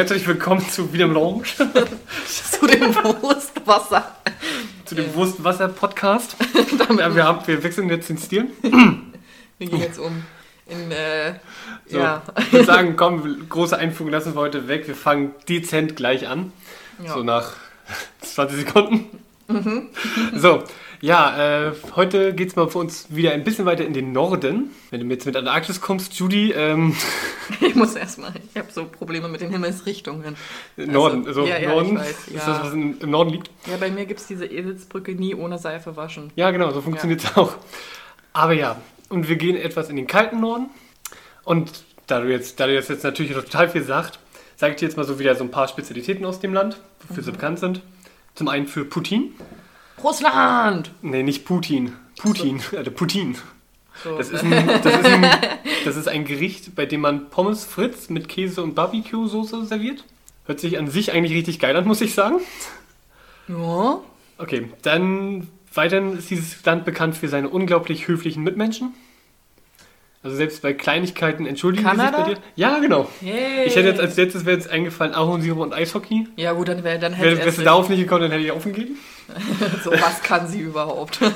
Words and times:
Herzlich 0.00 0.26
willkommen 0.26 0.66
zu 0.66 0.94
Wieder 0.94 1.06
mit 1.06 1.18
Orange. 1.18 1.56
zu 2.26 2.66
dem 2.66 2.94
Wurstwasser. 2.94 4.16
zu 4.86 4.94
dem 4.94 5.14
Wurstwasser-Podcast. 5.14 6.36
ja, 6.98 7.14
wir, 7.14 7.24
haben, 7.24 7.46
wir 7.46 7.62
wechseln 7.62 7.90
jetzt 7.90 8.08
den 8.08 8.16
Stil. 8.16 8.46
Wir 8.62 9.68
gehen 9.68 9.78
jetzt 9.78 9.98
um 9.98 10.24
in, 10.66 10.90
äh, 10.90 11.34
So, 11.86 11.98
ja. 11.98 12.22
Ich 12.38 12.50
würde 12.50 12.64
sagen, 12.64 12.96
komm, 12.96 13.46
große 13.46 13.76
Einführung 13.76 14.10
lassen 14.10 14.34
wir 14.34 14.40
heute 14.40 14.68
weg. 14.68 14.88
Wir 14.88 14.94
fangen 14.94 15.34
dezent 15.50 15.96
gleich 15.96 16.26
an. 16.26 16.50
ja. 17.04 17.12
So 17.12 17.22
nach 17.22 17.56
20 18.22 18.56
Sekunden. 18.56 19.22
So, 20.34 20.64
ja, 21.00 21.68
äh, 21.68 21.72
heute 21.96 22.34
geht 22.34 22.48
es 22.48 22.56
mal 22.56 22.68
für 22.68 22.78
uns 22.78 23.06
wieder 23.08 23.32
ein 23.32 23.44
bisschen 23.44 23.64
weiter 23.66 23.84
in 23.84 23.92
den 23.94 24.12
Norden. 24.12 24.70
Wenn 24.90 25.00
du 25.00 25.06
jetzt 25.06 25.26
mit 25.26 25.36
Antarktis 25.36 25.80
kommst, 25.80 26.14
Judy, 26.14 26.52
ähm, 26.52 26.94
Ich 27.60 27.74
muss 27.74 27.94
erstmal, 27.94 28.32
ich 28.52 28.58
habe 28.58 28.70
so 28.70 28.86
Probleme 28.86 29.28
mit 29.28 29.40
den 29.40 29.50
Himmelsrichtungen. 29.50 30.36
Norden, 30.76 31.26
also 31.26 31.44
ja, 31.46 31.58
ja, 31.58 31.70
Norden, 31.70 31.98
weiß, 31.98 32.28
ist 32.28 32.34
ja. 32.34 32.46
das, 32.46 32.64
was 32.64 32.72
in, 32.72 32.98
im 32.98 33.10
Norden 33.10 33.30
liegt. 33.30 33.50
Ja, 33.66 33.76
bei 33.78 33.90
mir 33.90 34.06
gibt 34.06 34.20
es 34.20 34.26
diese 34.26 34.46
Eselsbrücke 34.46 35.14
nie 35.14 35.34
ohne 35.34 35.58
Seife 35.58 35.96
waschen. 35.96 36.30
Ja, 36.36 36.50
genau, 36.50 36.70
so 36.70 36.80
funktioniert 36.80 37.24
es 37.24 37.36
auch. 37.36 37.54
Aber 38.32 38.52
ja, 38.52 38.80
und 39.08 39.28
wir 39.28 39.36
gehen 39.36 39.56
etwas 39.56 39.88
in 39.88 39.96
den 39.96 40.06
kalten 40.06 40.40
Norden. 40.40 40.70
Und 41.44 41.84
da 42.06 42.20
du 42.20 42.30
jetzt, 42.30 42.60
da 42.60 42.66
du 42.66 42.74
jetzt, 42.74 42.90
jetzt 42.90 43.04
natürlich 43.04 43.32
total 43.32 43.68
viel 43.68 43.82
sagt, 43.82 44.18
sage 44.56 44.74
ich 44.74 44.78
dir 44.78 44.86
jetzt 44.86 44.96
mal 44.96 45.04
so 45.04 45.18
wieder 45.18 45.34
so 45.34 45.44
ein 45.44 45.50
paar 45.50 45.68
Spezialitäten 45.68 46.24
aus 46.24 46.40
dem 46.40 46.52
Land, 46.54 46.80
wofür 47.08 47.22
Mhm. 47.22 47.26
sie 47.26 47.32
bekannt 47.32 47.58
sind. 47.58 47.82
Zum 48.34 48.48
einen 48.48 48.66
für 48.66 48.84
Putin. 48.84 49.34
Russland! 50.02 50.90
Nee, 51.02 51.22
nicht 51.22 51.44
Putin. 51.44 51.92
Putin, 52.18 52.60
also 52.76 52.90
Putin. 52.90 53.36
So. 54.02 54.16
Das 54.16 54.30
ist, 54.30 54.42
ein, 54.42 54.66
das, 54.82 54.94
ist 54.94 55.04
ein, 55.06 55.26
das 55.84 55.96
ist 55.96 56.08
ein 56.08 56.24
Gericht, 56.24 56.74
bei 56.74 56.86
dem 56.86 57.02
man 57.02 57.28
Pommes 57.28 57.64
Fritz 57.64 58.08
mit 58.08 58.28
Käse 58.28 58.62
und 58.62 58.74
Barbecue-Soße 58.74 59.64
serviert. 59.66 60.04
Hört 60.46 60.60
sich 60.60 60.78
an 60.78 60.88
sich 60.88 61.12
eigentlich 61.12 61.34
richtig 61.34 61.58
geil 61.58 61.76
an, 61.76 61.86
muss 61.86 62.00
ich 62.00 62.14
sagen. 62.14 62.36
ja. 63.48 64.00
Okay, 64.38 64.70
dann 64.80 65.48
weiterhin 65.74 66.16
ist 66.16 66.30
dieses 66.30 66.64
Land 66.64 66.86
bekannt 66.86 67.14
für 67.14 67.28
seine 67.28 67.50
unglaublich 67.50 68.08
höflichen 68.08 68.42
Mitmenschen. 68.42 68.94
Also 70.22 70.36
selbst 70.36 70.60
bei 70.60 70.74
Kleinigkeiten 70.74 71.46
entschuldigen 71.46 71.84
die 71.84 71.90
Kanada? 71.90 72.18
sich 72.18 72.26
bei 72.26 72.34
dir. 72.34 72.40
Ja, 72.54 72.78
genau. 72.78 73.08
Hey. 73.20 73.66
Ich 73.66 73.76
hätte 73.76 73.88
jetzt 73.88 74.00
als 74.00 74.16
letztes 74.16 74.44
wäre 74.44 74.56
jetzt 74.56 74.68
eingefallen 74.68 75.14
Ahornsirup 75.14 75.58
und 75.58 75.72
Eishockey. 75.72 76.26
Ja 76.36 76.52
gut, 76.52 76.68
dann 76.68 76.84
wäre 76.84 76.98
dann 76.98 77.12
Wäre 77.12 77.30
hätte 77.30 77.44
wärst 77.44 77.58
du 77.58 77.62
es 77.62 77.64
darauf 77.64 77.88
nicht 77.88 78.00
gekommen, 78.00 78.22
dann 78.22 78.30
hätte 78.30 78.44
ich 78.44 78.50
aufgegeben. 78.50 78.98
so 79.84 79.90
was 79.92 80.22
kann 80.22 80.46
sie 80.48 80.60
überhaupt. 80.60 81.20
Gut, 81.20 81.32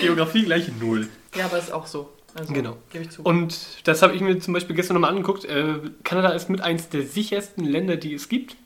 Geografie 0.00 0.44
gleich 0.44 0.70
null. 0.80 1.08
ja, 1.36 1.46
aber 1.46 1.58
ist 1.58 1.72
auch 1.72 1.86
so. 1.86 2.10
Also, 2.34 2.52
Genau. 2.52 2.76
Gebe 2.90 3.04
ich 3.04 3.10
zu. 3.10 3.22
Und 3.22 3.58
das 3.84 4.02
habe 4.02 4.14
ich 4.14 4.20
mir 4.20 4.38
zum 4.38 4.54
Beispiel 4.54 4.76
gestern 4.76 4.94
nochmal 4.94 5.10
angeguckt. 5.10 5.44
Äh, 5.44 5.74
Kanada 6.04 6.28
ist 6.30 6.48
mit 6.48 6.60
eins 6.60 6.88
der 6.88 7.02
sichersten 7.02 7.64
Länder, 7.64 7.96
die 7.96 8.14
es 8.14 8.28
gibt. 8.28 8.56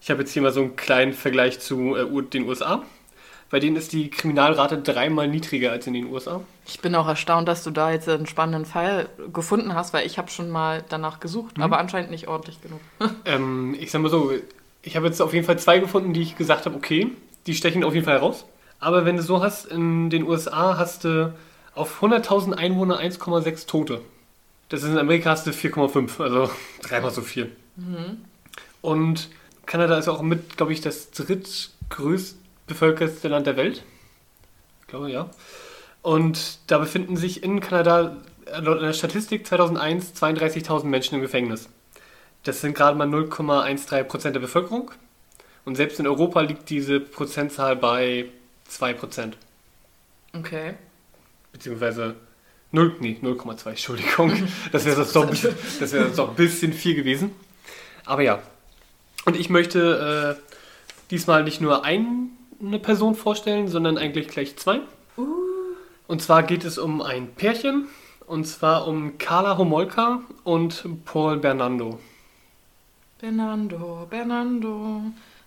Ich 0.00 0.10
habe 0.10 0.20
jetzt 0.20 0.32
hier 0.32 0.42
mal 0.42 0.52
so 0.52 0.60
einen 0.60 0.76
kleinen 0.76 1.12
Vergleich 1.12 1.58
zu 1.60 1.96
äh, 1.96 2.22
den 2.22 2.48
USA. 2.48 2.82
Bei 3.50 3.60
denen 3.60 3.76
ist 3.76 3.92
die 3.92 4.08
Kriminalrate 4.08 4.78
dreimal 4.78 5.28
niedriger 5.28 5.72
als 5.72 5.86
in 5.86 5.92
den 5.92 6.06
USA. 6.06 6.40
Ich 6.66 6.80
bin 6.80 6.94
auch 6.94 7.06
erstaunt, 7.06 7.48
dass 7.48 7.62
du 7.64 7.70
da 7.70 7.90
jetzt 7.92 8.08
einen 8.08 8.26
spannenden 8.26 8.64
Fall 8.64 9.08
gefunden 9.32 9.74
hast, 9.74 9.92
weil 9.92 10.06
ich 10.06 10.16
habe 10.16 10.30
schon 10.30 10.48
mal 10.48 10.82
danach 10.88 11.20
gesucht, 11.20 11.58
Mhm. 11.58 11.64
aber 11.64 11.78
anscheinend 11.78 12.10
nicht 12.10 12.28
ordentlich 12.28 12.60
genug. 12.62 12.80
Ähm, 13.26 13.76
ich 13.78 13.90
sag 13.90 14.00
mal 14.00 14.08
so, 14.08 14.32
ich 14.82 14.96
habe 14.96 15.06
jetzt 15.06 15.20
auf 15.20 15.34
jeden 15.34 15.44
Fall 15.44 15.58
zwei 15.58 15.80
gefunden, 15.80 16.12
die 16.14 16.22
ich 16.22 16.36
gesagt 16.38 16.64
habe, 16.66 16.74
okay, 16.76 17.10
die 17.46 17.54
stechen 17.54 17.84
auf 17.84 17.94
jeden 17.94 18.04
Fall 18.04 18.16
heraus. 18.16 18.44
Aber 18.78 19.04
wenn 19.04 19.16
du 19.16 19.22
so 19.22 19.42
hast, 19.42 19.66
in 19.66 20.10
den 20.10 20.24
USA 20.24 20.76
hast 20.76 21.04
du 21.04 21.32
auf 21.74 22.02
100.000 22.02 22.54
Einwohner 22.54 23.00
1,6 23.00 23.66
Tote. 23.66 24.00
Das 24.68 24.82
ist 24.82 24.90
in 24.90 24.98
Amerika 24.98 25.30
hast 25.30 25.46
du 25.46 25.50
4,5, 25.50 26.20
also 26.22 26.50
dreimal 26.82 27.10
so 27.10 27.22
viel. 27.22 27.54
Und 28.80 29.28
Kanada 29.66 29.98
ist 29.98 30.08
auch 30.08 30.22
mit, 30.22 30.56
glaube 30.56 30.72
ich, 30.72 30.80
das 30.80 31.10
drittgrößt 31.12 32.36
bevölkertste 32.66 33.28
Land 33.28 33.46
der 33.46 33.56
Welt. 33.56 33.82
Ich 34.80 34.86
glaube, 34.88 35.10
ja. 35.10 35.30
Und 36.02 36.58
da 36.66 36.78
befinden 36.78 37.16
sich 37.16 37.42
in 37.42 37.60
Kanada 37.60 38.16
laut 38.60 38.78
einer 38.78 38.92
Statistik 38.92 39.46
2001 39.46 40.14
32.000 40.14 40.84
Menschen 40.84 41.14
im 41.16 41.20
Gefängnis. 41.20 41.68
Das 42.42 42.60
sind 42.60 42.74
gerade 42.74 42.96
mal 42.96 43.06
0,13 43.06 44.02
Prozent 44.04 44.34
der 44.34 44.40
Bevölkerung. 44.40 44.90
Und 45.64 45.76
selbst 45.76 46.00
in 46.00 46.06
Europa 46.06 46.40
liegt 46.40 46.68
diese 46.70 46.98
Prozentzahl 47.00 47.76
bei 47.76 48.26
2 48.68 48.94
Prozent. 48.94 49.36
Okay. 50.36 50.74
Beziehungsweise 51.52 52.16
0, 52.72 52.96
nee, 53.00 53.18
0,2, 53.22 53.68
Entschuldigung. 53.70 54.32
Das 54.72 54.84
wäre 54.84 54.96
sonst 54.96 55.14
doch, 55.14 55.24
ein 55.24 55.30
bisschen- 55.30 55.54
das 55.78 55.92
wäre 55.92 56.04
sonst 56.06 56.16
doch 56.18 56.30
ein 56.30 56.36
bisschen 56.36 56.72
viel 56.72 56.94
gewesen. 56.94 57.30
Aber 58.06 58.22
ja. 58.22 58.42
Und 59.24 59.36
ich 59.36 59.50
möchte 59.50 60.36
äh, 60.40 60.54
diesmal 61.10 61.44
nicht 61.44 61.60
nur 61.60 61.84
eine 61.84 62.78
Person 62.80 63.14
vorstellen, 63.14 63.68
sondern 63.68 63.98
eigentlich 63.98 64.28
gleich 64.28 64.56
zwei. 64.56 64.80
Und 66.08 66.22
zwar 66.22 66.42
geht 66.42 66.64
es 66.64 66.78
um 66.78 67.00
ein 67.02 67.28
Pärchen. 67.28 67.86
Und 68.26 68.46
zwar 68.46 68.88
um 68.88 69.18
Carla 69.18 69.58
Homolka 69.58 70.22
und 70.44 70.84
Paul 71.04 71.36
Bernardo. 71.38 71.98
Bernardo, 73.20 74.06
Bernardo. 74.08 75.02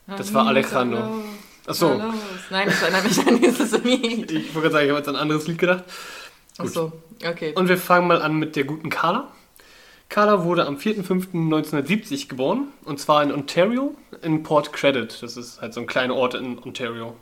Das 0.07 0.33
war 0.33 0.47
Alejandro. 0.47 1.23
Achso. 1.67 1.99
Nein, 2.49 2.67
das 2.67 2.81
erinnert 2.81 3.03
mich 3.03 3.27
an 3.27 3.41
dieses 3.41 3.83
Lied. 3.83 4.31
ich 4.31 4.53
wollte 4.53 4.69
gerade 4.69 4.73
sagen, 4.73 4.85
ich 4.85 4.89
habe 4.89 4.99
jetzt 4.99 5.09
an 5.09 5.16
ein 5.16 5.21
anderes 5.21 5.47
Lied 5.47 5.57
gedacht. 5.57 5.83
Gut. 6.57 6.67
Achso, 6.67 6.93
okay. 7.27 7.53
Und 7.55 7.67
wir 7.69 7.77
fangen 7.77 8.07
mal 8.07 8.21
an 8.21 8.35
mit 8.38 8.55
der 8.55 8.65
guten 8.65 8.89
Carla. 8.89 9.31
Carla 10.09 10.44
wurde 10.44 10.67
am 10.67 10.77
4.5.1970 10.77 12.29
geboren 12.29 12.67
und 12.83 12.99
zwar 12.99 13.23
in 13.23 13.31
Ontario, 13.31 13.95
in 14.21 14.44
Port 14.44 14.71
Credit. 14.71 15.17
Das 15.21 15.35
ist 15.35 15.61
halt 15.61 15.73
so 15.73 15.81
ein 15.81 15.88
kleiner 15.88 16.15
Ort 16.15 16.35
in 16.35 16.59
Ontario. 16.59 17.15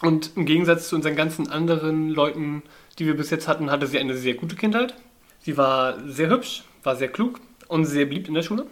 Und 0.00 0.32
im 0.36 0.46
Gegensatz 0.46 0.88
zu 0.88 0.96
unseren 0.96 1.16
ganzen 1.16 1.50
anderen 1.50 2.10
Leuten, 2.10 2.62
die 2.98 3.06
wir 3.06 3.16
bis 3.16 3.30
jetzt 3.30 3.46
hatten, 3.46 3.70
hatte 3.70 3.86
sie 3.86 3.98
eine 3.98 4.16
sehr 4.16 4.34
gute 4.34 4.56
Kindheit. 4.56 4.94
Sie 5.40 5.56
war 5.56 5.98
sehr 6.08 6.30
hübsch, 6.30 6.64
war 6.82 6.96
sehr 6.96 7.08
klug 7.08 7.38
und 7.68 7.84
sehr 7.84 8.06
beliebt 8.06 8.28
in 8.28 8.34
der 8.34 8.42
Schule. 8.42 8.66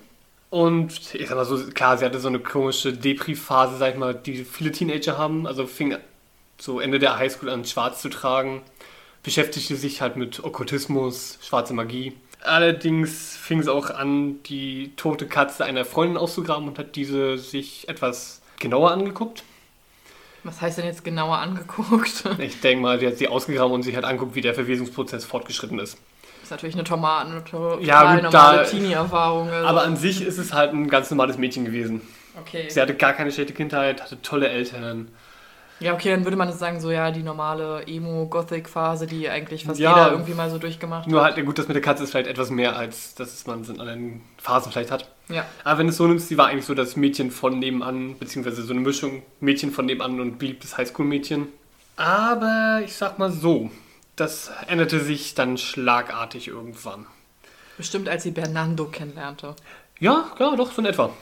Und 0.53 1.15
ich 1.15 1.29
sag 1.29 1.37
mal 1.37 1.45
so, 1.45 1.59
klar, 1.73 1.99
sie 1.99 2.05
hatte 2.05 2.21
so 2.21 2.29
eine 2.29 2.39
komische 2.39 2.93
Depri-Phase, 2.93 3.79
sag 3.79 3.95
ich 3.95 3.99
mal, 3.99 4.15
die 4.15 4.45
viele 4.45 4.71
Teenager 4.71 5.19
haben. 5.19 5.47
Also 5.47 5.67
fing 5.67 5.97
so 6.59 6.79
Ende 6.79 7.01
der 7.01 7.19
Highschool 7.19 7.49
an, 7.49 7.65
schwarz 7.65 8.01
zu 8.03 8.09
tragen 8.09 8.62
beschäftigte 9.23 9.77
sich 9.77 10.01
halt 10.01 10.17
mit 10.17 10.43
Okkultismus, 10.43 11.39
schwarze 11.43 11.75
Magie. 11.75 12.12
Allerdings 12.43 13.37
fing 13.37 13.61
es 13.61 13.69
auch 13.69 13.91
an, 13.91 14.43
die 14.45 14.93
tote 14.97 15.27
Katze 15.27 15.65
einer 15.65 15.85
Freundin 15.85 16.17
auszugraben 16.17 16.67
und 16.67 16.79
hat 16.79 16.97
diese 16.97 17.39
sich 17.39 17.89
etwas 17.89 18.43
genauer 18.59 18.91
angeguckt. 18.91 19.45
Was 20.43 20.61
heißt 20.61 20.79
denn 20.79 20.87
jetzt 20.87 21.05
genauer 21.05 21.39
angeguckt? 21.39 22.25
Ich 22.39 22.61
denke 22.61 22.83
mal, 22.83 22.99
die 22.99 23.07
hat 23.07 23.17
sie 23.17 23.29
ausgegraben 23.29 23.73
und 23.73 23.85
sich 23.85 23.95
halt 23.95 24.05
anguckt, 24.05 24.35
wie 24.35 24.41
der 24.41 24.55
Verwesungsprozess 24.55 25.25
fortgeschritten 25.25 25.79
ist. 25.79 25.99
Natürlich 26.53 26.75
eine 26.75 26.85
Tomaten, 26.85 27.33
eine 27.33 27.43
total 27.45 27.83
Ja, 27.83 28.15
gut, 28.15 28.25
normale 28.25 28.65
Teenie-Erfahrung. 28.67 29.49
Also. 29.51 29.67
Aber 29.67 29.83
an 29.83 29.97
sich 29.97 30.23
ist 30.23 30.38
es 30.38 30.53
halt 30.53 30.73
ein 30.73 30.88
ganz 30.88 31.11
normales 31.11 31.38
Mädchen 31.38 31.65
gewesen. 31.65 32.03
okay. 32.38 32.67
Sie 32.69 32.81
hatte 32.81 32.94
gar 32.94 33.15
keine 33.15 33.32
schlechte 33.32 33.55
Kindheit, 33.55 34.03
hatte 34.03 34.21
tolle 34.23 34.49
Eltern. 34.49 35.09
Ja, 35.81 35.94
okay, 35.94 36.11
dann 36.11 36.25
würde 36.25 36.37
man 36.37 36.49
jetzt 36.49 36.61
sagen, 36.61 36.79
so 36.81 36.93
ja, 36.93 37.11
die 37.11 37.23
normale 37.25 37.85
Emo-Gothic-Phase, 37.88 39.06
die 39.06 39.29
eigentlich 39.29 39.65
fast 39.65 39.81
Ja. 39.81 39.91
jeder 39.97 40.12
irgendwie 40.12 40.35
mal 40.35 40.49
so 40.49 40.59
durchgemacht 40.59 41.09
Nur 41.09 41.21
hat. 41.21 41.29
halt, 41.29 41.38
ja 41.38 41.43
gut, 41.43 41.59
das 41.59 41.67
mit 41.67 41.75
der 41.75 41.82
Katze 41.82 42.05
ist 42.05 42.11
vielleicht 42.11 42.29
etwas 42.29 42.50
mehr, 42.50 42.76
als 42.76 43.17
dass 43.17 43.44
man 43.47 43.62
es 43.62 43.69
in 43.69 43.81
anderen 43.81 44.21
Phasen 44.38 44.71
vielleicht 44.71 44.93
hat. 44.93 45.09
Ja. 45.29 45.44
Aber 45.65 45.79
wenn 45.79 45.87
du 45.87 45.91
es 45.91 45.97
so 45.97 46.06
nimmst, 46.06 46.29
sie 46.29 46.38
war 46.38 46.47
eigentlich 46.49 46.67
so 46.67 46.75
das 46.75 46.94
Mädchen 46.97 47.31
von 47.32 47.59
nebenan, 47.59 48.17
beziehungsweise 48.19 48.62
so 48.62 48.73
eine 48.73 48.81
Mischung 48.82 49.23
Mädchen 49.41 49.73
von 49.73 49.87
nebenan 49.87 50.21
und 50.21 50.38
beliebtes 50.38 50.76
Highschool-Mädchen. 50.79 51.49
Aber 51.97 52.81
ich 52.85 52.94
sag 52.94 53.19
mal 53.19 53.32
so, 53.32 53.71
das 54.17 54.50
änderte 54.69 55.00
sich 55.00 55.35
dann 55.35 55.56
schlagartig 55.59 56.49
irgendwann. 56.49 57.06
Bestimmt, 57.76 58.09
als 58.09 58.23
sie 58.23 58.31
Bernardo 58.31 58.87
kennenlernte. 58.87 59.56
Ja, 59.99 60.31
klar, 60.37 60.56
doch, 60.56 60.73
so 60.73 60.82
in 60.82 60.87
etwa. 60.87 61.12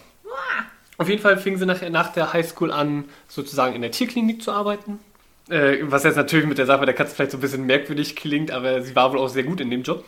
Auf 0.99 1.09
jeden 1.09 1.23
Fall 1.23 1.39
fing 1.39 1.57
sie 1.57 1.65
nach, 1.65 1.81
nach 1.89 2.13
der 2.13 2.33
Highschool 2.33 2.71
an, 2.71 3.05
sozusagen 3.29 3.75
in 3.75 3.83
der 3.83 3.91
Tierklinik 3.91 4.43
zu 4.43 4.53
arbeiten. 4.53 4.99
Äh, 5.49 5.79
was 5.83 6.05
jetzt 6.05 6.17
natürlich 6.17 6.47
mit 6.47 6.59
der 6.59 6.67
Sache 6.67 6.85
der 6.85 6.95
Katze 6.95 7.15
vielleicht 7.15 7.31
so 7.31 7.39
ein 7.39 7.41
bisschen 7.41 7.65
merkwürdig 7.65 8.17
klingt, 8.17 8.51
aber 8.51 8.83
sie 8.83 8.95
war 8.95 9.11
wohl 9.11 9.19
auch 9.19 9.29
sehr 9.29 9.45
gut 9.45 9.61
in 9.61 9.71
dem 9.71 9.83
Job. 9.83 10.05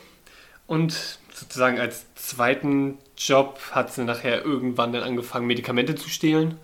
Und 0.66 1.18
sozusagen 1.32 1.80
als 1.80 2.06
zweiten 2.14 2.98
Job 3.16 3.58
hat 3.72 3.92
sie 3.92 4.04
nachher 4.04 4.44
irgendwann 4.44 4.92
dann 4.92 5.02
angefangen, 5.02 5.46
Medikamente 5.46 5.94
zu 5.94 6.08
stehlen. 6.08 6.58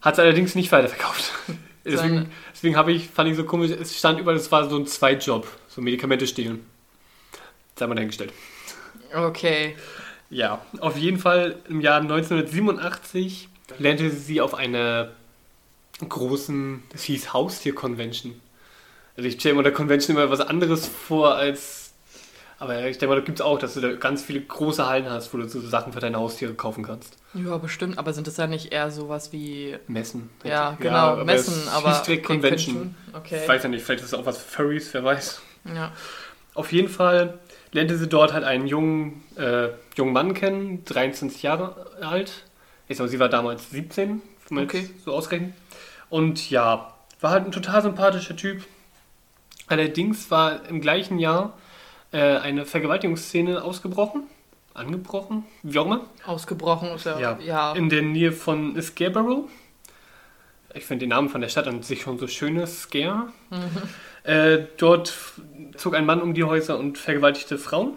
Hat 0.00 0.16
sie 0.16 0.22
allerdings 0.22 0.54
nicht 0.54 0.72
weiterverkauft. 0.72 1.32
Deswegen, 1.84 2.32
deswegen 2.56 2.76
habe 2.76 2.92
ich, 2.92 3.08
fand 3.08 3.28
ich 3.28 3.36
so 3.36 3.44
komisch, 3.44 3.70
es 3.70 3.96
stand 3.96 4.18
überall, 4.18 4.36
es 4.36 4.50
war 4.50 4.68
so 4.68 4.76
ein 4.76 4.86
Zweitjob, 4.86 5.46
so 5.68 5.82
Medikamente 5.82 6.26
stehlen. 6.26 6.64
Sei 7.76 7.86
mal 7.86 7.94
dahingestellt. 7.94 8.32
Okay. 9.14 9.76
Ja, 10.30 10.64
auf 10.80 10.96
jeden 10.96 11.18
Fall 11.18 11.58
im 11.68 11.80
Jahr 11.80 12.00
1987 12.00 13.48
lernte 13.78 14.10
sie 14.10 14.40
auf 14.40 14.54
einer 14.54 15.12
großen, 16.08 16.82
das 16.90 17.02
hieß 17.04 17.32
Haustier-Convention. 17.32 18.40
Also 19.16 19.28
ich 19.28 19.34
stelle 19.34 19.54
mir 19.54 19.58
unter 19.58 19.70
Convention 19.70 20.16
immer 20.16 20.30
was 20.30 20.40
anderes 20.40 20.86
vor 20.86 21.34
als 21.34 21.85
Aber 22.58 22.86
ich 22.86 22.96
denke 22.96 23.08
mal, 23.14 23.20
da 23.20 23.24
gibt 23.24 23.38
es 23.38 23.44
auch, 23.44 23.58
dass 23.58 23.74
du 23.74 23.80
da 23.80 23.92
ganz 23.92 24.22
viele 24.22 24.40
große 24.40 24.86
Hallen 24.86 25.10
hast, 25.10 25.32
wo 25.34 25.38
du 25.38 25.46
so 25.46 25.60
Sachen 25.60 25.92
für 25.92 26.00
deine 26.00 26.16
Haustiere 26.16 26.54
kaufen 26.54 26.84
kannst. 26.84 27.16
Ja, 27.34 27.58
bestimmt. 27.58 27.98
Aber 27.98 28.14
sind 28.14 28.26
das 28.26 28.38
ja 28.38 28.46
nicht 28.46 28.72
eher 28.72 28.90
sowas 28.90 29.30
wie. 29.32 29.76
Messen. 29.88 30.30
Ja, 30.42 30.74
genau, 30.80 30.96
aber 30.96 31.24
Messen, 31.26 31.52
es 31.54 31.68
aber. 31.68 31.90
hieß 31.90 32.02
direkt 32.02 32.24
Convention. 32.24 32.94
Okay. 33.12 33.40
Ich 33.42 33.48
weiß 33.48 33.62
ja 33.62 33.68
nicht, 33.68 33.84
vielleicht 33.84 34.00
ist 34.02 34.08
es 34.12 34.14
auch 34.14 34.24
was 34.24 34.38
für 34.38 34.62
Furries, 34.62 34.94
wer 34.94 35.04
weiß. 35.04 35.42
Ja. 35.74 35.92
Auf 36.54 36.72
jeden 36.72 36.88
Fall 36.88 37.38
lernte 37.72 37.98
sie 37.98 38.08
dort 38.08 38.32
halt 38.32 38.44
einen 38.44 38.66
jungen, 38.66 39.22
äh, 39.36 39.68
jungen 39.94 40.14
Mann 40.14 40.32
kennen, 40.32 40.82
23 40.86 41.42
Jahre 41.42 41.90
alt. 42.00 42.44
Ich 42.88 42.98
mal, 42.98 43.08
sie 43.08 43.18
war 43.18 43.28
damals 43.28 43.70
17, 43.70 44.22
wenn 44.48 44.54
man 44.54 44.64
Okay. 44.64 44.88
so 45.04 45.12
ausrechnen. 45.12 45.52
Und 46.08 46.48
ja, 46.48 46.94
war 47.20 47.30
halt 47.32 47.44
ein 47.44 47.52
total 47.52 47.82
sympathischer 47.82 48.36
Typ. 48.36 48.64
Allerdings 49.66 50.30
war 50.30 50.64
im 50.68 50.80
gleichen 50.80 51.18
Jahr 51.18 51.52
äh, 52.16 52.38
eine 52.38 52.64
Vergewaltigungsszene 52.64 53.62
ausgebrochen. 53.62 54.22
Angebrochen, 54.72 55.44
wie 55.62 55.78
auch 55.78 55.86
immer. 55.86 56.06
Ausgebrochen 56.26 56.88
ist 56.90 57.06
ja. 57.06 57.18
Ja. 57.18 57.38
ja. 57.44 57.72
In 57.72 57.88
der 57.88 58.02
Nähe 58.02 58.32
von 58.32 58.80
Scarborough. 58.80 59.48
Ich 60.74 60.84
finde 60.84 61.04
den 61.04 61.10
Namen 61.10 61.28
von 61.28 61.40
der 61.40 61.48
Stadt 61.48 61.66
an 61.66 61.82
sich 61.82 62.02
schon 62.02 62.18
so 62.18 62.26
schönes 62.26 62.82
Scare. 62.82 63.32
Äh, 64.22 64.64
dort 64.76 65.14
zog 65.76 65.94
ein 65.94 66.04
Mann 66.04 66.20
um 66.20 66.34
die 66.34 66.42
Häuser 66.42 66.80
und 66.80 66.98
vergewaltigte 66.98 67.58
Frauen, 67.58 67.92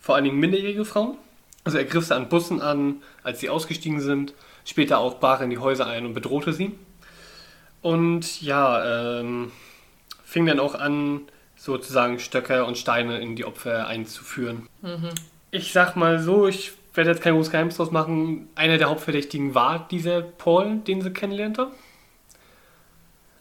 vor 0.00 0.14
allen 0.14 0.24
Dingen 0.24 0.38
minderjährige 0.38 0.86
Frauen. 0.86 1.18
Also 1.64 1.76
er 1.76 1.84
griff 1.84 2.06
sie 2.06 2.16
an 2.16 2.30
Bussen 2.30 2.62
an, 2.62 3.02
als 3.22 3.40
sie 3.40 3.50
ausgestiegen 3.50 4.00
sind. 4.00 4.32
Später 4.64 4.98
auch 4.98 5.20
brach 5.20 5.40
er 5.40 5.44
in 5.44 5.50
die 5.50 5.58
Häuser 5.58 5.86
ein 5.86 6.06
und 6.06 6.14
bedrohte 6.14 6.54
sie. 6.54 6.72
Und 7.82 8.40
ja, 8.40 9.20
ähm, 9.20 9.52
fing 10.24 10.46
dann 10.46 10.60
auch 10.60 10.74
an, 10.74 11.20
sozusagen 11.66 12.18
Stöcke 12.18 12.64
und 12.64 12.78
Steine 12.78 13.20
in 13.20 13.36
die 13.36 13.44
Opfer 13.44 13.86
einzuführen. 13.86 14.68
Ich 15.50 15.72
sag 15.72 15.96
mal 15.96 16.18
so, 16.18 16.46
ich 16.46 16.72
werde 16.94 17.10
jetzt 17.10 17.22
kein 17.22 17.34
großes 17.34 17.52
Geheimnis 17.52 17.76
draus 17.76 17.90
machen. 17.90 18.48
Einer 18.54 18.78
der 18.78 18.88
Hauptverdächtigen 18.88 19.54
war 19.54 19.86
dieser 19.90 20.22
Paul, 20.22 20.78
den 20.78 21.02
sie 21.02 21.10
kennenlernte. 21.10 21.68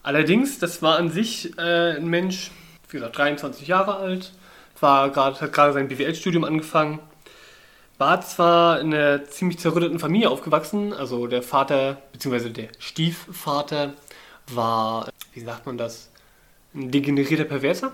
Allerdings, 0.04 0.60
das 0.60 0.82
war 0.82 0.98
an 0.98 1.10
sich 1.10 1.58
äh, 1.58 1.96
ein 1.96 2.08
Mensch, 2.08 2.52
wie 2.90 2.98
gesagt, 2.98 3.18
23 3.18 3.68
Jahre 3.68 3.96
alt, 3.96 4.34
war 4.80 5.10
grad, 5.10 5.42
hat 5.42 5.54
gerade 5.54 5.74
sein 5.74 5.88
BWL-Studium 5.88 6.44
angefangen, 6.44 7.00
war 7.98 8.22
zwar 8.22 8.82
in 8.82 8.94
einer 8.94 9.26
ziemlich 9.26 9.58
zerrütteten 9.58 10.00
Familie 10.00 10.30
aufgewachsen, 10.30 10.94
also 10.94 11.28
der 11.28 11.42
Vater, 11.42 12.02
beziehungsweise 12.12 12.52
der 12.52 12.68
Stiefvater 12.78 13.94
war, 14.48 15.10
wie 15.34 15.40
sagt 15.40 15.66
man 15.66 15.78
das, 15.78 16.12
ein 16.76 16.92
degenerierter 16.92 17.46
Perverser, 17.46 17.94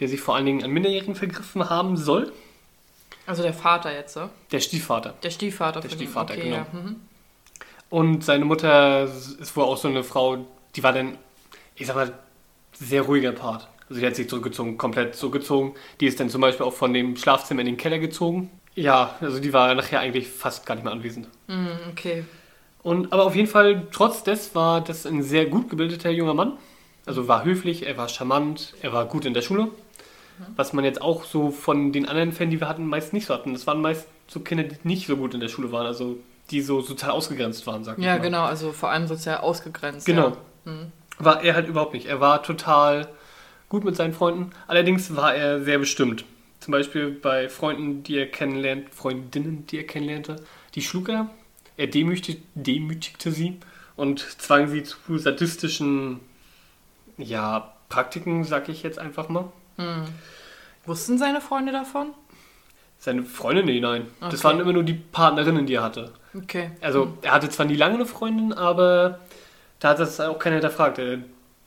der 0.00 0.08
sich 0.08 0.20
vor 0.20 0.36
allen 0.36 0.46
Dingen 0.46 0.64
an 0.64 0.70
Minderjährigen 0.70 1.14
vergriffen 1.14 1.68
haben 1.68 1.96
soll. 1.96 2.32
Also 3.26 3.42
der 3.42 3.54
Vater 3.54 3.92
jetzt, 3.92 4.14
so? 4.14 4.28
Der 4.52 4.60
Stiefvater. 4.60 5.14
Der 5.22 5.30
Stiefvater 5.30 5.80
Der. 5.80 5.90
Stiefvater, 5.90 6.34
okay, 6.34 6.42
genau. 6.44 6.56
Ja. 6.56 6.66
Mhm. 6.72 6.96
Und 7.88 8.24
seine 8.24 8.44
Mutter 8.44 9.04
ist 9.04 9.56
wohl 9.56 9.64
auch 9.64 9.76
so 9.76 9.88
eine 9.88 10.02
Frau, 10.04 10.44
die 10.74 10.82
war 10.82 10.92
dann, 10.92 11.18
ich 11.76 11.86
sag 11.86 11.96
mal, 11.96 12.12
sehr 12.72 13.02
ruhiger 13.02 13.32
Part. 13.32 13.68
Also 13.88 14.00
die 14.00 14.06
hat 14.06 14.16
sich 14.16 14.28
zurückgezogen, 14.28 14.76
komplett 14.78 15.14
zurückgezogen. 15.14 15.74
Die 16.00 16.06
ist 16.06 16.18
dann 16.18 16.28
zum 16.28 16.40
Beispiel 16.40 16.66
auch 16.66 16.72
von 16.72 16.92
dem 16.92 17.16
Schlafzimmer 17.16 17.60
in 17.60 17.66
den 17.66 17.76
Keller 17.76 17.98
gezogen. 17.98 18.50
Ja, 18.74 19.14
also 19.20 19.38
die 19.40 19.52
war 19.52 19.74
nachher 19.74 20.00
eigentlich 20.00 20.28
fast 20.28 20.66
gar 20.66 20.74
nicht 20.74 20.84
mehr 20.84 20.92
anwesend. 20.92 21.28
Mhm, 21.46 21.68
okay. 21.90 22.24
Und, 22.82 23.12
aber 23.12 23.24
auf 23.24 23.34
jeden 23.34 23.48
Fall, 23.48 23.86
trotz 23.92 24.22
des 24.22 24.54
war 24.54 24.80
das 24.80 25.06
ein 25.06 25.22
sehr 25.22 25.46
gut 25.46 25.70
gebildeter 25.70 26.10
junger 26.10 26.34
Mann. 26.34 26.58
Also 27.06 27.28
war 27.28 27.44
höflich, 27.44 27.86
er 27.86 27.96
war 27.96 28.08
charmant, 28.08 28.74
er 28.82 28.92
war 28.92 29.06
gut 29.06 29.24
in 29.24 29.34
der 29.34 29.42
Schule. 29.42 29.68
Was 30.56 30.72
man 30.72 30.84
jetzt 30.84 31.00
auch 31.00 31.24
so 31.24 31.50
von 31.50 31.92
den 31.92 32.08
anderen 32.08 32.32
Fällen, 32.32 32.50
die 32.50 32.60
wir 32.60 32.68
hatten, 32.68 32.86
meist 32.86 33.12
nicht 33.12 33.26
so 33.26 33.34
hatten. 33.34 33.52
Das 33.52 33.66
waren 33.66 33.80
meist 33.80 34.06
so 34.26 34.40
Kinder, 34.40 34.64
die 34.64 34.76
nicht 34.84 35.06
so 35.06 35.16
gut 35.16 35.34
in 35.34 35.40
der 35.40 35.48
Schule 35.48 35.72
waren, 35.72 35.86
also 35.86 36.18
die 36.50 36.60
so 36.60 36.80
sozial 36.80 37.10
ausgegrenzt 37.10 37.66
waren, 37.66 37.84
sag 37.84 37.98
ich 37.98 38.04
Ja, 38.04 38.18
genau, 38.18 38.44
also 38.44 38.72
vor 38.72 38.90
allem 38.90 39.06
sozial 39.06 39.38
ausgegrenzt. 39.38 40.06
Genau. 40.06 40.28
Ja. 40.28 40.72
Mhm. 40.72 40.92
War 41.18 41.42
er 41.42 41.54
halt 41.54 41.68
überhaupt 41.68 41.94
nicht. 41.94 42.06
Er 42.06 42.20
war 42.20 42.42
total 42.42 43.08
gut 43.68 43.84
mit 43.84 43.96
seinen 43.96 44.12
Freunden. 44.12 44.50
Allerdings 44.66 45.16
war 45.16 45.34
er 45.34 45.62
sehr 45.62 45.78
bestimmt. 45.78 46.24
Zum 46.60 46.72
Beispiel 46.72 47.10
bei 47.10 47.48
Freunden, 47.48 48.02
die 48.02 48.16
er 48.16 48.26
kennenlernt, 48.26 48.90
Freundinnen, 48.90 49.66
die 49.66 49.78
er 49.78 49.84
kennenlernte, 49.84 50.36
die 50.74 50.82
schlug 50.82 51.08
er. 51.08 51.30
Er 51.76 51.86
demütigte, 51.86 52.42
demütigte 52.54 53.30
sie 53.30 53.58
und 53.96 54.20
zwang 54.20 54.68
sie 54.68 54.82
zu 54.82 55.18
sadistischen, 55.18 56.20
ja, 57.18 57.72
Praktiken, 57.88 58.44
sag 58.44 58.68
ich 58.68 58.82
jetzt 58.82 58.98
einfach 58.98 59.28
mal. 59.28 59.52
Wussten 60.84 61.18
seine 61.18 61.40
Freunde 61.40 61.72
davon? 61.72 62.08
Seine 62.98 63.22
Freundinnen, 63.22 63.68
nee, 63.68 63.80
nein. 63.80 64.06
Das 64.20 64.34
Okay. 64.34 64.44
waren 64.44 64.60
immer 64.60 64.72
nur 64.72 64.82
die 64.82 64.94
Partnerinnen, 64.94 65.66
die 65.66 65.74
er 65.74 65.82
hatte. 65.82 66.12
Okay. 66.34 66.70
Also, 66.80 67.16
er 67.22 67.32
hatte 67.32 67.48
zwar 67.50 67.66
nie 67.66 67.76
lange 67.76 67.96
eine 67.96 68.06
Freundin, 68.06 68.52
aber 68.52 69.20
da 69.80 69.90
hat 69.90 69.98
das 69.98 70.20
auch 70.20 70.38
keiner 70.38 70.56
hinterfragt. 70.56 70.98
Der, 70.98 71.18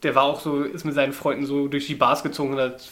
der 0.04 0.16
war 0.16 0.24
auch 0.24 0.40
so, 0.40 0.64
ist 0.64 0.86
mit 0.86 0.96
seinen 0.96 1.14
Freunden 1.14 1.46
so 1.46 1.68
durch 1.68 1.86
die 1.88 1.96
Bars 1.96 2.24
gezogen 2.24 2.54
und 2.54 2.60
hat 2.60 2.90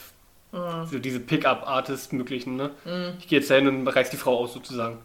so 0.90 0.98
diese 0.98 1.20
Pickup-Artist 1.20 2.14
möglichen, 2.14 2.56
ne? 2.56 2.72
Ich 3.20 3.28
gehe 3.28 3.40
jetzt 3.40 3.50
dahin 3.52 3.68
und 3.68 3.88
reiß 3.88 4.10
die 4.10 4.18
Frau 4.18 4.38
aus, 4.40 4.54
sozusagen. 4.54 4.98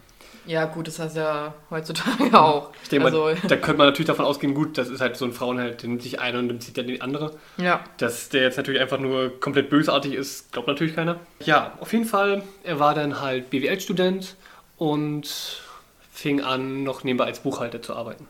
Ja, 0.46 0.64
gut, 0.64 0.88
das 0.88 0.98
heißt 0.98 1.16
ja 1.16 1.54
heutzutage 1.70 2.38
auch. 2.38 2.70
Ich 2.82 2.88
denke 2.88 3.06
also, 3.06 3.24
mal, 3.24 3.36
da 3.46 3.56
könnte 3.56 3.78
man 3.78 3.86
natürlich 3.86 4.06
davon 4.08 4.24
ausgehen, 4.24 4.54
gut, 4.54 4.76
das 4.76 4.88
ist 4.88 5.00
halt 5.00 5.16
so 5.16 5.24
ein 5.24 5.32
Frauenheld, 5.32 5.82
der 5.82 5.88
nimmt 5.88 6.02
sich 6.02 6.20
eine 6.20 6.38
und 6.38 6.48
dann 6.48 6.60
zieht 6.60 6.76
dann 6.76 6.86
die 6.86 7.00
andere. 7.00 7.36
ja. 7.56 7.84
Dass 7.98 8.28
der 8.28 8.42
jetzt 8.42 8.56
natürlich 8.56 8.80
einfach 8.80 8.98
nur 8.98 9.40
komplett 9.40 9.70
bösartig 9.70 10.14
ist, 10.14 10.52
glaubt 10.52 10.68
natürlich 10.68 10.94
keiner. 10.94 11.20
Ja, 11.44 11.72
auf 11.80 11.92
jeden 11.92 12.04
Fall, 12.06 12.42
er 12.64 12.78
war 12.78 12.94
dann 12.94 13.20
halt 13.20 13.50
BWL-Student 13.50 14.36
und 14.78 15.62
fing 16.12 16.40
an, 16.40 16.82
noch 16.82 17.04
nebenbei 17.04 17.26
als 17.26 17.40
Buchhalter 17.40 17.80
zu 17.82 17.94
arbeiten. 17.94 18.26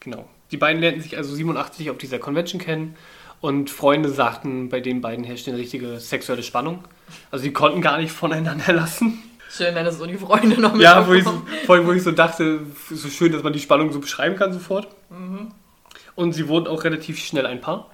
Genau. 0.00 0.28
Die 0.52 0.56
beiden 0.56 0.80
lernten 0.80 1.00
sich 1.00 1.16
also 1.16 1.34
87 1.34 1.90
auf 1.90 1.98
dieser 1.98 2.18
Convention 2.18 2.60
kennen 2.60 2.96
und 3.40 3.70
Freunde 3.70 4.08
sagten, 4.08 4.68
bei 4.68 4.80
den 4.80 5.00
beiden 5.00 5.24
herrschte 5.24 5.50
eine 5.50 5.58
richtige 5.58 5.98
sexuelle 5.98 6.42
Spannung. 6.42 6.84
Also 7.30 7.44
die 7.44 7.52
konnten 7.52 7.80
gar 7.80 7.98
nicht 7.98 8.12
voneinander 8.12 8.72
lassen. 8.72 9.22
Schön, 9.56 9.74
wenn 9.74 9.84
das 9.84 9.98
so 9.98 10.06
die 10.06 10.18
Freunde 10.18 10.60
noch 10.60 10.76
Ja, 10.76 11.06
wo 11.06 11.14
ich, 11.14 11.24
so, 11.24 11.42
wo 11.66 11.92
ich 11.92 12.02
so 12.02 12.12
dachte, 12.12 12.60
so 12.90 13.08
schön, 13.08 13.32
dass 13.32 13.42
man 13.42 13.52
die 13.52 13.60
Spannung 13.60 13.92
so 13.92 14.00
beschreiben 14.00 14.36
kann 14.36 14.52
sofort. 14.52 14.88
Und 16.14 16.32
sie 16.32 16.48
wurden 16.48 16.66
auch 16.66 16.84
relativ 16.84 17.18
schnell 17.18 17.46
ein 17.46 17.60
Paar. 17.60 17.90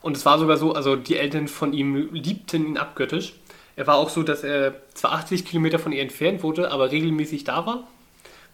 Und 0.00 0.16
es 0.16 0.24
war 0.24 0.38
sogar 0.38 0.56
so, 0.56 0.72
also 0.72 0.96
die 0.96 1.16
Eltern 1.16 1.48
von 1.48 1.72
ihm 1.72 2.14
liebten 2.14 2.66
ihn 2.66 2.78
abgöttisch. 2.78 3.34
Er 3.76 3.86
war 3.86 3.96
auch 3.96 4.08
so, 4.08 4.22
dass 4.22 4.42
er 4.42 4.74
zwar 4.94 5.12
80 5.12 5.44
Kilometer 5.44 5.78
von 5.78 5.92
ihr 5.92 6.00
entfernt 6.00 6.42
wurde, 6.42 6.70
aber 6.70 6.90
regelmäßig 6.90 7.44
da 7.44 7.66
war. 7.66 7.86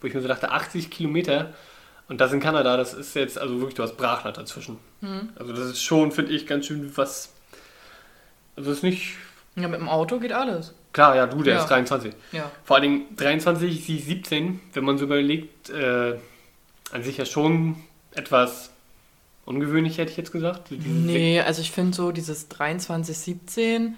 Wo 0.01 0.07
ich 0.07 0.13
mir 0.13 0.21
so 0.21 0.27
dachte, 0.27 0.51
80 0.51 0.89
Kilometer 0.89 1.53
und 2.09 2.19
das 2.19 2.33
in 2.33 2.41
Kanada, 2.41 2.75
das 2.75 2.93
ist 2.93 3.15
jetzt, 3.15 3.37
also 3.37 3.55
wirklich, 3.59 3.75
du 3.75 3.83
hast 3.83 3.95
Brachland 3.95 4.37
dazwischen. 4.37 4.77
Also 5.35 5.53
das 5.53 5.67
ist 5.67 5.83
schon, 5.83 6.11
finde 6.11 6.33
ich, 6.33 6.45
ganz 6.45 6.65
schön 6.65 6.91
was. 6.95 7.33
Also 8.55 8.69
das 8.69 8.79
ist 8.79 8.83
nicht. 8.83 9.15
Ja, 9.55 9.67
mit 9.67 9.79
dem 9.79 9.87
Auto 9.87 10.19
geht 10.19 10.33
alles. 10.33 10.73
Klar, 10.93 11.15
ja, 11.15 11.25
du, 11.25 11.41
der 11.43 11.55
Ja. 11.55 11.61
ist 11.61 11.69
23. 11.69 12.13
Ja. 12.31 12.51
Vor 12.63 12.77
allen 12.77 12.83
Dingen 12.83 13.15
23, 13.17 13.83
sie 13.85 13.99
17, 13.99 14.59
wenn 14.73 14.85
man 14.85 14.97
so 14.97 15.05
überlegt, 15.05 15.69
äh, 15.71 16.17
an 16.91 17.03
sich 17.03 17.17
ja 17.17 17.25
schon 17.25 17.75
etwas 18.11 18.69
ungewöhnlich, 19.45 19.97
hätte 19.97 20.11
ich 20.11 20.17
jetzt 20.17 20.31
gesagt. 20.31 20.69
Nee, 20.71 21.41
also 21.41 21.61
ich 21.61 21.71
finde 21.71 21.95
so 21.95 22.11
dieses 22.11 22.47
23, 22.49 23.17
17 23.17 23.95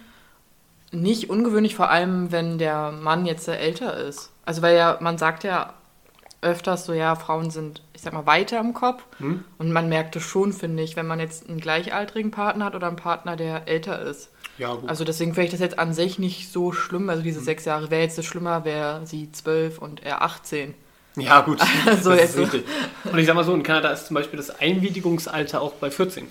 nicht 0.91 1.29
ungewöhnlich, 1.29 1.75
vor 1.75 1.89
allem 1.89 2.31
wenn 2.31 2.57
der 2.57 2.91
Mann 2.91 3.25
jetzt 3.25 3.45
sehr 3.45 3.59
älter 3.59 3.97
ist. 3.97 4.31
Also 4.45 4.61
weil 4.61 4.77
ja, 4.77 4.97
man 5.01 5.17
sagt 5.17 5.43
ja 5.43 5.73
öfters 6.41 6.85
so, 6.85 6.93
ja, 6.93 7.15
Frauen 7.15 7.49
sind, 7.49 7.81
ich 7.93 8.01
sag 8.01 8.13
mal, 8.13 8.25
weiter 8.27 8.59
im 8.59 8.73
Kopf. 8.73 9.03
Hm? 9.17 9.43
Und 9.57 9.71
man 9.71 9.89
merkt 9.89 10.15
es 10.15 10.23
schon, 10.23 10.53
finde 10.53 10.83
ich, 10.83 10.95
wenn 10.95 11.07
man 11.07 11.19
jetzt 11.19 11.49
einen 11.49 11.59
gleichaltrigen 11.59 12.31
Partner 12.31 12.65
hat 12.65 12.75
oder 12.75 12.87
einen 12.87 12.95
Partner, 12.95 13.35
der 13.35 13.67
älter 13.67 13.99
ist. 14.01 14.29
Ja, 14.57 14.73
gut. 14.73 14.89
Also 14.89 15.03
deswegen 15.03 15.33
finde 15.33 15.45
ich 15.45 15.51
das 15.51 15.59
jetzt 15.59 15.77
an 15.77 15.93
sich 15.93 16.19
nicht 16.19 16.51
so 16.51 16.71
schlimm. 16.71 17.09
Also 17.09 17.21
diese 17.21 17.41
sechs 17.41 17.65
Jahre 17.65 17.91
wäre 17.91 18.03
jetzt 18.03 18.17
das 18.17 18.25
schlimmer, 18.25 18.65
wäre 18.65 19.05
sie 19.05 19.31
zwölf 19.31 19.79
und 19.79 20.03
er 20.03 20.21
18. 20.21 20.73
ja, 21.17 21.41
gut. 21.41 21.59
Also 21.85 22.11
das 22.11 22.21
ist 22.21 22.35
so. 22.35 22.41
richtig. 22.43 22.63
Und 23.03 23.17
ich 23.17 23.25
sag 23.25 23.35
mal 23.35 23.43
so, 23.43 23.53
in 23.53 23.63
Kanada 23.63 23.89
ist 23.89 24.07
zum 24.07 24.15
Beispiel 24.15 24.37
das 24.37 24.59
Einwilligungsalter 24.59 25.61
auch 25.61 25.73
bei 25.73 25.91
14. 25.91 26.27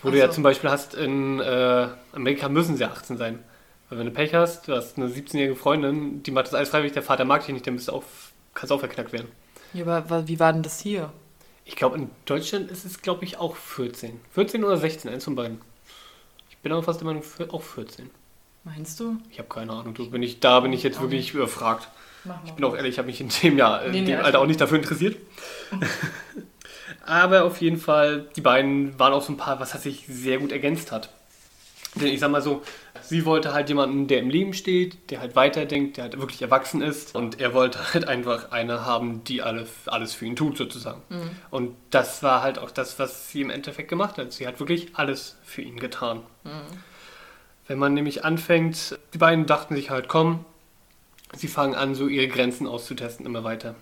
Wo 0.00 0.08
Ach 0.08 0.12
du 0.12 0.18
ja 0.18 0.26
so. 0.28 0.34
zum 0.34 0.42
Beispiel 0.42 0.70
hast, 0.70 0.94
in 0.94 1.40
äh, 1.40 1.88
Amerika 2.12 2.48
müssen 2.48 2.76
sie 2.76 2.84
18 2.84 3.16
sein. 3.16 3.40
Weil 3.88 3.98
wenn 3.98 4.06
du 4.06 4.12
Pech 4.12 4.34
hast, 4.34 4.68
du 4.68 4.74
hast 4.74 4.96
eine 4.96 5.08
17-jährige 5.08 5.56
Freundin, 5.56 6.22
die 6.22 6.30
macht 6.30 6.46
das 6.46 6.54
alles 6.54 6.68
freiwillig, 6.68 6.92
der 6.92 7.02
Vater 7.02 7.24
mag 7.24 7.44
dich 7.44 7.52
nicht, 7.54 7.66
dann 7.66 7.74
bist 7.74 7.88
du 7.88 7.92
auch, 7.92 8.04
kannst 8.54 8.70
du 8.70 8.74
auch 8.74 8.80
verknackt 8.80 9.12
werden. 9.12 9.28
Ja, 9.72 9.86
aber 9.86 10.28
wie 10.28 10.38
war 10.38 10.52
denn 10.52 10.62
das 10.62 10.80
hier? 10.80 11.12
Ich 11.64 11.76
glaube, 11.76 11.96
in 11.98 12.10
Deutschland 12.24 12.70
ist 12.70 12.84
es, 12.84 13.02
glaube 13.02 13.24
ich, 13.24 13.38
auch 13.38 13.56
14. 13.56 14.20
14 14.32 14.64
oder 14.64 14.76
16, 14.76 15.10
eins 15.10 15.24
von 15.24 15.34
beiden. 15.34 15.60
Ich 16.58 16.62
bin 16.62 16.72
aber 16.72 16.82
fast 16.82 17.00
der 17.00 17.06
Meinung, 17.06 17.22
auch 17.50 17.62
14. 17.62 18.10
Meinst 18.64 18.98
du? 18.98 19.16
Ich 19.30 19.38
habe 19.38 19.48
keine 19.48 19.72
Ahnung. 19.72 19.94
Du, 19.94 20.10
bin 20.10 20.24
ich, 20.24 20.40
da 20.40 20.58
bin 20.58 20.72
ich 20.72 20.82
jetzt 20.82 21.00
wirklich 21.00 21.32
überfragt. 21.32 21.88
Ich 22.44 22.52
bin 22.52 22.64
auch 22.64 22.74
ehrlich, 22.74 22.94
ich 22.94 22.98
habe 22.98 23.06
mich 23.06 23.20
in 23.20 23.28
dem 23.28 23.56
Jahr, 23.56 23.84
in 23.84 23.92
Nee, 23.92 24.00
nee, 24.00 24.06
dem 24.06 24.24
Alter 24.24 24.40
auch 24.40 24.46
nicht 24.46 24.60
dafür 24.60 24.78
interessiert. 24.78 25.16
Aber 27.06 27.44
auf 27.44 27.60
jeden 27.60 27.78
Fall, 27.78 28.26
die 28.34 28.40
beiden 28.40 28.98
waren 28.98 29.12
auch 29.12 29.22
so 29.22 29.32
ein 29.32 29.36
paar, 29.36 29.60
was 29.60 29.80
sich 29.80 30.04
sehr 30.08 30.38
gut 30.38 30.50
ergänzt 30.50 30.90
hat. 30.90 31.10
Denn 31.98 32.08
ich 32.08 32.20
sag 32.20 32.30
mal 32.30 32.42
so, 32.42 32.62
sie 33.02 33.24
wollte 33.24 33.52
halt 33.52 33.68
jemanden, 33.68 34.06
der 34.06 34.18
im 34.18 34.30
Leben 34.30 34.52
steht, 34.52 35.10
der 35.10 35.20
halt 35.20 35.36
weiterdenkt, 35.36 35.96
der 35.96 36.04
halt 36.04 36.18
wirklich 36.18 36.42
erwachsen 36.42 36.82
ist. 36.82 37.14
Und 37.14 37.40
er 37.40 37.54
wollte 37.54 37.92
halt 37.94 38.06
einfach 38.06 38.50
eine 38.50 38.84
haben, 38.84 39.24
die 39.24 39.42
alle, 39.42 39.66
alles 39.86 40.14
für 40.14 40.26
ihn 40.26 40.36
tut, 40.36 40.56
sozusagen. 40.56 41.02
Mhm. 41.08 41.30
Und 41.50 41.76
das 41.90 42.22
war 42.22 42.42
halt 42.42 42.58
auch 42.58 42.70
das, 42.70 42.98
was 42.98 43.30
sie 43.30 43.40
im 43.40 43.50
Endeffekt 43.50 43.88
gemacht 43.88 44.18
hat. 44.18 44.32
Sie 44.32 44.46
hat 44.46 44.60
wirklich 44.60 44.88
alles 44.94 45.36
für 45.42 45.62
ihn 45.62 45.78
getan. 45.78 46.22
Mhm. 46.44 46.50
Wenn 47.66 47.78
man 47.78 47.94
nämlich 47.94 48.24
anfängt, 48.24 48.98
die 49.12 49.18
beiden 49.18 49.46
dachten 49.46 49.76
sich 49.76 49.90
halt, 49.90 50.08
komm, 50.08 50.44
sie 51.36 51.48
fangen 51.48 51.74
an, 51.74 51.94
so 51.94 52.08
ihre 52.08 52.28
Grenzen 52.28 52.66
auszutesten, 52.66 53.26
immer 53.26 53.44
weiter. 53.44 53.74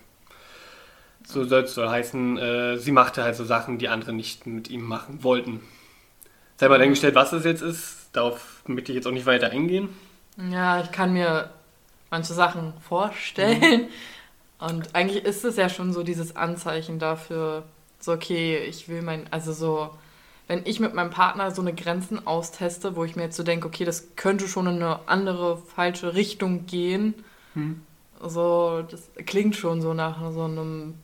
So 1.25 1.43
soll 1.43 1.63
es 1.63 1.73
soll 1.73 1.89
heißen, 1.89 2.37
äh, 2.37 2.77
sie 2.77 2.91
machte 2.91 3.23
halt 3.23 3.35
so 3.35 3.43
Sachen, 3.43 3.77
die 3.77 3.89
andere 3.89 4.13
nicht 4.13 4.47
mit 4.47 4.69
ihm 4.69 4.83
machen 4.83 5.23
wollten. 5.23 5.61
Selber 6.57 6.77
dahingestellt, 6.77 7.15
was 7.15 7.33
es 7.33 7.43
jetzt 7.43 7.61
ist, 7.61 7.96
darauf 8.13 8.63
möchte 8.67 8.91
ich 8.91 8.95
jetzt 8.95 9.07
auch 9.07 9.11
nicht 9.11 9.25
weiter 9.25 9.49
eingehen. 9.49 9.89
Ja, 10.51 10.81
ich 10.81 10.91
kann 10.91 11.13
mir 11.13 11.51
manche 12.09 12.33
Sachen 12.33 12.73
vorstellen. 12.81 13.87
Und 14.59 14.95
eigentlich 14.95 15.23
ist 15.23 15.45
es 15.45 15.55
ja 15.55 15.69
schon 15.69 15.93
so 15.93 16.03
dieses 16.03 16.35
Anzeichen 16.35 16.99
dafür, 16.99 17.63
so 17.99 18.13
okay, 18.13 18.57
ich 18.57 18.89
will 18.89 19.01
mein, 19.01 19.31
also 19.31 19.53
so, 19.53 19.91
wenn 20.47 20.65
ich 20.65 20.79
mit 20.79 20.93
meinem 20.93 21.11
Partner 21.11 21.51
so 21.51 21.61
eine 21.61 21.73
Grenzen 21.73 22.25
austeste, 22.25 22.95
wo 22.95 23.03
ich 23.03 23.15
mir 23.15 23.23
jetzt 23.23 23.37
so 23.37 23.43
denke, 23.43 23.67
okay, 23.67 23.85
das 23.85 24.15
könnte 24.15 24.47
schon 24.47 24.67
in 24.67 24.75
eine 24.77 24.99
andere, 25.07 25.57
falsche 25.57 26.15
Richtung 26.15 26.65
gehen. 26.65 27.13
Hm. 27.53 27.81
So, 28.19 28.83
das 28.89 29.09
klingt 29.27 29.55
schon 29.55 29.81
so 29.81 29.93
nach 29.93 30.31
so 30.31 30.45
einem, 30.45 30.95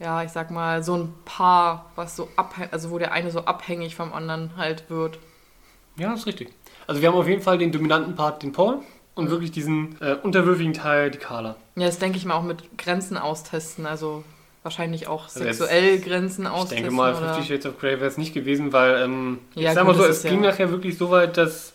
ja, 0.00 0.24
ich 0.24 0.32
sag 0.32 0.50
mal, 0.50 0.82
so 0.82 0.96
ein 0.96 1.14
Paar, 1.24 1.92
was 1.94 2.16
so 2.16 2.28
abhängig, 2.34 2.72
also 2.72 2.90
wo 2.90 2.98
der 2.98 3.12
eine 3.12 3.30
so 3.30 3.44
abhängig 3.44 3.94
vom 3.94 4.12
anderen 4.12 4.56
halt 4.56 4.90
wird. 4.90 5.18
Ja, 5.96 6.12
ist 6.14 6.26
richtig. 6.26 6.50
Also 6.86 7.00
wir 7.00 7.08
haben 7.08 7.16
auf 7.16 7.28
jeden 7.28 7.42
Fall 7.42 7.58
den 7.58 7.72
dominanten 7.72 8.14
Part, 8.14 8.42
den 8.42 8.52
Paul, 8.52 8.78
und 9.14 9.26
Mhm. 9.26 9.30
wirklich 9.30 9.52
diesen 9.52 9.96
äh, 10.00 10.16
unterwürfigen 10.22 10.72
Teil, 10.74 11.10
die 11.10 11.18
Carla. 11.18 11.56
Ja, 11.76 11.86
das 11.86 11.98
denke 11.98 12.18
ich 12.18 12.24
mal 12.24 12.34
auch 12.34 12.42
mit 12.42 12.76
Grenzen 12.78 13.16
austesten, 13.16 13.86
also 13.86 14.24
wahrscheinlich 14.62 15.06
auch 15.06 15.24
Also 15.24 15.44
jetzt- 15.44 15.58
sexuell 15.58 16.00
Grenzen 16.00 16.42
Ich 16.44 16.50
austesten. 16.50 16.76
denke 16.78 16.90
mal, 16.92 17.14
oder? 17.14 17.34
Fifty 17.34 17.48
Shades 17.52 17.66
of 17.66 17.78
Grey 17.78 17.92
wäre 18.00 18.06
es 18.06 18.18
nicht 18.18 18.34
gewesen, 18.34 18.72
weil, 18.72 19.02
ähm, 19.02 19.38
Ja, 19.54 19.70
ich 19.70 19.74
sag 19.74 19.86
mal 19.86 19.94
so, 19.94 20.02
das 20.06 20.18
es 20.18 20.22
ging 20.24 20.42
ja- 20.42 20.50
nachher 20.50 20.70
wirklich 20.70 20.98
so 20.98 21.10
weit, 21.10 21.36
dass 21.36 21.72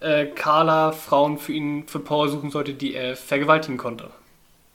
äh, 0.00 0.26
Carla 0.26 0.92
Frauen 0.92 1.38
für 1.38 1.52
ihn, 1.52 1.88
für 1.88 1.98
Paul 1.98 2.28
suchen 2.28 2.52
sollte, 2.52 2.72
die 2.72 2.94
er 2.94 3.16
vergewaltigen 3.16 3.76
konnte. 3.78 4.08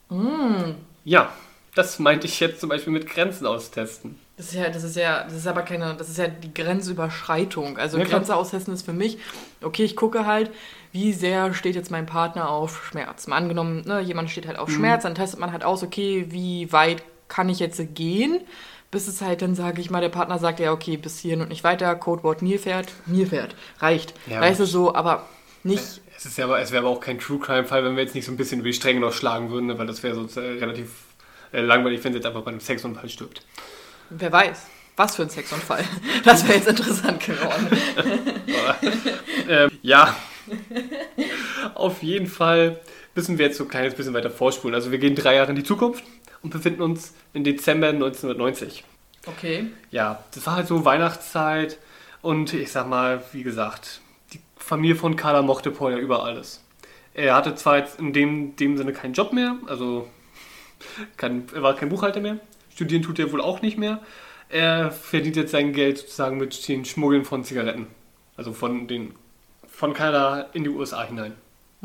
Mm, 0.10 0.76
Ja, 1.06 1.32
das 1.76 1.98
meinte 2.00 2.28
ich 2.28 2.40
jetzt 2.42 2.60
zum 2.60 2.68
Beispiel 2.70 2.92
mit 2.94 3.10
Grenzen 3.10 3.46
austesten. 3.48 4.20
Das 4.38 4.48
ist 4.48 4.56
ja, 4.56 4.70
das 4.70 4.84
ist 4.84 4.96
ja, 4.96 5.24
das 5.24 5.34
ist 5.34 5.48
aber 5.48 5.62
keine, 5.62 5.96
das 5.96 6.10
ist 6.10 6.18
ja 6.18 6.28
die 6.28 6.54
Grenzüberschreitung. 6.54 7.78
Also 7.78 7.98
Ja. 7.98 8.04
Grenze 8.06 8.36
austesten 8.36 8.74
ist 8.74 8.84
für 8.84 8.94
mich, 8.94 9.18
okay, 9.62 9.84
ich 9.84 9.96
gucke 9.96 10.26
halt, 10.26 10.52
wie 10.92 11.14
sehr 11.14 11.54
steht 11.54 11.76
jetzt 11.76 11.92
mein 11.92 12.06
Partner 12.06 12.50
auf 12.50 12.86
Schmerz. 12.86 13.28
Mal 13.28 13.38
angenommen, 13.38 13.84
ne, 13.86 14.00
jemand 14.02 14.30
steht 14.30 14.48
halt 14.48 14.58
auf 14.58 14.70
Mhm. 14.70 14.74
Schmerz, 14.74 15.04
dann 15.04 15.16
testet 15.16 15.40
man 15.40 15.52
halt 15.52 15.64
aus, 15.64 15.84
okay, 15.84 16.26
wie 16.30 16.72
weit 16.72 17.04
kann 17.28 17.50
ich 17.50 17.60
jetzt 17.60 17.82
gehen, 17.96 18.40
bis 18.92 19.08
es 19.08 19.22
halt 19.22 19.42
dann, 19.42 19.56
sage 19.56 19.82
ich 19.82 19.90
mal, 19.90 20.02
der 20.02 20.10
Partner 20.10 20.38
sagt, 20.38 20.60
ja, 20.60 20.72
okay, 20.72 20.98
bis 20.98 21.20
hierhin 21.20 21.42
und 21.42 21.50
nicht 21.50 21.64
weiter, 21.64 21.96
Codewort 21.96 22.42
Nilpferd, 22.44 22.92
Nilpferd, 23.08 23.56
reicht. 23.80 24.14
Ja, 24.28 24.40
weißt 24.42 24.60
du 24.60 24.66
so, 24.66 24.94
aber 24.94 25.26
nicht, 25.64 26.02
Es, 26.16 26.26
ist 26.26 26.38
ja 26.38 26.46
aber, 26.46 26.60
es 26.60 26.72
wäre 26.72 26.86
aber 26.86 26.96
auch 26.96 27.00
kein 27.00 27.20
True 27.20 27.40
Crime-Fall, 27.40 27.84
wenn 27.84 27.96
wir 27.96 28.04
jetzt 28.04 28.14
nicht 28.16 28.26
so 28.26 28.32
ein 28.32 28.38
bisschen 28.38 28.60
über 28.60 28.70
die 28.70 28.74
Stränge 28.74 29.00
noch 29.00 29.14
schlagen 29.14 29.50
würden, 29.50 29.68
ne, 29.68 29.78
weil 29.80 29.88
das 29.88 30.04
wäre 30.04 30.14
sonst 30.16 30.38
äh, 30.38 30.42
relativ 30.42 30.90
äh, 31.54 31.62
langweilig, 31.62 32.04
wenn 32.04 32.14
sie 32.14 32.18
jetzt 32.18 32.26
einfach 32.28 32.42
bei 32.44 32.52
einem 32.52 32.60
Sexunfall 32.60 33.10
stirbt. 33.10 33.44
Wer 34.10 34.32
weiß. 34.32 34.68
Was 34.96 35.16
für 35.16 35.24
ein 35.24 35.30
Sexunfall. 35.30 35.84
Das 36.24 36.48
wäre 36.48 36.58
jetzt 36.58 36.68
interessant 36.68 37.20
geworden. 37.20 37.68
ähm, 39.50 39.72
ja, 39.82 40.16
auf 41.74 42.04
jeden 42.04 42.28
Fall 42.28 42.80
müssen 43.16 43.38
wir 43.38 43.48
jetzt 43.48 43.58
so 43.58 43.64
ein 43.64 43.70
kleines 43.70 43.96
bisschen 43.96 44.14
weiter 44.14 44.30
vorspulen. 44.30 44.76
Also 44.76 44.92
wir 44.92 45.00
gehen 45.00 45.16
drei 45.16 45.36
Jahre 45.36 45.50
in 45.50 45.56
die 45.56 45.64
Zukunft 45.64 46.04
und 46.42 46.52
befinden 46.52 46.82
uns 46.82 47.14
in 47.34 47.44
Dezember 47.44 47.90
1990. 47.90 48.84
Okay. 49.26 49.68
Ja, 49.92 50.24
das 50.34 50.46
war 50.46 50.58
halt 50.58 50.68
so 50.68 50.86
Weihnachtszeit 50.86 51.78
und 52.22 52.54
ich 52.54 52.72
sag 52.72 52.88
mal, 52.88 53.24
wie 53.32 53.44
gesagt, 53.44 54.02
die 54.34 54.40
Familie 54.58 54.96
von 54.96 55.16
Carla 55.16 55.42
mochte 55.42 55.72
Paul 55.72 55.94
ja 55.94 55.98
über 55.98 56.24
alles. 56.24 56.64
Er 57.14 57.36
hatte 57.36 57.56
zwar 57.56 57.78
jetzt 57.78 58.00
in 58.00 58.12
dem, 58.12 58.56
dem 58.56 58.78
Sinne 58.78 58.92
keinen 58.92 59.14
Job 59.14 59.34
mehr, 59.34 59.56
also 59.68 60.10
kein, 61.16 61.48
er 61.54 61.64
war 61.64 61.76
kein 61.76 61.90
Buchhalter 61.90 62.20
mehr, 62.20 62.40
studieren 62.74 63.02
tut 63.04 63.20
er 63.20 63.32
wohl 63.32 63.42
auch 63.42 63.62
nicht 63.62 63.78
mehr. 63.78 64.00
Er 64.50 64.92
verdient 64.92 65.36
jetzt 65.36 65.52
sein 65.52 65.74
Geld 65.74 65.98
sozusagen 66.00 66.38
mit 66.38 66.68
dem 66.68 66.86
Schmuggeln 66.86 67.26
von 67.26 67.44
Zigaretten. 67.44 67.88
Also 68.38 68.54
von 68.54 68.88
den 68.88 69.16
von 69.68 69.94
Kanada 69.94 70.48
in 70.54 70.64
die 70.64 70.70
USA 70.70 71.04
hinein. 71.04 71.34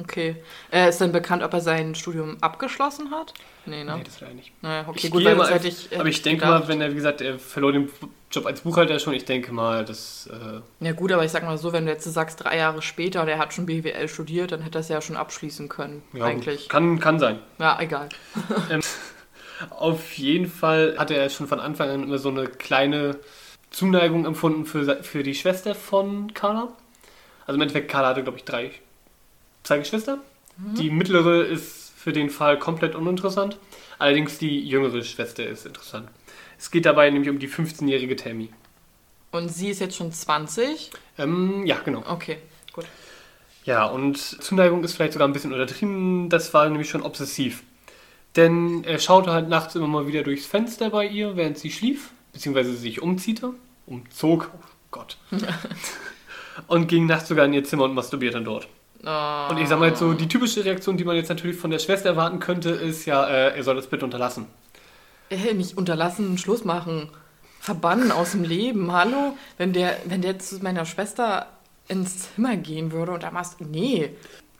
Okay. 0.00 0.36
Äh, 0.70 0.90
ist 0.90 1.00
denn 1.00 1.10
bekannt, 1.10 1.42
ob 1.42 1.52
er 1.52 1.60
sein 1.60 1.94
Studium 1.96 2.36
abgeschlossen 2.40 3.10
hat? 3.10 3.34
Nee, 3.66 3.82
ne? 3.82 3.96
Nee, 3.96 4.04
das 4.04 4.20
leider 4.20 4.34
nicht. 4.34 4.52
Naja, 4.62 4.84
okay, 4.86 5.00
Ich 5.06 5.10
gut, 5.10 5.24
weil 5.24 5.34
mal 5.34 5.50
hätte 5.52 5.66
ich. 5.66 5.90
äh, 5.90 5.96
Aber 5.96 6.08
ich 6.08 6.22
denke 6.22 6.44
gedacht- 6.44 6.62
mal, 6.62 6.68
wenn 6.68 6.80
er, 6.80 6.90
wie 6.92 6.94
gesagt, 6.94 7.20
er 7.20 7.38
verlor 7.38 7.72
den 7.72 7.90
Job 8.30 8.46
als 8.46 8.60
Buchhalter 8.60 8.98
schon, 9.00 9.14
ich 9.14 9.24
denke 9.24 9.52
mal, 9.52 9.84
dass 9.84 10.28
äh, 10.32 10.60
Ja, 10.84 10.92
gut, 10.92 11.10
aber 11.10 11.24
ich 11.24 11.32
sag 11.32 11.42
mal 11.42 11.58
so, 11.58 11.72
wenn 11.72 11.86
du 11.86 11.90
jetzt 11.92 12.04
sagst, 12.04 12.44
drei 12.44 12.58
Jahre 12.58 12.80
später 12.80 13.22
und 13.22 13.28
er 13.28 13.38
hat 13.38 13.52
schon 13.52 13.66
BWL 13.66 14.06
studiert, 14.06 14.52
dann 14.52 14.62
hätte 14.62 14.78
er 14.78 14.82
es 14.82 14.88
ja 14.88 15.00
schon 15.00 15.16
abschließen 15.16 15.68
können. 15.68 16.02
ja, 16.12 16.26
eigentlich. 16.26 16.68
Kann, 16.68 17.00
kann 17.00 17.18
sein. 17.18 17.40
Ja, 17.58 17.78
egal. 17.80 18.08
Auf 19.70 20.16
jeden 20.18 20.48
Fall 20.48 20.96
hatte 20.98 21.16
er 21.16 21.28
schon 21.30 21.46
von 21.46 21.60
Anfang 21.60 21.90
an 21.90 22.02
immer 22.02 22.18
so 22.18 22.28
eine 22.28 22.46
kleine 22.46 23.18
Zuneigung 23.70 24.24
empfunden 24.24 24.66
für, 24.66 25.02
für 25.02 25.22
die 25.22 25.34
Schwester 25.34 25.74
von 25.74 26.32
Carla. 26.34 26.68
Also 27.46 27.56
im 27.56 27.62
Endeffekt, 27.62 27.90
Carla 27.90 28.08
hatte, 28.08 28.22
glaube 28.22 28.38
ich, 28.38 28.44
drei, 28.44 28.70
zwei 29.62 29.78
Geschwister. 29.78 30.18
Die 30.58 30.90
mittlere 30.90 31.44
ist 31.44 31.92
für 31.96 32.12
den 32.12 32.30
Fall 32.30 32.58
komplett 32.58 32.96
uninteressant. 32.96 33.58
Allerdings 33.98 34.38
die 34.38 34.66
jüngere 34.66 35.02
Schwester 35.02 35.46
ist 35.46 35.66
interessant. 35.66 36.08
Es 36.58 36.70
geht 36.70 36.84
dabei 36.84 37.08
nämlich 37.10 37.30
um 37.30 37.38
die 37.38 37.48
15-jährige 37.48 38.16
Tammy. 38.16 38.50
Und 39.30 39.48
sie 39.48 39.70
ist 39.70 39.80
jetzt 39.80 39.96
schon 39.96 40.10
20. 40.10 40.90
Ähm, 41.18 41.64
ja, 41.64 41.78
genau. 41.84 42.02
Okay, 42.08 42.38
gut. 42.72 42.86
Ja, 43.64 43.86
und 43.86 44.16
Zuneigung 44.16 44.82
ist 44.82 44.94
vielleicht 44.94 45.12
sogar 45.12 45.28
ein 45.28 45.32
bisschen 45.32 45.52
untertrieben. 45.52 46.28
Das 46.28 46.54
war 46.54 46.68
nämlich 46.68 46.88
schon 46.88 47.02
obsessiv. 47.02 47.62
Denn 48.38 48.84
er 48.84 49.00
schaute 49.00 49.32
halt 49.32 49.48
nachts 49.48 49.74
immer 49.74 49.88
mal 49.88 50.06
wieder 50.06 50.22
durchs 50.22 50.46
Fenster 50.46 50.90
bei 50.90 51.04
ihr, 51.08 51.34
während 51.34 51.58
sie 51.58 51.72
schlief, 51.72 52.12
beziehungsweise 52.32 52.72
sich 52.72 53.02
umziehte, 53.02 53.50
umzog, 53.84 54.52
oh 54.54 54.64
Gott. 54.92 55.16
und 56.68 56.86
ging 56.86 57.06
nachts 57.06 57.26
sogar 57.28 57.46
in 57.46 57.52
ihr 57.52 57.64
Zimmer 57.64 57.82
und 57.84 57.94
masturbierte 57.94 58.36
dann 58.36 58.44
dort. 58.44 58.68
Oh. 59.04 59.50
Und 59.50 59.58
ich 59.58 59.68
sag 59.68 59.80
mal 59.80 59.88
jetzt 59.88 59.98
so, 59.98 60.12
die 60.12 60.28
typische 60.28 60.64
Reaktion, 60.64 60.96
die 60.96 61.02
man 61.02 61.16
jetzt 61.16 61.30
natürlich 61.30 61.56
von 61.56 61.72
der 61.72 61.80
Schwester 61.80 62.10
erwarten 62.10 62.38
könnte, 62.38 62.70
ist 62.70 63.06
ja, 63.06 63.26
äh, 63.26 63.56
er 63.56 63.64
soll 63.64 63.74
das 63.74 63.88
bitte 63.88 64.04
unterlassen. 64.04 64.46
Ey, 65.30 65.52
nicht 65.54 65.76
unterlassen, 65.76 66.38
Schluss 66.38 66.64
machen. 66.64 67.08
Verbannen 67.58 68.12
aus 68.12 68.32
dem 68.32 68.44
Leben. 68.44 68.92
Hallo? 68.92 69.36
Wenn 69.56 69.72
der, 69.72 69.96
wenn 70.04 70.22
der 70.22 70.38
zu 70.38 70.62
meiner 70.62 70.84
Schwester 70.84 71.48
ins 71.88 72.34
Zimmer 72.34 72.56
gehen 72.56 72.92
würde 72.92 73.10
und 73.10 73.24
da 73.24 73.32
machst. 73.32 73.60
Nee. 73.60 74.10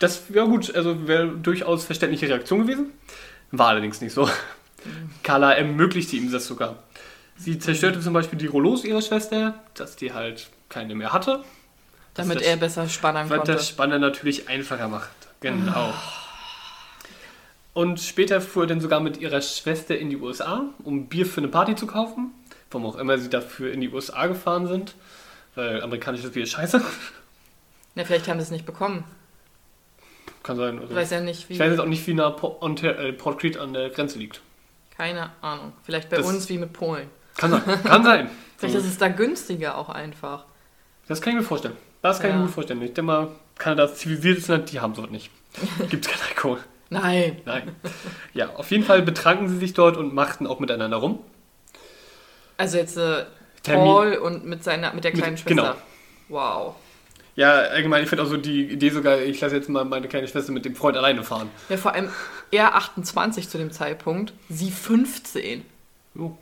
Das 0.01 0.33
wäre 0.33 0.49
gut, 0.49 0.75
also 0.75 1.07
wäre 1.07 1.29
durchaus 1.29 1.85
verständliche 1.85 2.29
Reaktion 2.29 2.63
gewesen. 2.63 2.93
War 3.51 3.69
allerdings 3.69 4.01
nicht 4.01 4.13
so. 4.13 4.29
Carla 5.23 5.53
ermöglichte 5.53 6.17
ihm 6.17 6.31
das 6.31 6.47
sogar. 6.47 6.77
Sie 7.37 7.59
zerstörte 7.59 8.01
zum 8.01 8.13
Beispiel 8.13 8.39
die 8.39 8.47
Rollos 8.47 8.85
ihrer 8.85 9.03
Schwester, 9.03 9.55
dass 9.75 9.97
die 9.97 10.13
halt 10.13 10.49
keine 10.69 10.95
mehr 10.95 11.13
hatte. 11.13 11.45
Damit 12.15 12.39
das- 12.41 12.47
er 12.47 12.57
besser 12.57 12.89
spannen 12.89 13.29
konnte. 13.29 13.53
das 13.53 13.69
Spannen 13.69 14.01
natürlich 14.01 14.49
einfacher 14.49 14.89
macht. 14.89 15.11
Genau. 15.41 15.93
Und 17.75 18.01
später 18.01 18.41
fuhr 18.41 18.65
er 18.65 18.67
dann 18.67 18.81
sogar 18.81 18.99
mit 19.01 19.19
ihrer 19.19 19.41
Schwester 19.41 19.97
in 19.97 20.11
die 20.11 20.17
USA, 20.17 20.65
um 20.83 21.07
Bier 21.07 21.27
für 21.27 21.39
eine 21.41 21.49
Party 21.49 21.77
zu 21.77 21.87
kaufen. 21.87 22.33
Warum 22.71 22.87
auch 22.87 22.97
immer 22.97 23.17
sie 23.19 23.31
dafür 23.31 23.73
in 23.73 23.81
die 23.81 23.89
USA 23.89 24.27
gefahren 24.27 24.67
sind. 24.67 24.95
Weil 25.55 25.83
amerikanisches 25.83 26.33
Bier 26.33 26.43
ist 26.43 26.51
scheiße. 26.53 26.83
Ja, 27.95 28.05
vielleicht 28.05 28.29
haben 28.29 28.39
sie 28.41 28.45
es 28.45 28.51
nicht 28.51 28.67
bekommen. 28.67 29.05
Kann 30.49 30.57
sein. 30.57 30.77
Ich 30.77 30.83
Also 30.85 30.95
weiß 30.97 31.11
ja 31.11 31.21
nicht, 31.21 31.47
wie. 31.49 31.53
ich 31.53 31.59
weiß 31.61 31.71
jetzt 31.73 31.81
auch 31.81 31.85
nicht, 31.85 32.07
wie 32.07 32.15
nah 32.15 32.31
Port, 32.31 32.83
äh, 32.83 33.13
Port 33.13 33.39
Creed 33.39 33.59
an 33.59 33.75
der 33.75 33.91
Grenze 33.91 34.19
liegt. 34.19 34.41
Keine 34.97 35.29
Ahnung. 35.43 35.75
Vielleicht 35.83 36.09
bei 36.09 36.17
Das- 36.17 36.27
uns 36.27 36.49
wie 36.49 36.57
mit 36.57 36.73
Polen. 36.73 37.11
Kann 37.37 37.51
sein. 37.51 37.63
Kann 37.85 38.03
sein. 38.03 38.31
Vielleicht 38.57 38.75
ist 38.77 38.87
es 38.87 38.97
da 38.97 39.09
günstiger 39.09 39.77
auch 39.77 39.91
einfach. 39.91 40.47
Das 41.07 41.21
kann 41.21 41.35
ich 41.35 41.39
mir 41.41 41.45
vorstellen. 41.45 41.77
Das 42.01 42.19
kann 42.19 42.31
ich 42.31 42.35
Ja. 42.35 42.39
mir 42.41 42.47
gut 42.47 42.55
vorstellen. 42.55 42.81
Ich 42.81 42.89
denke 42.95 43.03
mal, 43.03 43.29
Kanada 43.59 43.85
ist 43.85 43.99
zivilisiertes 43.99 44.49
Land, 44.49 44.73
die 44.73 44.81
haben 44.81 44.95
sowas 44.95 45.11
nicht. 45.11 45.31
Gibt 45.91 46.07
es 46.07 46.11
keinen 46.11 46.29
Alkohol. 46.31 46.59
Nein. 46.91 47.43
Nein. 47.45 47.77
Ja, 48.33 48.55
auf 48.57 48.71
jeden 48.71 48.85
Fall 48.85 49.03
betranken 49.03 49.49
sie 49.51 49.59
sich 49.59 49.75
dort 49.75 49.99
und 49.99 50.15
machten 50.15 50.47
auch 50.47 50.59
miteinander 50.61 50.97
rum. 50.97 51.19
Also 52.57 52.79
jetzt 52.79 52.97
äh, 52.97 53.27
Termin- 53.63 53.85
Paul 53.85 54.15
und 54.15 54.47
mit 54.47 54.65
seiner 54.65 54.95
mit 54.95 55.05
der 55.05 55.13
Mit- 55.13 55.21
kleinen 55.21 55.37
Schwester. 55.37 55.51
genau. 55.55 55.75
Wow. 56.31 56.75
Ja, 57.39 57.53
allgemein, 57.53 58.03
ich 58.03 58.09
finde 58.09 58.25
auch 58.25 58.29
so 58.29 58.37
die 58.37 58.65
Idee 58.65 58.91
sogar, 58.91 59.21
ich 59.21 59.41
lasse 59.41 59.55
jetzt 59.55 59.69
mal 59.69 59.85
meine 59.85 60.09
kleine 60.09 60.27
Schwester 60.27 60.51
mit 60.51 60.65
dem 60.65 60.75
Freund 60.75 60.97
alleine 60.97 61.23
fahren. 61.23 61.49
Ja, 61.69 61.77
vor 61.77 61.95
allem 61.95 62.09
er 62.51 62.75
28 62.75 63.49
zu 63.49 63.59
dem 63.59 63.71
Zeitpunkt, 63.71 64.33
sie 64.49 64.73
15. 64.73 65.65
Jo. 66.17 66.37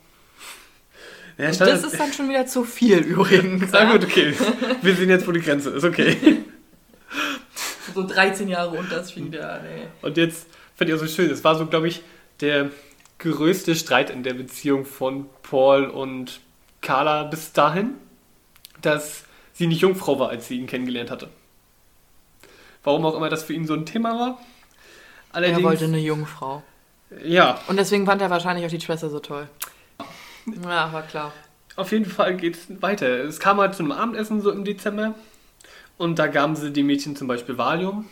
Ja, 1.37 1.49
Und 1.49 1.61
das 1.61 1.83
ist 1.83 1.99
dann 1.99 2.11
schon 2.11 2.29
wieder 2.29 2.47
zu 2.47 2.63
viel 2.63 2.97
übrigens. 2.97 3.69
Na 3.71 3.83
ja? 3.83 3.91
gut, 3.91 4.05
okay. 4.05 4.33
Wir 4.81 4.95
sehen 4.95 5.11
jetzt, 5.11 5.27
wo 5.27 5.31
die 5.31 5.39
Grenze 5.39 5.69
ist, 5.69 5.83
okay. 5.83 6.17
So 7.93 8.05
13 8.05 8.47
Jahre 8.47 8.75
Unterschied, 8.75 9.35
ja, 9.35 9.59
nee. 9.59 9.85
Und 10.01 10.17
jetzt 10.17 10.47
fand 10.75 10.89
ich 10.89 10.95
auch 10.95 10.99
so 10.99 11.07
schön, 11.07 11.29
es 11.29 11.43
war 11.43 11.55
so, 11.55 11.67
glaube 11.67 11.87
ich, 11.89 12.01
der 12.41 12.71
größte 13.19 13.75
Streit 13.75 14.09
in 14.09 14.23
der 14.23 14.33
Beziehung 14.33 14.83
von 14.83 15.29
Paul 15.43 15.85
und 15.85 16.39
Carla 16.81 17.23
bis 17.23 17.53
dahin, 17.53 17.91
dass 18.81 19.26
sie 19.57 19.67
nicht 19.67 19.81
Jungfrau 19.81 20.19
war, 20.19 20.29
als 20.29 20.47
sie 20.47 20.57
ihn 20.57 20.67
kennengelernt 20.67 21.11
hatte. 21.11 21.29
Warum 22.83 23.05
auch 23.05 23.15
immer 23.15 23.29
das 23.29 23.43
für 23.43 23.53
ihn 23.53 23.67
so 23.67 23.73
ein 23.73 23.85
Thema 23.85 24.17
war. 24.17 24.39
Er 25.31 25.35
Allerdings, 25.35 25.63
wollte 25.63 25.85
eine 25.85 25.99
Jungfrau. 25.99 26.63
ja, 27.23 27.59
Und 27.67 27.77
deswegen 27.77 28.05
fand 28.05 28.21
er 28.21 28.29
wahrscheinlich 28.29 28.65
auch 28.65 28.69
die 28.69 28.81
Schwester 28.81 29.09
so 29.09 29.19
toll. 29.19 29.49
Ja, 30.63 30.91
war 30.93 31.03
klar. 31.03 31.33
auf 31.75 31.91
jeden 31.91 32.05
Fall 32.05 32.37
geht 32.37 32.55
es 32.55 32.81
weiter. 32.81 33.07
Es 33.25 33.39
kam 33.39 33.59
halt 33.59 33.75
zu 33.75 33.83
einem 33.83 33.91
Abendessen 33.91 34.41
so 34.41 34.51
im 34.51 34.63
Dezember 34.63 35.13
und 35.97 36.17
da 36.19 36.27
gaben 36.27 36.55
sie 36.55 36.71
dem 36.71 36.87
Mädchen 36.87 37.15
zum 37.15 37.27
Beispiel 37.27 37.57
Valium, 37.57 38.05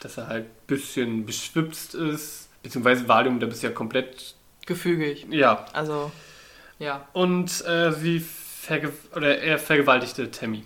dass 0.00 0.16
er 0.18 0.26
halt 0.26 0.46
ein 0.46 0.66
bisschen 0.66 1.26
beschwipst 1.26 1.94
ist, 1.94 2.48
beziehungsweise 2.62 3.06
Valium, 3.08 3.38
da 3.40 3.46
bist 3.46 3.62
du 3.62 3.68
ja 3.68 3.72
komplett, 3.72 4.34
Gefügig. 4.66 5.26
ja, 5.30 5.64
Also, 5.72 6.10
ja. 6.78 7.06
und 7.12 7.64
äh, 7.66 7.92
sie 7.92 8.18
verge 8.60 8.92
oder 9.16 9.38
er 9.38 9.58
vergewaltigte 9.58 10.30
Tammy. 10.30 10.64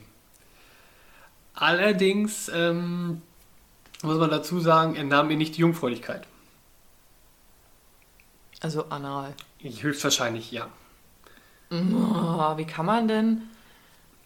Allerdings 1.55 2.51
ähm, 2.53 3.23
muss 4.03 4.19
man 4.19 4.31
dazu 4.31 4.59
sagen, 4.59 4.97
er 4.97 5.05
nahm 5.05 5.31
ihr 5.31 5.37
nicht 5.37 5.57
die 5.57 5.61
Jungfräulichkeit. 5.61 6.27
Also 8.61 8.87
anal. 8.89 9.35
Höchstwahrscheinlich 9.63 10.51
ja. 10.51 10.69
Oh, 11.71 12.57
wie 12.57 12.67
kann 12.67 12.87
man 12.87 13.09
denn? 13.09 13.43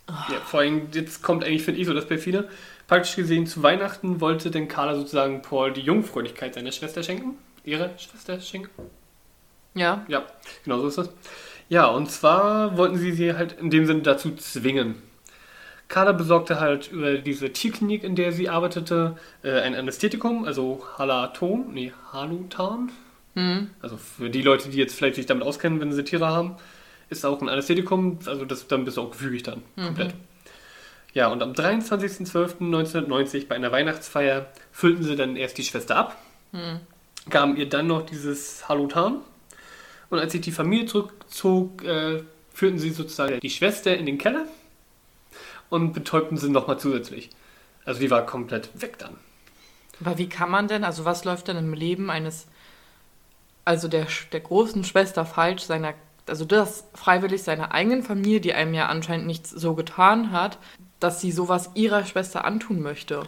ja. 0.08 0.40
Vor 0.46 0.60
allem, 0.60 0.88
jetzt 0.92 1.22
kommt 1.22 1.44
eigentlich, 1.44 1.62
finde 1.62 1.80
ich, 1.80 1.86
so 1.86 1.92
das 1.92 2.06
Perfide. 2.06 2.48
Praktisch 2.86 3.16
gesehen, 3.16 3.46
zu 3.46 3.62
Weihnachten 3.62 4.20
wollte 4.20 4.50
denn 4.50 4.68
Carla 4.68 4.94
sozusagen 4.94 5.42
Paul 5.42 5.72
die 5.72 5.82
Jungfräulichkeit 5.82 6.54
seiner 6.54 6.72
Schwester 6.72 7.02
schenken. 7.02 7.36
Ihre 7.64 7.90
Schwester 7.98 8.40
schenken. 8.40 8.90
Ja. 9.74 10.04
Ja, 10.08 10.24
genau 10.64 10.80
so 10.80 10.88
ist 10.88 10.98
das. 10.98 11.10
Ja, 11.68 11.86
und 11.86 12.10
zwar 12.10 12.76
wollten 12.76 12.96
sie 12.96 13.12
sie 13.12 13.34
halt 13.34 13.52
in 13.60 13.70
dem 13.70 13.86
Sinne 13.86 14.00
dazu 14.00 14.34
zwingen. 14.34 14.96
Carla 15.88 16.12
besorgte 16.12 16.60
halt 16.60 16.90
über 16.92 17.16
diese 17.18 17.50
Tierklinik, 17.50 18.04
in 18.04 18.14
der 18.14 18.32
sie 18.32 18.48
arbeitete, 18.48 19.16
äh, 19.42 19.60
ein 19.60 19.74
Anästhetikum, 19.74 20.44
also 20.44 20.84
Halaton, 20.98 21.72
nee, 21.72 21.92
Halutan. 22.12 22.90
Hm. 23.34 23.70
Also 23.80 23.96
für 23.96 24.28
die 24.28 24.42
Leute, 24.42 24.68
die 24.68 24.76
jetzt 24.76 24.94
vielleicht 24.94 25.16
sich 25.16 25.26
damit 25.26 25.44
auskennen, 25.44 25.80
wenn 25.80 25.92
sie 25.92 26.04
Tiere 26.04 26.26
haben, 26.26 26.56
ist 27.08 27.24
auch 27.24 27.40
ein 27.40 27.48
Anästhetikum, 27.48 28.18
also 28.26 28.44
das, 28.44 28.66
dann 28.66 28.84
bist 28.84 28.98
du 28.98 29.02
auch 29.02 29.10
gefügig 29.10 29.44
dann, 29.44 29.62
komplett. 29.76 30.14
Ja, 31.14 31.28
und 31.28 31.42
am 31.42 31.52
23.12.1990 31.52 33.48
bei 33.48 33.54
einer 33.54 33.72
Weihnachtsfeier 33.72 34.46
füllten 34.70 35.02
sie 35.02 35.16
dann 35.16 35.36
erst 35.36 35.56
die 35.56 35.64
Schwester 35.64 35.96
ab, 35.96 36.16
gaben 37.30 37.56
ihr 37.56 37.68
dann 37.68 37.86
noch 37.86 38.04
dieses 38.04 38.68
Halutan 38.68 39.22
und 40.10 40.18
als 40.18 40.32
sich 40.32 40.40
die 40.40 40.52
Familie 40.52 40.86
zurückzog, 40.86 41.84
äh, 41.84 42.22
führten 42.52 42.78
sie 42.78 42.90
sozusagen 42.90 43.40
die 43.40 43.50
Schwester 43.50 43.96
in 43.96 44.06
den 44.06 44.18
Keller 44.18 44.46
und 45.70 45.92
betäubten 45.92 46.36
sie 46.36 46.48
nochmal 46.48 46.78
zusätzlich. 46.78 47.30
Also 47.84 48.00
die 48.00 48.10
war 48.10 48.26
komplett 48.26 48.70
weg 48.80 48.98
dann. 48.98 49.16
Aber 50.00 50.18
wie 50.18 50.28
kann 50.28 50.50
man 50.50 50.68
denn, 50.68 50.84
also 50.84 51.04
was 51.04 51.24
läuft 51.24 51.48
denn 51.48 51.56
im 51.56 51.74
Leben 51.74 52.10
eines, 52.10 52.46
also 53.64 53.88
der, 53.88 54.06
der 54.32 54.40
großen 54.40 54.84
Schwester 54.84 55.24
falsch, 55.26 55.62
seiner, 55.62 55.94
also 56.26 56.44
das 56.44 56.84
freiwillig 56.94 57.42
seiner 57.42 57.72
eigenen 57.72 58.02
Familie, 58.02 58.40
die 58.40 58.54
einem 58.54 58.74
ja 58.74 58.86
anscheinend 58.86 59.26
nichts 59.26 59.50
so 59.50 59.74
getan 59.74 60.30
hat, 60.30 60.58
dass 61.00 61.20
sie 61.20 61.32
sowas 61.32 61.70
ihrer 61.74 62.04
Schwester 62.04 62.44
antun 62.44 62.80
möchte? 62.80 63.22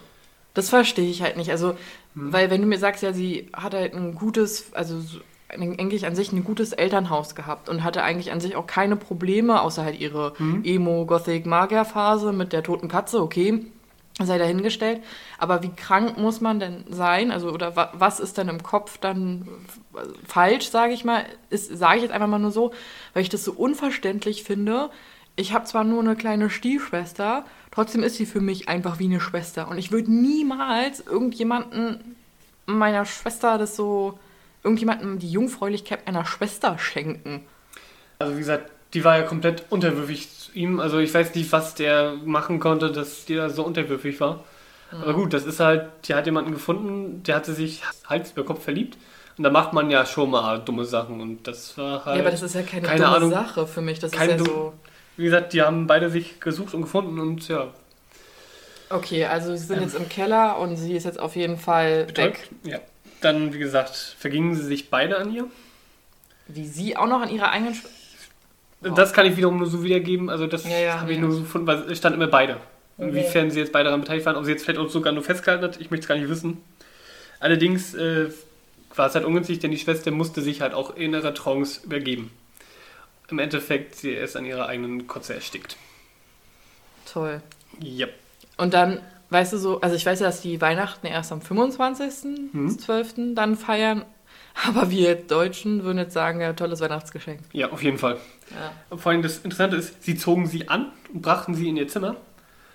Das 0.54 0.68
verstehe 0.68 1.10
ich 1.10 1.22
halt 1.22 1.36
nicht. 1.36 1.50
Also, 1.50 1.76
weil 2.14 2.50
wenn 2.50 2.60
du 2.60 2.66
mir 2.66 2.78
sagst, 2.78 3.02
ja, 3.02 3.12
sie 3.12 3.48
hat 3.52 3.74
halt 3.74 3.94
ein 3.94 4.14
gutes, 4.14 4.72
also 4.72 5.00
eigentlich 5.52 6.06
an 6.06 6.14
sich 6.14 6.32
ein 6.32 6.44
gutes 6.44 6.72
Elternhaus 6.72 7.34
gehabt 7.34 7.68
und 7.68 7.82
hatte 7.84 8.02
eigentlich 8.02 8.32
an 8.32 8.40
sich 8.40 8.56
auch 8.56 8.66
keine 8.66 8.96
Probleme, 8.96 9.60
außer 9.62 9.84
halt 9.84 10.00
ihre 10.00 10.32
Emo-Gothic-Mager-Phase 10.62 12.32
mit 12.32 12.52
der 12.52 12.62
toten 12.62 12.88
Katze, 12.88 13.20
okay, 13.20 13.66
sei 14.22 14.38
dahingestellt. 14.38 15.00
Aber 15.38 15.62
wie 15.62 15.70
krank 15.70 16.18
muss 16.18 16.40
man 16.40 16.60
denn 16.60 16.84
sein? 16.90 17.30
Also, 17.30 17.50
oder 17.50 17.74
wa 17.76 17.90
was 17.94 18.20
ist 18.20 18.36
denn 18.38 18.48
im 18.48 18.62
Kopf 18.62 18.98
dann 18.98 19.48
f- 19.66 20.08
falsch, 20.26 20.68
sage 20.68 20.92
ich 20.92 21.04
mal? 21.04 21.24
Sage 21.50 21.96
ich 21.96 22.02
jetzt 22.02 22.12
einfach 22.12 22.28
mal 22.28 22.38
nur 22.38 22.50
so, 22.50 22.72
weil 23.14 23.22
ich 23.22 23.28
das 23.30 23.44
so 23.44 23.52
unverständlich 23.52 24.44
finde. 24.44 24.90
Ich 25.36 25.54
habe 25.54 25.64
zwar 25.64 25.84
nur 25.84 26.00
eine 26.00 26.16
kleine 26.16 26.50
Stiefschwester, 26.50 27.44
trotzdem 27.70 28.02
ist 28.02 28.16
sie 28.16 28.26
für 28.26 28.40
mich 28.42 28.68
einfach 28.68 28.98
wie 28.98 29.06
eine 29.06 29.20
Schwester. 29.20 29.68
Und 29.68 29.78
ich 29.78 29.90
würde 29.90 30.12
niemals 30.12 31.00
irgendjemanden 31.00 32.16
meiner 32.66 33.06
Schwester 33.06 33.56
das 33.56 33.74
so, 33.74 34.18
irgendjemandem 34.62 35.18
die 35.18 35.30
Jungfräulichkeit 35.30 36.06
einer 36.06 36.24
Schwester 36.24 36.78
schenken. 36.78 37.44
Also 38.18 38.34
wie 38.34 38.40
gesagt, 38.40 38.70
die 38.94 39.04
war 39.04 39.16
ja 39.18 39.22
komplett 39.22 39.64
unterwürfig 39.70 40.28
zu 40.38 40.52
ihm. 40.52 40.80
Also 40.80 40.98
ich 40.98 41.12
weiß 41.14 41.34
nicht, 41.34 41.50
was 41.52 41.74
der 41.74 42.14
machen 42.24 42.60
konnte, 42.60 42.90
dass 42.90 43.24
die 43.24 43.36
da 43.36 43.48
so 43.48 43.64
unterwürfig 43.64 44.20
war. 44.20 44.44
Aber 44.92 45.14
gut, 45.14 45.32
das 45.32 45.44
ist 45.44 45.60
halt, 45.60 45.88
die 46.06 46.14
hat 46.14 46.26
jemanden 46.26 46.50
gefunden, 46.50 47.22
der 47.22 47.36
hatte 47.36 47.52
sich 47.54 47.82
Hals 48.08 48.32
über 48.32 48.44
Kopf 48.44 48.64
verliebt. 48.64 48.98
Und 49.38 49.44
da 49.44 49.50
macht 49.50 49.72
man 49.72 49.88
ja 49.90 50.04
schon 50.04 50.30
mal 50.30 50.58
dumme 50.58 50.84
Sachen. 50.84 51.20
Und 51.20 51.46
das 51.46 51.78
war 51.78 52.04
halt. 52.04 52.16
ja, 52.16 52.22
aber 52.22 52.32
das 52.32 52.42
ist 52.42 52.54
ja 52.56 52.62
keine, 52.62 52.88
keine 52.88 53.04
dumme 53.04 53.16
Ahnung. 53.16 53.30
Sache 53.30 53.66
für 53.66 53.80
mich. 53.80 54.00
Das 54.00 54.12
ist 54.12 54.18
ja 54.20 54.38
so. 54.38 54.72
Wie 55.16 55.24
gesagt, 55.24 55.52
die 55.52 55.62
haben 55.62 55.86
beide 55.86 56.10
sich 56.10 56.40
gesucht 56.40 56.74
und 56.74 56.82
gefunden 56.82 57.18
und 57.20 57.46
ja, 57.48 57.68
Okay, 58.90 59.24
also 59.24 59.54
sie 59.54 59.64
sind 59.66 59.80
jetzt 59.82 59.94
im 59.94 60.08
Keller 60.08 60.58
und 60.58 60.74
sie 60.76 60.94
ist 60.96 61.04
jetzt 61.04 61.20
auf 61.20 61.36
jeden 61.36 61.56
Fall 61.58 62.06
betäubt. 62.06 62.38
weg. 62.38 62.50
Ja. 62.64 62.78
Dann, 63.20 63.52
wie 63.52 63.58
gesagt, 63.58 63.96
vergingen 64.18 64.54
sie 64.54 64.64
sich 64.64 64.90
beide 64.90 65.18
an 65.18 65.32
ihr. 65.32 65.46
Wie 66.48 66.66
sie 66.66 66.96
auch 66.96 67.06
noch 67.06 67.20
an 67.20 67.28
ihrer 67.30 67.50
eigenen 67.50 67.74
Schwester. 67.74 67.96
Wow. 68.80 68.94
Das 68.94 69.12
kann 69.12 69.26
ich 69.26 69.36
wiederum 69.36 69.58
nur 69.58 69.68
so 69.68 69.84
wiedergeben. 69.84 70.30
Also 70.30 70.46
das 70.46 70.64
Ja, 70.64 70.78
ja, 70.78 71.00
habe 71.00 71.12
ich 71.12 71.18
ja. 71.18 71.24
nur 71.24 71.32
so 71.32 71.40
gefunden, 71.42 71.66
weil 71.66 71.90
es 71.90 71.98
stand 71.98 72.14
immer 72.14 72.28
beide. 72.28 72.56
Inwiefern 72.96 73.50
sie 73.50 73.60
jetzt 73.60 73.72
beide 73.72 73.84
daran 73.84 74.00
beteiligt 74.00 74.26
waren, 74.26 74.36
ob 74.36 74.44
sie 74.44 74.50
jetzt 74.50 74.64
vielleicht 74.64 74.78
auch 74.78 74.90
sogar 74.90 75.12
nur 75.12 75.22
festgehalten 75.22 75.64
hat, 75.64 75.80
ich 75.80 75.90
möchte 75.90 76.04
es 76.04 76.08
gar 76.08 76.16
nicht 76.16 76.28
wissen. 76.28 76.62
Allerdings 77.40 77.94
äh, 77.94 78.30
war 78.94 79.06
es 79.06 79.14
halt 79.14 79.24
ungünstig, 79.24 79.58
denn 79.58 79.70
die 79.70 79.78
Schwester 79.78 80.10
musste 80.10 80.42
sich 80.42 80.60
halt 80.60 80.74
auch 80.74 80.96
in 80.96 81.14
ihrer 81.14 81.32
Trance 81.32 81.80
übergeben. 81.84 82.30
Im 83.28 83.38
Endeffekt, 83.38 83.94
sie 83.94 84.10
ist 84.10 84.36
an 84.36 84.44
ihrer 84.44 84.66
eigenen 84.66 85.06
Kotze 85.06 85.34
erstickt. 85.34 85.76
Toll. 87.10 87.40
Ja. 87.78 88.08
Und 88.56 88.74
dann, 88.74 89.00
weißt 89.30 89.52
du 89.52 89.58
so, 89.58 89.80
also 89.80 89.96
ich 89.96 90.04
weiß 90.04 90.20
ja, 90.20 90.26
dass 90.26 90.40
die 90.40 90.60
Weihnachten 90.60 91.06
erst 91.06 91.32
am 91.32 91.40
25.12. 91.40 93.34
dann 93.34 93.56
feiern. 93.56 94.04
Aber 94.68 94.90
wir 94.90 95.14
Deutschen 95.14 95.84
würden 95.84 95.98
jetzt 95.98 96.12
sagen, 96.12 96.40
ja, 96.40 96.52
tolles 96.52 96.80
Weihnachtsgeschenk. 96.80 97.40
Ja, 97.52 97.70
auf 97.70 97.82
jeden 97.82 97.98
Fall. 97.98 98.18
Ja. 98.50 98.96
Vor 98.96 99.12
allem 99.12 99.22
das 99.22 99.38
Interessante 99.38 99.76
ist, 99.76 100.02
sie 100.02 100.16
zogen 100.16 100.46
sie 100.46 100.68
an 100.68 100.92
und 101.12 101.22
brachten 101.22 101.54
sie 101.54 101.68
in 101.68 101.76
ihr 101.76 101.88
Zimmer, 101.88 102.16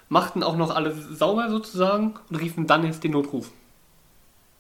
machten 0.10 0.42
auch 0.42 0.56
noch 0.56 0.74
alles 0.74 0.96
sauber 1.12 1.50
sozusagen 1.50 2.16
und 2.30 2.38
riefen 2.38 2.66
dann 2.68 2.86
jetzt 2.86 3.04
den 3.04 3.12
Notruf. 3.12 3.52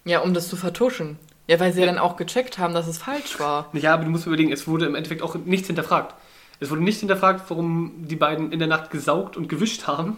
Ja, 0.03 0.19
um 0.19 0.33
das 0.33 0.49
zu 0.49 0.55
vertuschen. 0.55 1.17
Ja, 1.47 1.59
weil 1.59 1.73
sie 1.73 1.81
ja 1.81 1.85
dann 1.85 1.99
auch 1.99 2.17
gecheckt 2.17 2.57
haben, 2.57 2.73
dass 2.73 2.87
es 2.87 2.97
falsch 2.97 3.39
war. 3.39 3.69
Ja, 3.73 3.93
aber 3.93 4.03
du 4.03 4.09
musst 4.09 4.25
überlegen, 4.25 4.51
es 4.51 4.67
wurde 4.67 4.85
im 4.85 4.95
Endeffekt 4.95 5.21
auch 5.21 5.35
nichts 5.35 5.67
hinterfragt. 5.67 6.15
Es 6.59 6.71
wurde 6.71 6.83
nicht 6.83 6.99
hinterfragt, 6.99 7.43
warum 7.49 8.07
die 8.07 8.15
beiden 8.15 8.51
in 8.51 8.59
der 8.59 8.67
Nacht 8.67 8.89
gesaugt 8.89 9.37
und 9.37 9.47
gewischt 9.47 9.87
haben. 9.87 10.17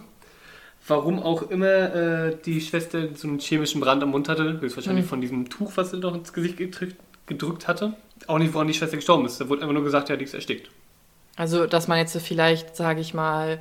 Warum 0.88 1.22
auch 1.22 1.42
immer 1.50 1.66
äh, 1.94 2.36
die 2.44 2.60
Schwester 2.60 3.08
so 3.14 3.28
einen 3.28 3.38
chemischen 3.38 3.80
Brand 3.80 4.02
am 4.02 4.10
Mund 4.10 4.28
hatte. 4.28 4.60
Höchstwahrscheinlich 4.60 5.04
Mhm. 5.04 5.08
von 5.08 5.20
diesem 5.20 5.48
Tuch, 5.50 5.72
was 5.76 5.90
sie 5.90 5.98
noch 5.98 6.14
ins 6.14 6.32
Gesicht 6.32 6.56
gedrückt, 6.56 6.96
gedrückt 7.26 7.68
hatte. 7.68 7.92
Auch 8.26 8.38
nicht, 8.38 8.52
woran 8.54 8.66
die 8.68 8.74
Schwester 8.74 8.96
gestorben 8.96 9.26
ist. 9.26 9.40
Da 9.40 9.48
wurde 9.48 9.62
einfach 9.62 9.74
nur 9.74 9.84
gesagt, 9.84 10.08
ja, 10.08 10.16
die 10.16 10.24
ist 10.24 10.34
erstickt. 10.34 10.70
Also, 11.36 11.66
dass 11.66 11.86
man 11.88 11.98
jetzt 11.98 12.16
vielleicht, 12.20 12.74
sage 12.74 13.00
ich 13.00 13.14
mal, 13.14 13.60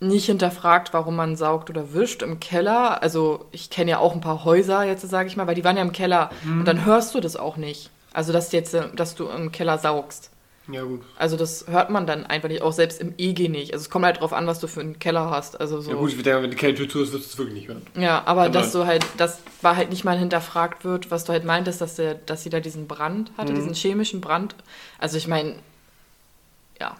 nicht 0.00 0.26
hinterfragt, 0.26 0.92
warum 0.92 1.16
man 1.16 1.36
saugt 1.36 1.70
oder 1.70 1.94
wischt 1.94 2.22
im 2.22 2.38
Keller. 2.40 3.02
Also, 3.02 3.46
ich 3.52 3.70
kenne 3.70 3.92
ja 3.92 3.98
auch 3.98 4.12
ein 4.14 4.20
paar 4.20 4.44
Häuser 4.44 4.82
jetzt, 4.84 5.08
sage 5.08 5.28
ich 5.28 5.36
mal, 5.36 5.46
weil 5.46 5.54
die 5.54 5.64
waren 5.64 5.76
ja 5.76 5.82
im 5.82 5.92
Keller. 5.92 6.30
Und 6.44 6.66
dann 6.66 6.84
hörst 6.84 7.14
du 7.14 7.20
das 7.20 7.36
auch 7.36 7.56
nicht. 7.56 7.88
Also, 8.12 8.32
dass, 8.32 8.52
jetzt, 8.52 8.74
äh, 8.74 8.82
dass 8.94 9.14
du 9.14 9.28
im 9.28 9.52
Keller 9.52 9.78
saugst. 9.78 10.30
Ja, 10.68 10.82
gut. 10.82 11.02
Also, 11.16 11.36
das 11.36 11.66
hört 11.68 11.90
man 11.90 12.06
dann 12.06 12.26
einfach 12.26 12.48
nicht, 12.48 12.60
auch 12.62 12.72
selbst 12.72 13.00
im 13.00 13.14
EG 13.18 13.48
nicht. 13.48 13.72
Also, 13.72 13.84
es 13.84 13.90
kommt 13.90 14.04
halt 14.04 14.20
drauf 14.20 14.32
an, 14.32 14.46
was 14.48 14.58
du 14.58 14.66
für 14.66 14.80
einen 14.80 14.98
Keller 14.98 15.30
hast. 15.30 15.60
Also, 15.60 15.80
so. 15.80 15.90
Ja, 15.90 15.96
gut, 15.96 16.10
ich 16.10 16.16
würde 16.16 16.30
sagen, 16.30 16.42
wenn 16.42 16.50
die 16.50 16.56
Kellertür 16.56 16.88
zu 16.88 17.02
ist, 17.02 17.12
wirst 17.12 17.24
du 17.26 17.28
es 17.30 17.38
wirklich 17.38 17.54
nicht 17.54 17.68
hören. 17.68 17.82
Ja, 17.96 18.22
aber 18.26 18.48
dass 18.48 18.72
du 18.72 18.84
halt, 18.86 19.06
das 19.16 19.38
war 19.62 19.76
halt 19.76 19.90
nicht 19.90 20.04
mal 20.04 20.18
hinterfragt 20.18 20.84
wird, 20.84 21.10
was 21.10 21.24
du 21.24 21.32
halt 21.32 21.44
meintest, 21.44 21.80
dass, 21.80 21.94
der, 21.96 22.14
dass 22.14 22.42
sie 22.42 22.50
da 22.50 22.58
diesen 22.60 22.88
Brand 22.88 23.30
hatte, 23.38 23.52
Mhm. 23.52 23.56
diesen 23.56 23.74
chemischen 23.74 24.20
Brand. 24.20 24.54
Also 24.98 25.16
ich 25.18 25.28
meine, 25.28 25.54
ja. 26.80 26.96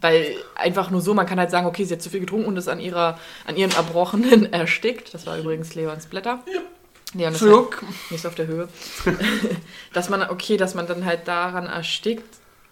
Weil 0.00 0.34
einfach 0.56 0.90
nur 0.90 1.00
so, 1.00 1.14
man 1.14 1.26
kann 1.26 1.38
halt 1.38 1.50
sagen, 1.50 1.66
okay, 1.66 1.84
sie 1.84 1.94
hat 1.94 2.02
zu 2.02 2.10
viel 2.10 2.20
getrunken 2.20 2.46
und 2.46 2.56
ist 2.56 2.68
an 2.68 2.80
ihrer, 2.80 3.18
an 3.46 3.56
ihren 3.56 3.70
Erbrochenen 3.72 4.52
erstickt. 4.52 5.14
Das 5.14 5.24
war 5.26 5.38
übrigens 5.38 5.74
Leons 5.74 6.06
Blätter. 6.06 6.42
Ja. 6.52 6.60
Leon 7.16 7.32
ist 7.32 7.40
halt 7.42 7.50
Schluck. 7.50 7.82
nicht 8.10 8.22
so 8.22 8.28
auf 8.28 8.34
der 8.34 8.46
Höhe. 8.48 8.68
dass 9.92 10.10
man, 10.10 10.22
okay, 10.28 10.56
dass 10.56 10.74
man 10.74 10.86
dann 10.88 11.04
halt 11.04 11.28
daran 11.28 11.66
erstickt, 11.66 12.24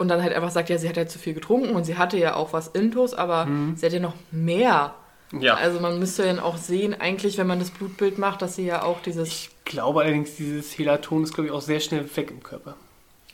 und 0.03 0.09
dann 0.09 0.23
halt 0.23 0.35
einfach 0.35 0.51
sagt, 0.51 0.69
ja, 0.69 0.77
sie 0.77 0.89
hat 0.89 0.99
ja 0.99 1.07
zu 1.07 1.19
viel 1.19 1.33
getrunken 1.33 1.75
und 1.75 1.85
sie 1.85 1.97
hatte 1.97 2.19
ja 2.19 2.37
auch 2.37 2.53
was 2.53 2.69
Intus, 2.69 3.15
aber 3.15 3.47
Mhm. 3.47 3.77
sie 3.77 3.87
hat 3.87 3.93
ja 3.95 4.01
noch 4.01 4.15
mehr. 4.31 4.95
Ja. 5.41 5.55
Also 5.55 5.81
man 5.81 5.99
müsste 5.99 6.25
dann 6.25 6.39
auch 6.39 6.59
sehen, 6.59 6.95
eigentlich, 7.01 7.39
wenn 7.39 7.47
man 7.47 7.59
das 7.59 7.71
Blutbild 7.71 8.19
macht, 8.19 8.43
dass 8.43 8.57
sie 8.57 8.67
ja 8.67 8.83
auch 8.83 9.01
dieses. 9.01 9.29
ich 9.29 9.51
glaube 9.65 10.03
allerdings, 10.03 10.35
dieses 10.37 10.77
Helaton 10.79 11.23
ist, 11.23 11.33
glaube 11.33 11.47
ich, 11.47 11.53
auch 11.55 11.63
sehr 11.63 11.81
schnell 11.81 12.05
weg 12.17 12.31
im 12.31 12.43
Körper. 12.43 12.77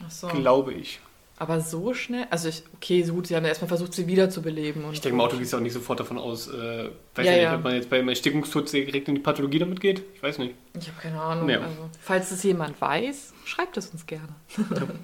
Ach 0.05 0.09
so. 0.09 0.27
Glaube 0.27 0.71
ich. 0.73 1.01
Aber 1.41 1.61
so 1.61 1.93
schnell? 1.93 2.25
Also 2.29 2.49
ich, 2.49 2.63
okay, 2.75 3.01
so 3.03 3.13
gut, 3.13 3.27
sie 3.27 3.35
haben 3.35 3.43
ja 3.43 3.49
erstmal 3.49 3.69
versucht, 3.69 3.93
sie 3.93 4.07
wiederzubeleben. 4.07 4.83
Und 4.83 4.93
Ich 4.93 4.99
denke 5.01 5.15
mal, 5.17 5.23
Auto 5.23 5.37
gehst 5.37 5.53
ja 5.53 5.57
auch 5.57 5.61
nicht 5.63 5.71
sofort 5.73 5.99
davon 6.01 6.17
aus, 6.17 6.47
äh, 6.49 6.89
weiß 7.15 7.25
Ja, 7.25 7.31
ja, 7.31 7.31
nicht, 7.31 7.43
ja. 7.43 7.55
ob 7.55 7.63
man 7.63 7.75
jetzt 7.75 7.89
beim 7.89 8.07
Erstickungstod 8.09 8.71
direkt 8.73 9.07
in 9.07 9.15
die 9.15 9.21
Pathologie 9.21 9.59
damit 9.59 9.79
geht. 9.79 10.03
Ich 10.15 10.21
weiß 10.23 10.37
nicht. 10.39 10.53
Ich 10.77 10.87
habe 10.89 10.99
keine 11.01 11.21
Ahnung. 11.21 11.47
Ja. 11.49 11.59
Also, 11.61 11.89
falls 12.01 12.31
es 12.31 12.43
jemand 12.43 12.79
weiß, 12.81 13.33
schreibt 13.45 13.77
es 13.77 13.87
uns 13.89 14.05
gerne. 14.05 14.27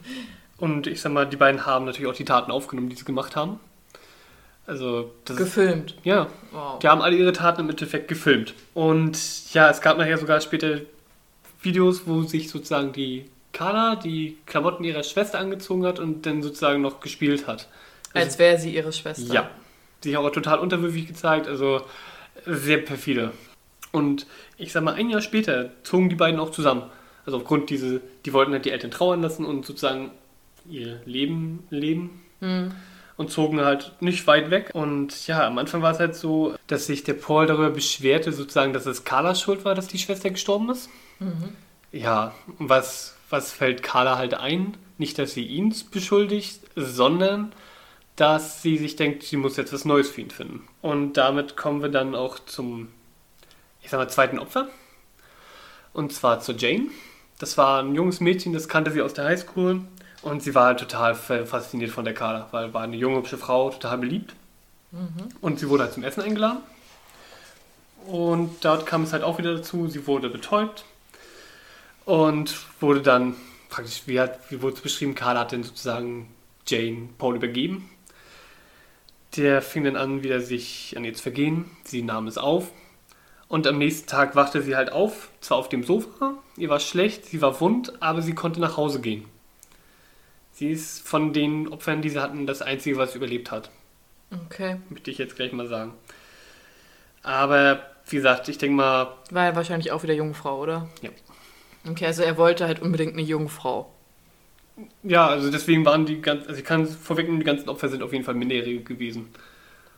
Und 0.57 0.87
ich 0.87 1.01
sag 1.01 1.11
mal, 1.11 1.25
die 1.25 1.35
beiden 1.37 1.65
haben 1.65 1.85
natürlich 1.85 2.09
auch 2.09 2.15
die 2.15 2.25
Taten 2.25 2.51
aufgenommen, 2.51 2.89
die 2.89 2.95
sie 2.95 3.05
gemacht 3.05 3.35
haben. 3.35 3.59
Also, 4.67 5.11
das 5.25 5.37
ist, 5.37 5.43
Gefilmt. 5.43 5.95
ja, 6.03 6.27
Wow. 6.51 6.79
die 6.79 6.87
haben 6.87 7.01
alle 7.01 7.15
ihre 7.15 7.33
Taten 7.33 7.61
im 7.61 7.69
Endeffekt 7.69 8.07
gefilmt. 8.07 8.53
Und 8.73 9.53
ja, 9.53 9.69
es 9.69 9.81
gab 9.81 9.97
nachher 9.97 10.17
sogar 10.17 10.41
später 10.41 10.79
Videos, 11.61 12.07
wo 12.07 12.23
sich 12.23 12.49
sozusagen 12.49 12.91
die 12.91 13.25
Carla 13.53 13.95
die 13.95 14.37
Klamotten 14.45 14.83
ihrer 14.83 15.03
Schwester 15.03 15.39
angezogen 15.39 15.85
hat 15.85 15.99
und 15.99 16.25
dann 16.25 16.41
sozusagen 16.41 16.81
noch 16.81 16.99
gespielt 16.99 17.47
hat. 17.47 17.67
Also, 18.13 18.25
Als 18.25 18.39
wäre 18.39 18.57
sie 18.57 18.73
ihre 18.73 18.91
Schwester. 18.91 19.33
Ja. 19.33 19.49
Sich 20.01 20.17
aber 20.17 20.31
total 20.31 20.59
unterwürfig 20.59 21.07
gezeigt, 21.07 21.47
also 21.47 21.81
sehr 22.45 22.77
perfide. 22.79 23.31
Und 23.91 24.25
ich 24.57 24.71
sag 24.71 24.83
mal, 24.83 24.93
ein 24.95 25.09
Jahr 25.09 25.21
später 25.21 25.69
zogen 25.83 26.09
die 26.09 26.15
beiden 26.15 26.39
auch 26.39 26.51
zusammen. 26.51 26.83
Also 27.25 27.37
aufgrund 27.37 27.69
diese, 27.69 28.01
die 28.25 28.33
wollten 28.33 28.51
halt 28.51 28.65
die 28.65 28.71
Eltern 28.71 28.91
trauern 28.91 29.21
lassen 29.21 29.45
und 29.45 29.65
sozusagen 29.65 30.11
ihr 30.69 31.01
Leben 31.05 31.65
leben. 31.69 32.21
Hm. 32.39 32.71
Und 33.17 33.31
zogen 33.31 33.61
halt 33.61 33.93
nicht 34.01 34.27
weit 34.27 34.49
weg. 34.49 34.71
Und 34.73 35.25
ja, 35.27 35.47
am 35.47 35.57
Anfang 35.57 35.81
war 35.81 35.91
es 35.91 35.99
halt 35.99 36.15
so, 36.15 36.55
dass 36.67 36.85
sich 36.85 37.05
der 37.05 37.13
Paul 37.13 37.45
darüber 37.45 37.69
beschwerte, 37.69 38.33
sozusagen, 38.33 38.73
dass 38.73 38.85
es 38.85 39.05
Carlas 39.05 39.39
Schuld 39.39 39.63
war, 39.63 39.73
dass 39.73 39.87
die 39.87 39.99
Schwester 39.99 40.29
gestorben 40.29 40.69
ist. 40.69 40.89
Ja, 41.93 42.35
und 42.59 42.67
was, 42.67 43.15
was 43.29 43.53
fällt 43.53 43.83
Carla 43.83 44.17
halt 44.17 44.33
ein? 44.33 44.75
Nicht, 44.97 45.17
dass 45.17 45.33
sie 45.33 45.45
ihn 45.45 45.73
beschuldigt, 45.91 46.59
sondern 46.75 47.53
dass 48.15 48.61
sie 48.61 48.77
sich 48.77 48.95
denkt, 48.95 49.23
sie 49.23 49.37
muss 49.37 49.57
jetzt 49.57 49.73
was 49.73 49.85
Neues 49.85 50.09
für 50.09 50.21
ihn 50.21 50.29
finden. 50.29 50.67
Und 50.81 51.13
damit 51.13 51.57
kommen 51.57 51.81
wir 51.81 51.89
dann 51.89 52.15
auch 52.15 52.39
zum, 52.39 52.89
ich 53.81 53.89
sag 53.89 53.97
mal, 53.97 54.09
zweiten 54.09 54.39
Opfer. 54.39 54.69
Und 55.93 56.13
zwar 56.13 56.39
zur 56.41 56.55
Jane. 56.57 56.87
Das 57.39 57.57
war 57.57 57.81
ein 57.81 57.95
junges 57.95 58.21
Mädchen, 58.21 58.53
das 58.53 58.69
kannte 58.69 58.91
sie 58.91 59.01
aus 59.01 59.13
der 59.13 59.25
Highschool. 59.25 59.81
Und 60.25 60.41
sie 60.41 60.55
war 60.55 60.65
halt 60.65 60.79
total 60.79 61.13
fasziniert 61.13 61.91
von 61.91 62.03
der 62.03 62.15
Carla, 62.15 62.47
weil 62.49 62.73
war 62.73 62.81
eine 62.81 62.97
junge, 62.97 63.17
hübsche 63.17 63.37
Frau, 63.37 63.69
total 63.69 63.99
beliebt. 63.99 64.33
Und 65.39 65.59
sie 65.59 65.69
wurde 65.69 65.83
halt 65.83 65.93
zum 65.93 66.03
Essen 66.03 66.23
eingeladen. 66.23 66.63
Und 68.07 68.65
dort 68.65 68.87
kam 68.87 69.03
es 69.03 69.13
halt 69.13 69.21
auch 69.21 69.37
wieder 69.37 69.53
dazu, 69.53 69.87
sie 69.87 70.07
wurde 70.07 70.29
betäubt 70.29 70.83
und 72.05 72.55
wurde 72.79 73.03
dann 73.03 73.35
praktisch, 73.69 74.01
wie, 74.07 74.19
hat, 74.19 74.39
wie 74.49 74.63
wurde 74.63 74.75
es 74.77 74.81
beschrieben, 74.81 75.13
Carla 75.13 75.41
hat 75.41 75.53
dann 75.53 75.61
sozusagen 75.61 76.27
Jane 76.65 77.09
Paul 77.19 77.35
übergeben. 77.35 77.87
Der 79.35 79.61
fing 79.61 79.83
dann 79.83 79.95
an, 79.95 80.23
wieder 80.23 80.41
sich 80.41 80.97
an 80.97 81.05
ihr 81.05 81.13
zu 81.13 81.21
vergehen. 81.21 81.69
Sie 81.83 82.01
nahm 82.01 82.25
es 82.25 82.39
auf. 82.39 82.71
Und 83.47 83.67
am 83.67 83.77
nächsten 83.77 84.07
Tag 84.07 84.35
wachte 84.35 84.63
sie 84.63 84.75
halt 84.75 84.91
auf, 84.91 85.29
zwar 85.39 85.59
auf 85.59 85.69
dem 85.69 85.83
Sofa, 85.83 86.33
ihr 86.57 86.69
war 86.69 86.79
schlecht, 86.79 87.25
sie 87.25 87.43
war 87.43 87.61
wund, 87.61 88.01
aber 88.01 88.23
sie 88.23 88.33
konnte 88.33 88.59
nach 88.59 88.75
Hause 88.75 89.01
gehen. 89.01 89.34
Sie 90.55 90.71
ist 90.71 91.05
von 91.05 91.33
den 91.33 91.67
Opfern, 91.67 92.01
die 92.01 92.09
sie 92.09 92.21
hatten, 92.21 92.47
das 92.47 92.61
Einzige, 92.61 92.95
was 92.95 93.13
überlebt 93.13 93.51
hat. 93.51 93.69
Okay. 94.45 94.77
Möchte 94.89 95.11
ich 95.11 95.17
jetzt 95.17 95.35
gleich 95.35 95.51
mal 95.51 95.67
sagen. 95.67 95.93
Aber 97.23 97.81
wie 98.07 98.15
gesagt, 98.15 98.47
ich 98.47 98.57
denke 98.57 98.77
mal, 98.77 99.13
War 99.31 99.45
ja 99.47 99.55
wahrscheinlich 99.57 99.91
auch 99.91 100.03
wieder 100.03 100.13
Jungfrau, 100.13 100.61
oder? 100.61 100.87
Ja. 101.01 101.09
Okay, 101.89 102.05
also 102.05 102.23
er 102.23 102.37
wollte 102.37 102.65
halt 102.67 102.81
unbedingt 102.81 103.13
eine 103.13 103.21
Jungfrau. 103.21 103.91
ja, 105.03 105.27
also 105.27 105.51
deswegen 105.51 105.85
waren 105.85 106.05
die 106.05 106.21
ganzen, 106.21 106.47
also 106.47 106.59
ich 106.59 106.65
kann 106.65 106.83
es 106.83 106.95
vorwegnehmen, 106.95 107.41
die 107.41 107.45
ganzen 107.45 107.67
Opfer 107.67 107.89
sind 107.89 108.01
auf 108.01 108.13
jeden 108.13 108.23
Fall 108.23 108.35
Minderjährige 108.35 108.81
gewesen. 108.81 109.27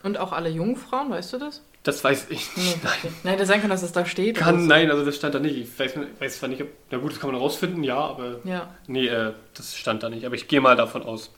Und 0.02 0.18
auch 0.18 0.32
alle 0.32 0.50
Jungfrauen, 0.50 1.12
weißt 1.12 1.34
du 1.34 1.38
das? 1.38 1.62
Das 1.88 2.04
weiß 2.04 2.28
ich 2.32 2.50
Nee. 2.58 2.64
nicht. 2.64 2.84
Nein. 2.84 2.94
Nein, 3.24 3.34
hätte 3.36 3.46
sein 3.46 3.60
können, 3.62 3.70
dass 3.70 3.82
es 3.82 3.94
da 3.94 4.06
steht. 4.06 4.36
Kann, 4.36 4.60
so. 4.60 4.66
nein, 4.68 4.92
also 4.92 5.06
das 5.06 5.16
stand 5.16 5.36
da 5.36 5.40
nicht. 5.40 5.56
Ich 5.56 5.80
weiß, 5.80 5.94
weiß 6.20 6.40
zwar 6.40 6.50
nicht, 6.50 6.62
ob, 6.62 6.68
na 6.92 6.98
gut, 6.98 7.14
das 7.14 7.20
kann 7.22 7.32
man 7.32 7.40
rausfinden, 7.40 7.82
ja, 7.84 7.98
aber 7.98 8.40
Ja. 8.44 8.76
nee, 8.88 9.08
äh, 9.08 9.32
das 9.54 9.76
stand 9.78 10.04
da 10.04 10.10
nicht. 10.10 10.26
Aber 10.26 10.36
ich 10.36 10.50
gehe 10.50 10.60
mal 10.60 10.76
davon 10.76 11.04
aus. 11.04 11.32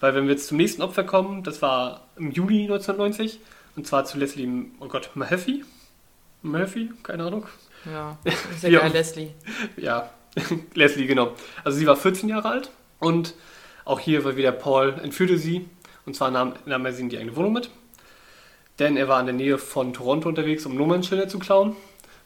Weil 0.00 0.14
wenn 0.14 0.24
wir 0.26 0.32
jetzt 0.34 0.48
zum 0.48 0.58
nächsten 0.58 0.82
Opfer 0.82 1.04
kommen, 1.04 1.42
das 1.44 1.62
war 1.62 2.08
im 2.16 2.30
Juli 2.30 2.64
1990, 2.64 3.40
und 3.76 3.86
zwar 3.86 4.04
zu 4.04 4.18
Leslie, 4.18 4.46
oh 4.80 4.88
Gott, 4.88 5.10
Mahaffey? 5.14 5.64
Mahaffey? 6.42 6.90
Keine 7.02 7.24
Ahnung. 7.24 7.46
Ja. 7.90 8.18
Ist 8.24 8.62
ja 8.64 8.68
Ja. 8.68 8.80
geil, 8.80 8.92
Leslie. 8.92 9.30
Ja, 9.78 10.10
Leslie, 10.74 11.06
genau. 11.06 11.32
Also 11.64 11.78
sie 11.78 11.86
war 11.86 11.96
14 11.96 12.28
Jahre 12.28 12.50
alt 12.50 12.70
und 12.98 13.32
auch 13.86 13.98
hier 14.00 14.24
war 14.24 14.36
wieder 14.36 14.52
Paul 14.52 14.94
entführte 15.02 15.38
sie 15.38 15.66
und 16.04 16.14
zwar 16.14 16.30
nahm, 16.30 16.52
nahm 16.66 16.84
er 16.84 16.92
sie 16.92 17.02
in 17.02 17.08
die 17.08 17.16
eigene 17.16 17.34
Wohnung 17.36 17.54
mit. 17.54 17.70
Denn 18.78 18.96
er 18.96 19.08
war 19.08 19.20
in 19.20 19.26
der 19.26 19.34
Nähe 19.34 19.58
von 19.58 19.92
Toronto 19.92 20.28
unterwegs, 20.28 20.66
um 20.66 20.74
Nummernschilder 20.74 21.28
zu 21.28 21.38
klauen. 21.38 21.76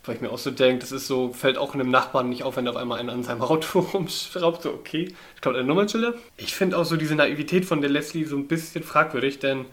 Weil 0.04 0.14
ich 0.14 0.20
mir 0.22 0.30
auch 0.30 0.38
so 0.38 0.50
denke, 0.50 0.80
das 0.80 0.92
ist 0.92 1.06
so, 1.06 1.32
fällt 1.32 1.58
auch 1.58 1.74
einem 1.74 1.90
Nachbarn 1.90 2.30
nicht 2.30 2.42
auf, 2.42 2.56
wenn 2.56 2.66
auf 2.66 2.76
einmal 2.76 2.98
einer 2.98 3.12
an 3.12 3.22
seinem 3.22 3.42
Auto 3.42 3.80
rumschraubt. 3.94 4.62
So, 4.62 4.70
okay, 4.70 5.12
ich 5.34 5.40
klaut 5.40 5.56
eine 5.56 5.64
Nummernschilder. 5.64 6.14
Ich 6.38 6.54
finde 6.54 6.78
auch 6.78 6.84
so 6.84 6.96
diese 6.96 7.14
Naivität 7.14 7.66
von 7.66 7.80
der 7.80 7.90
Leslie 7.90 8.24
so 8.24 8.36
ein 8.36 8.48
bisschen 8.48 8.82
fragwürdig, 8.82 9.38
denn 9.38 9.66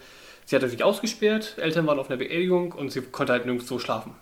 sie 0.46 0.56
hatte 0.56 0.68
sich 0.68 0.84
ausgesperrt, 0.84 1.56
Eltern 1.58 1.88
waren 1.88 1.98
auf 1.98 2.10
einer 2.10 2.18
Beerdigung 2.18 2.74
und 2.74 2.92
sie 2.92 3.02
konnte 3.02 3.34
halt 3.34 3.46
nirgendwo 3.46 3.80
schlafen. 3.80 4.16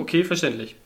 Okay, 0.00 0.24
verständlich. 0.24 0.76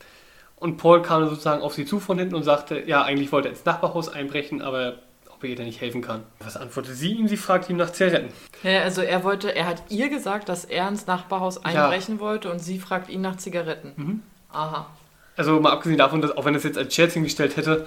Und 0.56 0.76
Paul 0.76 1.02
kam 1.02 1.28
sozusagen 1.28 1.62
auf 1.62 1.74
sie 1.74 1.84
zu 1.84 2.00
von 2.00 2.18
hinten 2.18 2.34
und 2.34 2.42
sagte, 2.42 2.82
ja, 2.86 3.02
eigentlich 3.02 3.30
wollte 3.30 3.48
er 3.48 3.52
ins 3.52 3.64
Nachbarhaus 3.64 4.08
einbrechen, 4.08 4.60
aber 4.60 4.98
ob 5.38 5.44
er 5.44 5.50
ihr 5.50 5.56
denn 5.56 5.66
nicht 5.66 5.80
helfen 5.80 6.02
kann. 6.02 6.24
Was 6.40 6.56
antwortete 6.56 6.94
sie 6.94 7.12
ihm? 7.12 7.28
Sie 7.28 7.36
fragte 7.36 7.70
ihn 7.70 7.78
nach 7.78 7.90
Zigaretten. 7.90 8.32
Ja, 8.64 8.82
also 8.82 9.02
er 9.02 9.22
wollte, 9.22 9.54
er 9.54 9.66
hat 9.66 9.84
ihr 9.88 10.08
gesagt, 10.08 10.48
dass 10.48 10.64
er 10.64 10.88
ins 10.88 11.06
Nachbarhaus 11.06 11.64
einbrechen 11.64 12.18
wollte 12.18 12.50
und 12.50 12.58
sie 12.58 12.80
fragt 12.80 13.08
ihn 13.08 13.20
nach 13.20 13.36
Zigaretten. 13.36 13.92
Mhm. 13.96 14.22
Aha. 14.50 14.90
Also 15.36 15.60
mal 15.60 15.70
abgesehen 15.70 15.98
davon, 15.98 16.20
dass 16.20 16.36
auch 16.36 16.44
wenn 16.44 16.54
er 16.54 16.58
es 16.58 16.64
jetzt 16.64 16.76
als 16.76 16.92
Scherz 16.92 17.12
hingestellt 17.12 17.56
hätte, 17.56 17.86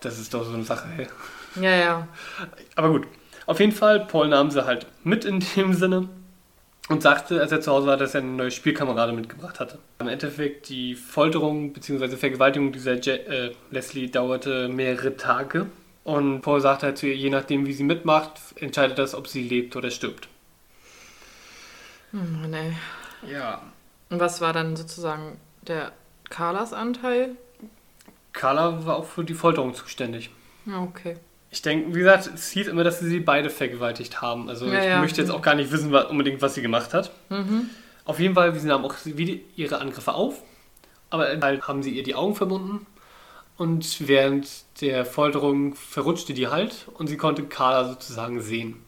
das 0.00 0.18
ist 0.20 0.32
doch 0.32 0.44
so 0.44 0.54
eine 0.54 0.62
Sache. 0.62 0.86
Hey. 0.94 1.08
Ja, 1.60 1.74
ja. 1.74 2.08
Aber 2.76 2.90
gut, 2.90 3.08
auf 3.46 3.58
jeden 3.58 3.72
Fall, 3.72 4.06
Paul 4.06 4.28
nahm 4.28 4.52
sie 4.52 4.64
halt 4.64 4.86
mit 5.02 5.24
in 5.24 5.44
dem 5.56 5.74
Sinne 5.74 6.08
und 6.88 7.02
sagte, 7.02 7.40
als 7.40 7.50
er 7.50 7.60
zu 7.60 7.72
Hause 7.72 7.88
war, 7.88 7.96
dass 7.96 8.14
er 8.14 8.20
eine 8.20 8.30
neue 8.30 8.52
Spielkamerade 8.52 9.12
mitgebracht 9.12 9.58
hatte. 9.58 9.80
Im 9.98 10.06
Endeffekt, 10.06 10.68
die 10.68 10.94
Folterung 10.94 11.72
bzw. 11.72 12.16
Vergewaltigung 12.16 12.70
dieser 12.70 12.94
Je 12.94 13.12
äh, 13.14 13.52
Leslie 13.72 14.08
dauerte 14.08 14.68
mehrere 14.68 15.16
Tage. 15.16 15.66
Und 16.06 16.42
Paul 16.42 16.60
sagte 16.60 16.86
halt 16.86 16.98
zu 16.98 17.08
ihr, 17.08 17.16
je 17.16 17.30
nachdem 17.30 17.66
wie 17.66 17.72
sie 17.72 17.82
mitmacht, 17.82 18.30
entscheidet 18.54 18.96
das, 18.96 19.12
ob 19.12 19.26
sie 19.26 19.42
lebt 19.42 19.74
oder 19.74 19.90
stirbt. 19.90 20.28
Hm, 22.12 22.42
Mann, 22.42 22.54
ey. 22.54 22.76
Ja. 23.28 23.60
Und 24.08 24.20
was 24.20 24.40
war 24.40 24.52
dann 24.52 24.76
sozusagen 24.76 25.36
der 25.62 25.90
Carlas 26.30 26.72
Anteil? 26.72 27.30
Carla 28.32 28.86
war 28.86 28.98
auch 28.98 29.06
für 29.06 29.24
die 29.24 29.34
Folterung 29.34 29.74
zuständig. 29.74 30.30
Okay. 30.72 31.16
Ich 31.50 31.62
denke, 31.62 31.92
wie 31.92 31.98
gesagt, 31.98 32.30
es 32.32 32.50
hieß 32.50 32.68
immer, 32.68 32.84
dass 32.84 33.00
sie 33.00 33.08
sie 33.08 33.18
beide 33.18 33.50
vergewaltigt 33.50 34.22
haben. 34.22 34.48
Also 34.48 34.66
Ja, 34.66 34.78
ich 34.78 34.86
ja. 34.86 35.00
möchte 35.00 35.20
jetzt 35.20 35.30
auch 35.30 35.42
gar 35.42 35.56
nicht 35.56 35.72
wissen, 35.72 35.90
was, 35.90 36.04
unbedingt, 36.04 36.40
was 36.40 36.54
sie 36.54 36.62
gemacht 36.62 36.94
hat. 36.94 37.10
Mhm. 37.30 37.68
Auf 38.04 38.20
jeden 38.20 38.34
Fall, 38.36 38.54
sie 38.56 38.68
nahmen 38.68 38.84
auch 38.84 38.94
wieder 39.02 39.34
ihre 39.56 39.80
Angriffe 39.80 40.14
auf, 40.14 40.40
aber 41.10 41.36
halt 41.40 41.66
haben 41.66 41.82
sie 41.82 41.90
ihr 41.90 42.04
die 42.04 42.14
Augen 42.14 42.36
verbunden 42.36 42.86
und 43.56 44.08
während 44.08 44.48
der 44.80 45.06
Folterung 45.06 45.74
verrutschte 45.74 46.34
die 46.34 46.48
halt 46.48 46.86
und 46.94 47.06
sie 47.06 47.16
konnte 47.16 47.44
Carla 47.44 47.88
sozusagen 47.88 48.40
sehen. 48.40 48.82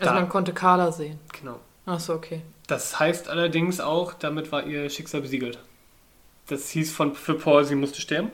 Also 0.00 0.12
Da. 0.12 0.20
man 0.20 0.28
konnte 0.28 0.52
Carla 0.52 0.90
sehen. 0.90 1.18
Genau. 1.38 1.60
Ach 1.86 2.00
so, 2.00 2.14
okay. 2.14 2.42
Das 2.66 2.98
heißt 2.98 3.28
allerdings 3.28 3.80
auch, 3.80 4.14
damit 4.14 4.50
war 4.52 4.66
ihr 4.66 4.88
Schicksal 4.90 5.20
besiegelt. 5.20 5.58
Das 6.48 6.70
hieß 6.70 6.92
von, 6.92 7.14
für 7.14 7.34
Paul, 7.34 7.64
sie 7.64 7.74
musste 7.74 8.00
sterben. 8.00 8.30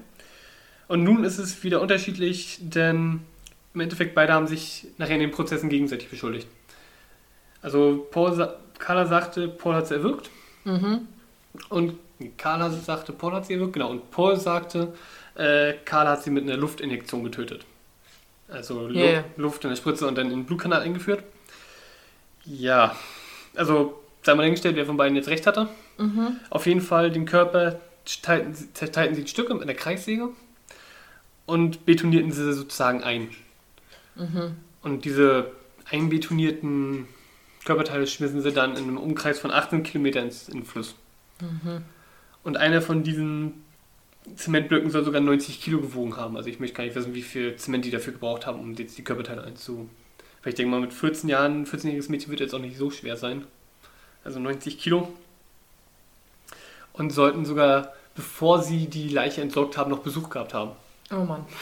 Und 0.86 1.04
nun 1.04 1.24
ist 1.24 1.38
es 1.38 1.62
wieder 1.62 1.80
unterschiedlich, 1.82 2.58
denn 2.60 3.20
im 3.74 3.80
Endeffekt 3.80 4.14
beide 4.14 4.32
haben 4.32 4.46
sich 4.46 4.86
nachher 4.96 5.14
in 5.14 5.20
den 5.20 5.30
Prozessen 5.30 5.68
gegenseitig 5.68 6.08
beschuldigt. 6.08 6.48
Also 7.60 8.06
Paul, 8.10 8.54
Carla 8.78 9.06
sagte, 9.06 9.48
Paul 9.48 9.74
hat 9.74 9.88
sie 9.88 9.94
erwürgt. 9.94 10.30
Mhm. 10.64 11.06
Und 11.68 11.94
Carla 12.36 12.70
sagte, 12.70 13.12
Paul 13.12 13.32
hat 13.32 13.46
sie 13.46 13.54
erwürgt, 13.54 13.74
genau. 13.74 13.90
Und 13.90 14.10
Paul 14.10 14.36
sagte, 14.36 14.92
äh, 15.36 15.74
Carla 15.84 16.10
hat 16.12 16.22
sie 16.24 16.30
mit 16.30 16.44
einer 16.44 16.56
Luftinjektion 16.56 17.22
getötet. 17.24 17.64
Also 18.48 18.88
Lu 18.88 18.98
ja. 18.98 19.24
Luft 19.36 19.62
in 19.64 19.70
der 19.70 19.76
Spritze 19.76 20.06
und 20.06 20.16
dann 20.16 20.26
in 20.30 20.38
den 20.38 20.44
Blutkanal 20.46 20.80
eingeführt. 20.82 21.22
Ja, 22.44 22.96
also 23.54 24.02
sei 24.22 24.34
mal 24.34 24.42
dahingestellt, 24.42 24.76
wer 24.76 24.86
von 24.86 24.96
beiden 24.96 25.16
jetzt 25.16 25.28
recht 25.28 25.46
hatte. 25.46 25.68
Mhm. 25.98 26.38
Auf 26.50 26.66
jeden 26.66 26.80
Fall 26.80 27.10
den 27.10 27.26
Körper 27.26 27.78
teilten, 28.22 28.54
sie- 28.54 28.72
zerteilten 28.72 29.14
sie 29.14 29.20
in 29.22 29.26
Stücke 29.28 29.52
mit 29.54 29.62
einer 29.62 29.74
Kreissäge 29.74 30.30
und 31.46 31.84
betonierten 31.86 32.32
sie 32.32 32.52
sozusagen 32.52 33.02
ein. 33.04 33.30
Und 34.82 35.04
diese 35.04 35.50
einbetonierten 35.90 37.06
Körperteile 37.64 38.06
schmissen 38.06 38.42
sie 38.42 38.52
dann 38.52 38.72
in 38.76 38.84
einem 38.84 38.96
Umkreis 38.98 39.38
von 39.38 39.50
18 39.50 39.82
Kilometern 39.82 40.24
ins, 40.24 40.48
in 40.48 40.54
den 40.60 40.64
Fluss. 40.64 40.94
Und 42.42 42.56
einer 42.56 42.82
von 42.82 43.02
diesen 43.02 43.64
Zementblöcken 44.36 44.90
soll 44.90 45.04
sogar 45.04 45.20
90 45.20 45.60
Kilo 45.60 45.80
gewogen 45.80 46.16
haben. 46.16 46.36
Also 46.36 46.48
ich 46.48 46.60
möchte 46.60 46.76
gar 46.76 46.84
nicht 46.84 46.96
wissen, 46.96 47.14
wie 47.14 47.22
viel 47.22 47.56
Zement 47.56 47.84
die 47.84 47.90
dafür 47.90 48.12
gebraucht 48.12 48.46
haben, 48.46 48.60
um 48.60 48.74
jetzt 48.74 48.98
die 48.98 49.04
Körperteile 49.04 49.44
einzu... 49.44 49.88
Weil 50.42 50.50
ich 50.50 50.54
denke 50.54 50.70
mal, 50.70 50.80
mit 50.80 50.92
14 50.92 51.28
Jahren, 51.28 51.66
14-jähriges 51.66 52.10
Mädchen 52.10 52.30
wird 52.30 52.40
jetzt 52.40 52.54
auch 52.54 52.60
nicht 52.60 52.76
so 52.76 52.90
schwer 52.90 53.16
sein. 53.16 53.44
Also 54.22 54.38
90 54.38 54.78
Kilo. 54.78 55.12
Und 56.92 57.10
sollten 57.10 57.44
sogar, 57.44 57.92
bevor 58.14 58.62
sie 58.62 58.86
die 58.86 59.08
Leiche 59.08 59.40
entsorgt 59.40 59.76
haben, 59.76 59.90
noch 59.90 59.98
Besuch 59.98 60.30
gehabt 60.30 60.54
haben. 60.54 60.72
Oh 61.10 61.24
Mann. 61.24 61.44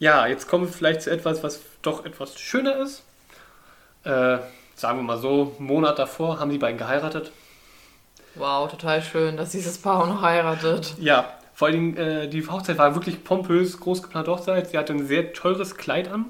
Ja, 0.00 0.28
jetzt 0.28 0.46
kommen 0.46 0.66
wir 0.66 0.72
vielleicht 0.72 1.02
zu 1.02 1.10
etwas, 1.10 1.42
was 1.42 1.60
doch 1.82 2.04
etwas 2.04 2.38
schöner 2.38 2.76
ist. 2.76 3.02
Äh, 4.04 4.38
sagen 4.76 4.98
wir 4.98 5.02
mal 5.02 5.18
so, 5.18 5.56
einen 5.58 5.66
Monat 5.66 5.98
davor 5.98 6.38
haben 6.38 6.52
die 6.52 6.58
beiden 6.58 6.78
geheiratet. 6.78 7.32
Wow, 8.34 8.70
total 8.70 9.02
schön, 9.02 9.36
dass 9.36 9.50
dieses 9.50 9.78
Paar 9.78 10.02
auch 10.02 10.06
noch 10.06 10.22
heiratet. 10.22 10.94
Ja, 10.98 11.32
vor 11.54 11.68
allen 11.68 11.74
Dingen, 11.74 11.96
äh, 11.96 12.28
die 12.28 12.46
Hochzeit 12.46 12.78
war 12.78 12.94
wirklich 12.94 13.24
pompös, 13.24 13.80
groß 13.80 14.02
geplante 14.02 14.30
Hochzeit. 14.30 14.70
Sie 14.70 14.78
hatte 14.78 14.92
ein 14.92 15.06
sehr 15.06 15.32
teures 15.32 15.76
Kleid 15.76 16.08
an 16.08 16.26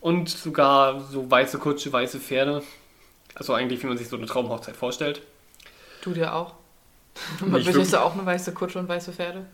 und 0.00 0.28
sogar 0.28 1.00
so 1.00 1.30
weiße 1.30 1.58
Kutsche, 1.58 1.92
weiße 1.92 2.20
Pferde. 2.20 2.62
Also 3.34 3.54
eigentlich, 3.54 3.82
wie 3.82 3.86
man 3.86 3.96
sich 3.96 4.08
so 4.08 4.16
eine 4.16 4.26
Traumhochzeit 4.26 4.76
vorstellt. 4.76 5.22
Du 6.02 6.12
dir 6.12 6.34
auch? 6.34 6.54
Möchtest 7.40 7.92
du 7.92 8.02
auch 8.02 8.14
eine 8.14 8.26
weiße 8.26 8.52
Kutsche 8.52 8.78
und 8.78 8.88
weiße 8.88 9.12
Pferde? 9.12 9.46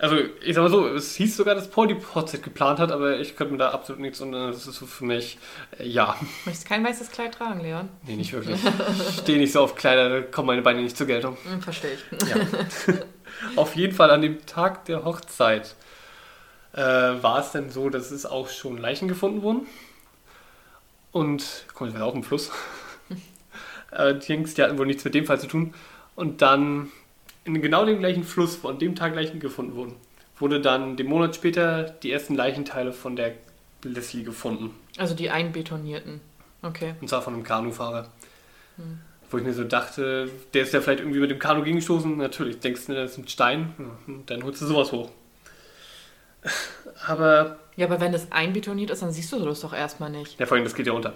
Also, 0.00 0.16
ich 0.42 0.54
sag 0.54 0.62
mal 0.62 0.70
so, 0.70 0.86
es 0.86 1.16
hieß 1.16 1.36
sogar, 1.36 1.56
dass 1.56 1.68
Paul 1.68 1.88
die 1.88 1.96
Hochzeit 2.14 2.42
geplant 2.42 2.78
hat, 2.78 2.92
aber 2.92 3.18
ich 3.18 3.34
könnte 3.34 3.52
mir 3.52 3.58
da 3.58 3.70
absolut 3.70 4.00
nichts 4.00 4.20
und 4.20 4.30
das 4.30 4.66
ist 4.66 4.76
so 4.76 4.86
für 4.86 5.04
mich, 5.04 5.38
äh, 5.78 5.88
ja, 5.88 6.16
Möchtest 6.44 6.68
kein 6.68 6.84
weißes 6.84 7.10
Kleid 7.10 7.34
tragen, 7.34 7.60
Leon? 7.60 7.88
nee, 8.06 8.14
nicht 8.14 8.32
wirklich. 8.32 8.60
Ich 9.08 9.16
stehe 9.18 9.38
nicht 9.38 9.52
so 9.52 9.60
auf 9.60 9.74
Kleider, 9.74 10.08
da 10.08 10.20
kommen 10.22 10.46
meine 10.46 10.62
Beine 10.62 10.82
nicht 10.82 10.96
zur 10.96 11.08
Geltung. 11.08 11.36
Hm, 11.42 11.60
verstehe 11.60 11.94
ich. 11.94 12.28
Ja. 12.28 12.36
Auf 13.56 13.76
jeden 13.76 13.94
Fall 13.94 14.10
an 14.10 14.22
dem 14.22 14.44
Tag 14.46 14.84
der 14.86 15.04
Hochzeit 15.04 15.74
äh, 16.72 16.80
war 16.80 17.40
es 17.40 17.52
dann 17.52 17.70
so, 17.70 17.90
dass 17.90 18.10
es 18.10 18.26
auch 18.26 18.48
schon 18.48 18.78
Leichen 18.78 19.08
gefunden 19.08 19.42
wurden. 19.42 19.66
Und, 21.12 21.64
mal, 21.78 21.90
das 21.90 21.98
war 21.98 22.06
auch 22.06 22.14
im 22.14 22.22
Fluss. 22.22 22.50
äh, 23.90 24.14
die 24.14 24.32
Jungs, 24.32 24.54
die 24.54 24.62
hatten 24.62 24.78
wohl 24.78 24.86
nichts 24.86 25.04
mit 25.04 25.14
dem 25.14 25.26
Fall 25.26 25.40
zu 25.40 25.46
tun. 25.46 25.74
Und 26.14 26.42
dann 26.42 26.90
in 27.44 27.60
genau 27.62 27.84
dem 27.84 27.98
gleichen 27.98 28.24
Fluss, 28.24 28.62
wo 28.62 28.68
an 28.68 28.78
dem 28.78 28.94
Tag 28.94 29.14
Leichen 29.14 29.40
gefunden 29.40 29.74
wurden, 29.74 29.94
wurde 30.38 30.60
dann 30.60 30.96
den 30.96 31.06
Monat 31.06 31.34
später 31.34 31.84
die 31.84 32.12
ersten 32.12 32.34
Leichenteile 32.34 32.92
von 32.92 33.16
der 33.16 33.32
Leslie 33.82 34.22
gefunden. 34.24 34.74
Also 34.96 35.14
die 35.14 35.30
einbetonierten. 35.30 36.20
Okay. 36.62 36.94
Und 37.00 37.08
zwar 37.08 37.22
von 37.22 37.34
einem 37.34 37.44
Kanufahrer. 37.44 38.08
Wo 39.30 39.38
ich 39.38 39.44
mir 39.44 39.52
so 39.54 39.64
dachte, 39.64 40.30
der 40.54 40.62
ist 40.62 40.72
ja 40.72 40.80
vielleicht 40.80 41.00
irgendwie 41.00 41.20
mit 41.20 41.30
dem 41.30 41.38
Kanu 41.38 41.62
gegengestoßen. 41.62 42.16
Natürlich, 42.16 42.60
denkst 42.60 42.86
du, 42.86 42.94
das 42.94 43.12
ist 43.12 43.18
ein 43.18 43.28
Stein, 43.28 43.74
hm, 44.06 44.22
dann 44.26 44.42
holst 44.44 44.62
du 44.62 44.66
sowas 44.66 44.92
hoch. 44.92 45.10
Aber, 47.06 47.58
Ja, 47.76 47.86
aber 47.86 48.00
wenn 48.00 48.12
das 48.12 48.30
einbetoniert 48.32 48.90
ist, 48.90 49.02
dann 49.02 49.10
siehst 49.12 49.32
du 49.32 49.44
das 49.44 49.60
doch 49.60 49.72
erstmal 49.72 50.10
nicht. 50.10 50.38
ja, 50.38 50.46
vor 50.46 50.56
allem, 50.56 50.64
das 50.64 50.74
geht 50.74 50.86
ja 50.86 50.92
unter. 50.92 51.14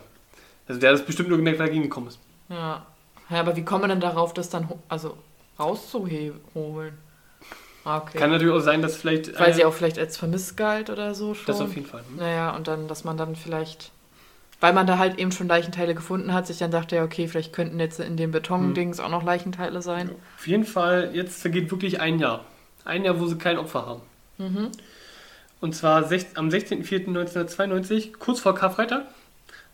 Also 0.69 0.81
der 0.81 0.91
hat 0.91 0.99
es 1.01 1.05
bestimmt 1.07 1.29
nur 1.29 1.39
gemerkt, 1.39 1.59
weil 1.59 1.67
er 1.69 1.73
gegengekommen 1.73 2.09
ist. 2.09 2.19
Ja. 2.49 2.87
Ja, 3.31 3.41
aber 3.41 3.57
wie 3.57 3.65
kommt 3.65 3.81
man 3.83 3.91
denn 3.91 4.01
darauf, 4.01 4.35
das 4.35 4.51
dann 4.51 4.69
also 4.89 5.17
rauszuholen? 5.63 6.99
Ah, 7.85 7.99
okay. 7.99 8.19
Kann 8.19 8.31
natürlich 8.31 8.55
auch 8.55 8.61
sein, 8.61 8.83
dass 8.83 8.97
vielleicht. 8.97 9.39
Weil 9.39 9.55
sie 9.55 9.65
auch 9.65 9.75
vielleicht 9.75 9.99
als 9.99 10.17
vermisst 10.17 10.57
galt 10.57 10.91
oder 10.91 11.15
so 11.15 11.35
schon. 11.35 11.47
Das 11.47 11.61
auf 11.61 11.75
jeden 11.75 11.87
Fall. 11.87 12.03
Hm? 12.09 12.17
Naja, 12.17 12.55
und 12.55 12.69
dann, 12.69 12.87
dass 12.87 13.05
man 13.05 13.17
dann 13.17 13.35
vielleicht, 13.35 13.91
weil 14.61 14.73
man 14.73 14.87
da 14.87 14.99
halt 14.99 15.19
eben 15.19 15.33
schon 15.33 15.49
Leichenteile 15.49 15.95
gefunden 15.95 16.33
hat, 16.33 16.47
sich 16.47 16.59
dann 16.59 16.71
dachte, 16.71 16.97
ja, 16.97 17.05
okay, 17.05 17.27
vielleicht 17.27 17.53
könnten 17.53 17.81
jetzt 17.81 17.99
in 17.99 18.17
dem 18.17 18.31
Betondings 18.31 19.01
auch 19.01 19.09
noch 19.09 19.25
Leichenteile 19.25 19.83
sein. 19.83 20.11
Auf 20.37 20.47
jeden 20.47 20.65
Fall, 20.65 21.11
jetzt 21.13 21.41
vergeht 21.41 21.71
wirklich 21.71 22.01
ein 22.01 22.19
Jahr. 22.21 22.45
Ein 22.85 23.05
Jahr, 23.05 23.19
wo 23.21 23.27
sie 23.27 23.39
kein 23.39 23.59
Opfer 23.59 23.87
haben. 23.87 24.03
Mhm. 24.39 24.71
Und 25.61 25.75
zwar 25.77 26.05
am 26.35 26.49
16.04.1992, 26.49 28.19
kurz 28.19 28.41
vor 28.41 28.55
Karfreitag, 28.55 29.05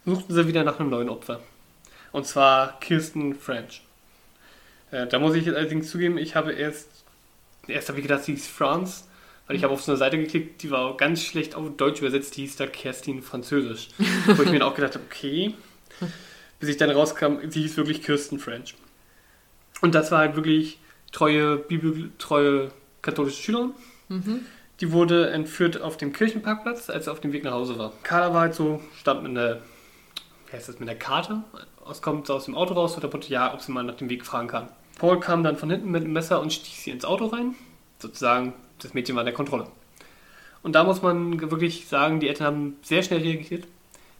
suchten 0.04 0.34
sie 0.34 0.46
wieder 0.46 0.64
nach 0.64 0.80
einem 0.80 0.90
neuen 0.90 1.08
Opfer. 1.08 1.40
Und 2.12 2.26
zwar 2.26 2.78
Kirsten 2.80 3.34
French. 3.34 3.82
Äh, 4.90 5.06
da 5.06 5.18
muss 5.18 5.34
ich 5.34 5.46
jetzt 5.46 5.56
allerdings 5.56 5.90
zugeben, 5.90 6.18
ich 6.18 6.34
habe 6.34 6.52
erst, 6.52 6.88
erst 7.66 7.88
habe 7.88 7.98
ich 7.98 8.06
gedacht, 8.06 8.24
sie 8.24 8.32
hieß 8.32 8.46
France, 8.46 9.04
weil 9.46 9.56
ich 9.56 9.64
habe 9.64 9.72
auf 9.72 9.82
so 9.82 9.92
eine 9.92 9.98
Seite 9.98 10.18
geklickt, 10.18 10.62
die 10.62 10.70
war 10.70 10.96
ganz 10.96 11.22
schlecht 11.22 11.54
auf 11.54 11.76
Deutsch 11.76 12.00
übersetzt, 12.00 12.36
die 12.36 12.42
hieß 12.42 12.56
da 12.56 12.66
Kerstin 12.66 13.22
Französisch. 13.22 13.88
Wo 14.26 14.42
ich 14.42 14.50
mir 14.50 14.58
dann 14.58 14.68
auch 14.68 14.74
gedacht 14.74 14.94
habe, 14.94 15.04
okay, 15.10 15.54
bis 16.60 16.68
ich 16.68 16.76
dann 16.76 16.90
rauskam, 16.90 17.36
sie 17.48 17.62
hieß 17.62 17.76
wirklich 17.76 18.02
Kirsten 18.02 18.38
French. 18.38 18.74
Und 19.80 19.94
das 19.94 20.10
war 20.10 20.18
halt 20.18 20.36
wirklich 20.36 20.78
treue, 21.12 21.56
bibeltreue 21.56 22.70
katholische 23.02 23.42
Schülerin. 23.42 23.72
Mhm. 24.08 24.40
Die 24.80 24.92
wurde 24.92 25.30
entführt 25.30 25.80
auf 25.80 25.96
dem 25.96 26.12
Kirchenparkplatz, 26.12 26.90
als 26.90 27.06
sie 27.06 27.12
auf 27.12 27.20
dem 27.20 27.32
Weg 27.32 27.44
nach 27.44 27.52
Hause 27.52 27.78
war. 27.78 27.92
Carla 28.02 28.32
war 28.32 28.40
halt 28.42 28.54
so, 28.54 28.80
stand 28.96 29.22
mit 29.22 29.30
einer, 29.30 29.60
wie 30.46 30.56
heißt 30.56 30.68
das, 30.68 30.78
mit 30.78 30.88
einer 30.88 30.98
Karte, 30.98 31.42
aus, 31.84 32.02
kommt 32.02 32.30
aus 32.30 32.44
dem 32.44 32.54
Auto 32.54 32.74
raus 32.74 32.94
und 32.94 33.02
der 33.02 33.10
Mutter, 33.10 33.28
ja, 33.28 33.52
ob 33.54 33.60
sie 33.60 33.72
mal 33.72 33.82
nach 33.82 33.96
dem 33.96 34.08
Weg 34.08 34.24
fragen 34.24 34.48
kann. 34.48 34.68
Paul 34.98 35.20
kam 35.20 35.44
dann 35.44 35.56
von 35.56 35.70
hinten 35.70 35.90
mit 35.90 36.04
einem 36.04 36.12
Messer 36.12 36.40
und 36.40 36.52
stieß 36.52 36.84
sie 36.84 36.90
ins 36.90 37.04
Auto 37.04 37.26
rein. 37.26 37.54
Sozusagen, 38.00 38.52
das 38.80 38.94
Mädchen 38.94 39.14
war 39.14 39.22
in 39.22 39.26
der 39.26 39.34
Kontrolle. 39.34 39.66
Und 40.62 40.74
da 40.74 40.84
muss 40.84 41.02
man 41.02 41.40
wirklich 41.50 41.86
sagen, 41.86 42.20
die 42.20 42.28
Eltern 42.28 42.46
haben 42.46 42.76
sehr 42.82 43.02
schnell 43.02 43.20
reagiert. 43.20 43.66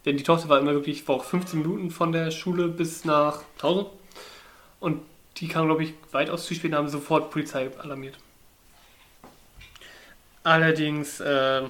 Denn 0.05 0.17
die 0.17 0.23
Tochter 0.23 0.49
war 0.49 0.61
immer 0.61 0.73
wirklich, 0.73 1.09
auch 1.09 1.25
15 1.25 1.61
Minuten 1.61 1.91
von 1.91 2.13
der 2.13 2.31
Schule 2.31 2.69
bis 2.69 3.05
nach 3.05 3.43
Hause. 3.63 3.87
Und 4.81 5.03
die 5.37 5.49
kam, 5.49 5.67
glaube 5.67 5.83
ich, 5.83 5.95
weitaus 6.13 6.47
zu 6.47 6.55
spät 6.55 6.71
und 6.71 6.79
haben 6.79 6.89
sofort 6.89 7.31
Polizei 7.31 7.69
alarmiert. 7.79 8.17
Allerdings, 10.45 11.21
äh, 11.21 11.63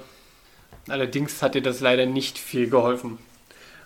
allerdings 0.87 1.42
hat 1.42 1.55
dir 1.55 1.62
das 1.62 1.81
leider 1.81 2.07
nicht 2.07 2.38
viel 2.38 2.68
geholfen. 2.68 3.18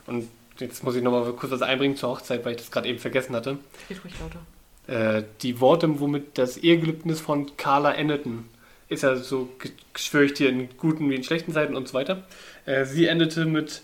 Und 0.06 0.28
jetzt 0.58 0.82
muss 0.84 0.96
ich 0.96 1.02
nochmal 1.02 1.32
kurz 1.32 1.52
was 1.52 1.62
einbringen 1.62 1.96
zur 1.96 2.10
Hochzeit, 2.10 2.44
weil 2.44 2.52
ich 2.52 2.58
das 2.58 2.70
gerade 2.70 2.88
eben 2.88 2.98
vergessen 2.98 3.34
hatte. 3.34 3.58
Geht 3.88 4.04
ruhig 4.04 4.14
lauter. 4.20 4.40
Äh, 4.86 5.22
die 5.42 5.60
Worte, 5.60 6.00
womit 6.00 6.38
das 6.38 6.56
Ehegelübnis 6.56 7.20
von 7.20 7.56
Carla 7.56 7.92
endeten, 7.92 8.48
ist 8.88 9.02
ja 9.02 9.16
so, 9.16 9.48
schwöre 9.94 10.24
ich 10.24 10.34
dir 10.34 10.48
in 10.48 10.68
guten 10.76 11.08
wie 11.08 11.14
in 11.14 11.24
schlechten 11.24 11.52
Zeiten 11.52 11.76
und 11.76 11.88
so 11.88 11.94
weiter. 11.94 12.26
Äh, 12.66 12.84
sie 12.84 13.06
endete 13.06 13.46
mit, 13.46 13.82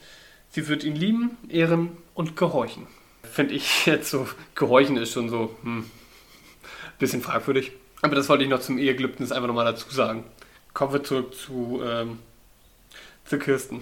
sie 0.51 0.69
wird 0.69 0.85
ihn 0.85 0.97
lieben, 0.97 1.37
ehren 1.49 1.97
und 2.15 2.37
gehorchen. 2.37 2.87
Finde 3.23 3.55
ich 3.55 3.87
jetzt 3.87 4.11
so, 4.11 4.29
gehorchen 4.55 4.97
ist 4.97 5.13
schon 5.13 5.31
so, 5.31 5.55
hm, 5.63 5.85
bisschen 6.99 7.23
fragwürdig. 7.23 7.73
Aber 8.03 8.15
das 8.15 8.29
wollte 8.29 8.45
ich 8.45 8.51
noch 8.51 8.61
zum 8.61 8.79
Ehegelübnis 8.79 9.33
einfach 9.33 9.49
nochmal 9.49 9.65
dazu 9.65 9.91
sagen. 9.91 10.25
Kommen 10.75 10.93
wir 10.93 11.03
zurück 11.03 11.35
zu, 11.35 11.81
ähm, 11.85 12.19
zu 13.25 13.39
Kirsten. 13.39 13.81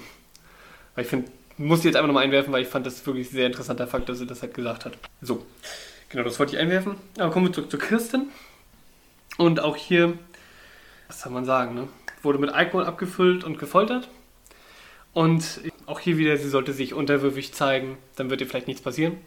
Weil 0.95 1.05
ich 1.05 1.11
finde, 1.11 1.31
muss 1.59 1.81
ich 1.81 1.87
jetzt 1.87 1.97
einfach 1.97 2.07
nochmal 2.07 2.25
einwerfen, 2.25 2.53
weil 2.53 2.63
ich 2.63 2.69
fand 2.69 2.87
das 2.87 3.05
wirklich 3.07 3.31
sehr 3.31 3.47
interessanter 3.47 3.87
Fakt, 3.87 4.09
dass 4.09 4.19
sie 4.19 4.27
das 4.27 4.43
halt 4.43 4.55
gesagt 4.55 4.85
hat. 4.85 4.97
So, 5.21 5.45
genau, 6.17 6.25
das 6.29 6.39
wollte 6.39 6.55
ich 6.57 6.59
einwerfen. 6.63 6.97
Aber 7.19 7.31
kommen 7.31 7.47
wir 7.47 7.53
zurück 7.53 7.71
zu 7.71 7.79
Kirsten. 7.79 8.31
Und 9.39 9.61
auch 9.61 9.77
hier, 9.77 10.15
was 11.09 11.21
soll 11.21 11.33
man 11.33 11.45
sagen, 11.45 11.75
ne? 11.75 11.89
wurde 12.23 12.39
mit 12.39 12.51
Alkohol 12.51 12.85
abgefüllt 12.85 13.45
und 13.45 13.59
gefoltert. 13.59 14.09
Und 15.13 15.61
auch 15.87 16.01
hier 16.01 16.19
wieder, 16.19 16.37
sie 16.37 16.49
sollte 16.49 16.73
sich 16.73 16.93
unterwürfig 16.95 17.53
zeigen, 17.55 17.97
dann 18.17 18.31
wird 18.31 18.41
ihr 18.41 18.47
vielleicht 18.47 18.67
nichts 18.67 18.83
passieren. 18.83 19.19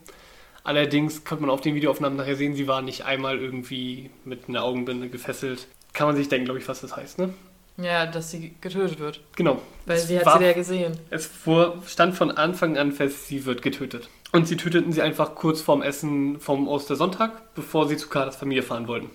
Allerdings 0.63 1.23
konnte 1.23 1.41
man 1.41 1.49
auf 1.49 1.61
den 1.61 1.73
Videoaufnahmen 1.75 2.17
nachher 2.17 2.35
sehen, 2.35 2.53
sie 2.55 2.67
war 2.67 2.81
nicht 2.81 3.05
einmal 3.05 3.39
irgendwie 3.39 4.09
mit 4.25 4.49
einer 4.49 4.63
Augenbinde 4.63 5.09
gefesselt. 5.09 5.67
Kann 5.93 6.07
man 6.07 6.15
sich 6.15 6.27
denken, 6.29 6.45
glaube 6.45 6.59
ich, 6.59 6.67
was 6.67 6.81
das 6.81 6.95
heißt, 6.95 7.17
ne? 7.19 7.33
Ja, 7.77 8.05
dass 8.05 8.29
sie 8.31 8.53
getötet 8.59 8.99
wird. 8.99 9.21
Genau. 9.37 9.61
Weil 9.85 9.97
Es 9.97 10.07
sie 10.07 10.19
hat 10.19 10.25
war- 10.25 10.37
sie 10.37 10.45
ja 10.45 10.53
gesehen. 10.53 10.97
Es 11.09 11.25
vor, 11.25 11.81
stand 11.87 12.13
von 12.15 12.29
Anfang 12.31 12.77
an 12.77 12.91
fest, 12.91 13.27
sie 13.27 13.45
wird 13.45 13.61
getötet. 13.61 14.09
Und 14.31 14.47
sie 14.47 14.57
töteten 14.57 14.91
sie 14.91 15.01
einfach 15.01 15.33
kurz 15.35 15.61
vorm 15.61 15.81
Essen 15.81 16.39
vom 16.39 16.67
Ostersonntag, 16.67 17.53
bevor 17.55 17.87
sie 17.87 17.97
zu 17.97 18.09
Carlas 18.09 18.35
Familie 18.35 18.63
fahren 18.63 18.87
wollten. 18.87 19.09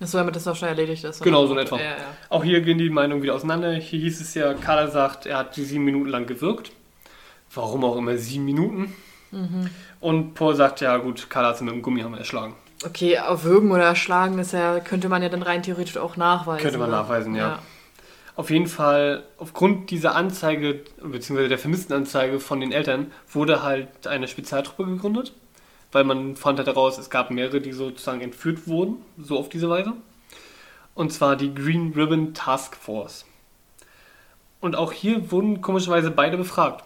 So, 0.00 0.18
damit 0.18 0.36
das 0.36 0.46
auch 0.46 0.56
schon 0.56 0.68
erledigt 0.68 1.04
ist. 1.04 1.22
Genau, 1.22 1.40
oder? 1.40 1.48
so 1.48 1.54
in 1.54 1.60
etwa. 1.60 1.76
Ja, 1.78 1.84
ja. 1.84 1.96
Auch 2.28 2.44
hier 2.44 2.60
gehen 2.60 2.78
die 2.78 2.90
Meinungen 2.90 3.22
wieder 3.22 3.34
auseinander. 3.34 3.72
Hier 3.72 4.00
hieß 4.00 4.20
es 4.20 4.34
ja, 4.34 4.52
Carla 4.54 4.88
sagt, 4.88 5.24
er 5.24 5.38
hat 5.38 5.56
die 5.56 5.64
sieben 5.64 5.84
Minuten 5.84 6.10
lang 6.10 6.26
gewirkt. 6.26 6.72
Warum 7.54 7.84
auch 7.84 7.96
immer 7.96 8.16
sieben 8.18 8.44
Minuten. 8.44 8.92
Mhm. 9.30 9.70
Und 10.00 10.34
Paul 10.34 10.54
sagt, 10.56 10.80
ja 10.80 10.96
gut, 10.98 11.30
Carla 11.30 11.50
hat 11.50 11.58
sie 11.58 11.64
mit 11.64 11.74
dem 11.74 11.82
Gummihammer 11.82 12.18
erschlagen. 12.18 12.54
Okay, 12.84 13.18
auf 13.18 13.44
Würgen 13.44 13.70
oder 13.70 13.84
Erschlagen 13.84 14.38
ist 14.38 14.52
ja, 14.52 14.80
könnte 14.80 15.08
man 15.08 15.22
ja 15.22 15.28
dann 15.28 15.42
rein 15.42 15.62
theoretisch 15.62 15.96
auch 15.96 16.16
nachweisen. 16.16 16.62
Könnte 16.62 16.78
man 16.78 16.90
ne? 16.90 16.96
nachweisen, 16.96 17.34
ja. 17.34 17.60
Auf 18.36 18.50
jeden 18.50 18.66
Fall, 18.66 19.24
aufgrund 19.38 19.90
dieser 19.90 20.16
Anzeige, 20.16 20.82
beziehungsweise 21.00 21.48
der 21.48 21.58
Vermisstenanzeige 21.58 22.40
von 22.40 22.60
den 22.60 22.72
Eltern, 22.72 23.12
wurde 23.30 23.62
halt 23.62 24.06
eine 24.08 24.26
Spezialtruppe 24.26 24.86
gegründet. 24.86 25.32
Weil 25.92 26.02
man 26.02 26.34
fand 26.34 26.58
halt 26.58 26.66
heraus, 26.66 26.98
es 26.98 27.10
gab 27.10 27.30
mehrere, 27.30 27.60
die 27.60 27.72
sozusagen 27.72 28.20
entführt 28.20 28.66
wurden, 28.66 28.96
so 29.16 29.38
auf 29.38 29.48
diese 29.48 29.70
Weise. 29.70 29.92
Und 30.94 31.12
zwar 31.12 31.36
die 31.36 31.54
Green 31.54 31.92
Ribbon 31.94 32.34
Task 32.34 32.74
Force. 32.74 33.24
Und 34.60 34.74
auch 34.74 34.92
hier 34.92 35.30
wurden 35.30 35.60
komischerweise 35.60 36.10
beide 36.10 36.36
befragt. 36.36 36.84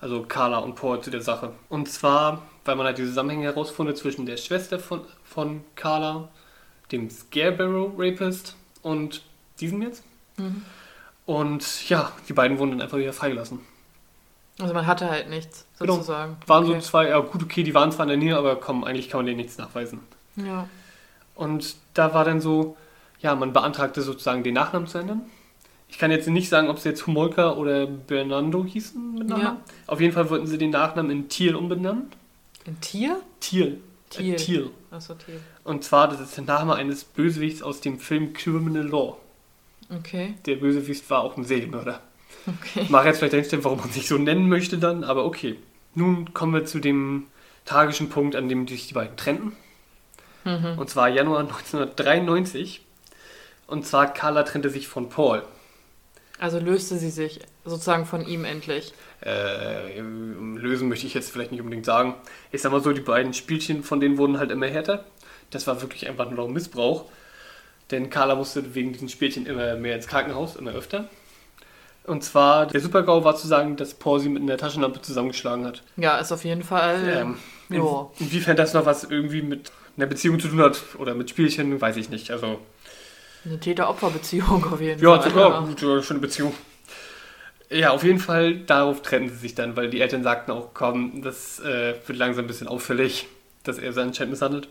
Also 0.00 0.22
Carla 0.22 0.58
und 0.58 0.76
Paul 0.76 1.02
zu 1.02 1.10
der 1.10 1.20
Sache. 1.20 1.52
Und 1.68 1.90
zwar, 1.90 2.40
weil 2.64 2.76
man 2.76 2.86
halt 2.86 2.96
die 2.96 3.04
Zusammenhänge 3.04 3.44
herausfindet 3.44 3.98
zwischen 3.98 4.24
der 4.24 4.38
Schwester 4.38 4.78
von, 4.78 5.02
von 5.22 5.62
Carla, 5.74 6.30
dem 6.92 7.10
Scarecrow 7.10 7.92
Rapist 7.98 8.56
und 8.80 9.22
diesem 9.60 9.82
jetzt. 9.82 10.04
Mhm. 10.40 10.62
Und 11.26 11.88
ja, 11.88 12.12
die 12.28 12.32
beiden 12.32 12.58
wurden 12.58 12.72
dann 12.72 12.82
einfach 12.82 12.98
wieder 12.98 13.12
freigelassen. 13.12 13.60
Also 14.58 14.74
man 14.74 14.86
hatte 14.86 15.08
halt 15.08 15.30
nichts, 15.30 15.66
Genau. 15.78 15.94
sozusagen. 15.94 16.36
Waren 16.46 16.64
okay. 16.64 16.74
so 16.74 16.80
zwei, 16.80 17.08
ja 17.08 17.18
gut, 17.20 17.42
okay, 17.42 17.62
die 17.62 17.74
waren 17.74 17.92
zwar 17.92 18.04
in 18.04 18.08
der 18.10 18.18
Nähe, 18.18 18.36
aber 18.36 18.56
komm, 18.56 18.84
eigentlich 18.84 19.08
kann 19.08 19.18
man 19.18 19.26
denen 19.26 19.38
nichts 19.38 19.56
nachweisen. 19.58 20.00
Ja. 20.36 20.68
Und 21.34 21.76
da 21.94 22.12
war 22.12 22.24
dann 22.24 22.40
so, 22.40 22.76
ja, 23.20 23.34
man 23.34 23.52
beantragte 23.52 24.02
sozusagen 24.02 24.42
den 24.42 24.54
Nachnamen 24.54 24.88
zu 24.88 24.98
ändern. 24.98 25.22
Ich 25.88 25.98
kann 25.98 26.10
jetzt 26.10 26.28
nicht 26.28 26.48
sagen, 26.48 26.68
ob 26.68 26.78
sie 26.78 26.90
jetzt 26.90 27.06
Humolka 27.06 27.52
oder 27.52 27.86
Bernardo 27.86 28.64
hießen 28.64 29.14
mit 29.14 29.28
Nachnamen. 29.28 29.58
Ja. 29.58 29.74
Auf 29.86 30.00
jeden 30.00 30.12
Fall 30.12 30.28
wollten 30.30 30.46
sie 30.46 30.58
den 30.58 30.70
Nachnamen 30.70 31.10
in 31.10 31.28
Thiel 31.28 31.54
umbenennen. 31.56 32.10
Ein 32.66 32.80
Tier? 32.80 33.20
Thiel. 33.40 33.80
Thiel. 34.10 34.34
Äh, 34.34 34.36
Thiel. 34.36 34.70
Achso, 34.90 35.14
Tier. 35.14 35.40
Und 35.64 35.84
zwar, 35.84 36.08
das 36.08 36.20
ist 36.20 36.36
der 36.36 36.44
Name 36.44 36.74
eines 36.74 37.04
Bösewichts 37.04 37.62
aus 37.62 37.80
dem 37.80 37.98
Film 37.98 38.32
Criminal 38.34 38.86
Law. 38.86 39.16
Okay. 39.90 40.34
Der 40.46 40.56
Bösewicht 40.56 41.08
war 41.10 41.22
auch 41.22 41.36
ein 41.36 41.44
Serienmörder. 41.44 42.00
Okay. 42.46 42.86
Mag 42.88 43.06
jetzt 43.06 43.18
vielleicht 43.18 43.34
einstellen, 43.34 43.64
warum 43.64 43.80
man 43.80 43.90
sich 43.90 44.06
so 44.06 44.16
nennen 44.16 44.48
möchte 44.48 44.78
dann, 44.78 45.04
aber 45.04 45.24
okay. 45.24 45.56
Nun 45.94 46.32
kommen 46.32 46.54
wir 46.54 46.64
zu 46.64 46.78
dem 46.78 47.26
tragischen 47.64 48.08
Punkt, 48.08 48.36
an 48.36 48.48
dem 48.48 48.66
sich 48.68 48.86
die 48.86 48.94
beiden 48.94 49.16
trennten. 49.16 49.52
Mhm. 50.44 50.78
Und 50.78 50.88
zwar 50.88 51.08
Januar 51.08 51.40
1993. 51.40 52.82
Und 53.66 53.86
zwar 53.86 54.12
Carla 54.12 54.42
trennte 54.42 54.70
sich 54.70 54.88
von 54.88 55.08
Paul. 55.08 55.42
Also 56.38 56.58
löste 56.58 56.96
sie 56.96 57.10
sich 57.10 57.40
sozusagen 57.64 58.06
von 58.06 58.26
ihm 58.26 58.44
endlich. 58.44 58.94
Äh, 59.24 60.00
lösen 60.00 60.88
möchte 60.88 61.06
ich 61.06 61.14
jetzt 61.14 61.30
vielleicht 61.30 61.52
nicht 61.52 61.60
unbedingt 61.60 61.84
sagen. 61.84 62.14
Ich 62.50 62.62
sag 62.62 62.72
mal 62.72 62.82
so, 62.82 62.92
die 62.92 63.02
beiden 63.02 63.34
Spielchen 63.34 63.84
von 63.84 64.00
denen 64.00 64.16
wurden 64.16 64.38
halt 64.38 64.50
immer 64.50 64.66
härter. 64.66 65.04
Das 65.50 65.66
war 65.66 65.82
wirklich 65.82 66.08
einfach 66.08 66.30
nur 66.30 66.38
noch 66.38 66.48
Missbrauch. 66.48 67.04
Denn 67.90 68.10
Carla 68.10 68.34
musste 68.34 68.74
wegen 68.74 68.92
diesen 68.92 69.08
Spielchen 69.08 69.46
immer 69.46 69.74
mehr 69.76 69.96
ins 69.96 70.06
Krankenhaus, 70.06 70.56
immer 70.56 70.72
öfter. 70.72 71.08
Und 72.04 72.24
zwar, 72.24 72.66
der 72.66 72.80
Supergau 72.80 73.24
war 73.24 73.36
zu 73.36 73.46
sagen, 73.46 73.76
dass 73.76 73.94
Paul 73.94 74.20
sie 74.20 74.28
mit 74.28 74.42
einer 74.42 74.56
Taschenlampe 74.56 75.02
zusammengeschlagen 75.02 75.66
hat. 75.66 75.82
Ja, 75.96 76.18
ist 76.18 76.32
auf 76.32 76.44
jeden 76.44 76.62
Fall. 76.62 77.00
Ähm, 77.06 77.36
in, 77.68 77.76
ja. 77.76 78.10
inwiefern 78.18 78.56
das 78.56 78.74
noch 78.74 78.86
was 78.86 79.04
irgendwie 79.04 79.42
mit 79.42 79.70
einer 79.96 80.06
Beziehung 80.06 80.40
zu 80.40 80.48
tun 80.48 80.60
hat 80.60 80.80
oder 80.98 81.14
mit 81.14 81.30
Spielchen, 81.30 81.80
weiß 81.80 81.96
ich 81.96 82.10
nicht. 82.10 82.30
Also, 82.30 82.58
Eine 83.44 83.60
Täter-Opfer-Beziehung 83.60 84.72
auf 84.72 84.80
jeden 84.80 85.02
ja, 85.02 85.20
Fall. 85.20 85.30
sogar 85.30 85.66
gut, 85.66 85.82
ja, 85.82 86.02
schon 86.02 86.16
eine 86.16 86.26
Beziehung. 86.26 86.54
Ja, 87.68 87.90
auf 87.90 88.02
jeden 88.02 88.18
Fall, 88.18 88.56
darauf 88.56 89.02
trennten 89.02 89.30
sie 89.30 89.36
sich 89.36 89.54
dann, 89.54 89.76
weil 89.76 89.90
die 89.90 90.00
Eltern 90.00 90.24
sagten 90.24 90.50
auch, 90.50 90.70
komm, 90.74 91.22
das 91.22 91.60
äh, 91.60 91.94
wird 92.06 92.18
langsam 92.18 92.44
ein 92.44 92.48
bisschen 92.48 92.66
auffällig, 92.66 93.28
dass 93.62 93.78
er 93.78 93.92
sein 93.92 94.10
Chat 94.10 94.28
misshandelt. 94.28 94.68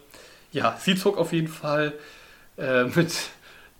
Ja, 0.52 0.76
sie 0.82 0.96
zog 0.96 1.18
auf 1.18 1.32
jeden 1.32 1.48
Fall 1.48 1.94
äh, 2.60 2.86
mit 2.96 3.14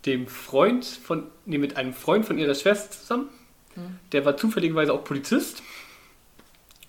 dem 0.06 0.26
Freund 0.26 0.84
von, 0.84 1.24
nee, 1.44 1.58
mit 1.58 1.76
einem 1.76 1.92
Freund 1.92 2.24
von 2.24 2.38
ihrer 2.38 2.54
Schwester 2.54 2.90
zusammen. 2.90 3.28
Hm. 3.74 3.98
Der 4.12 4.24
war 4.24 4.36
zufälligerweise 4.36 4.92
auch 4.92 5.04
Polizist. 5.04 5.62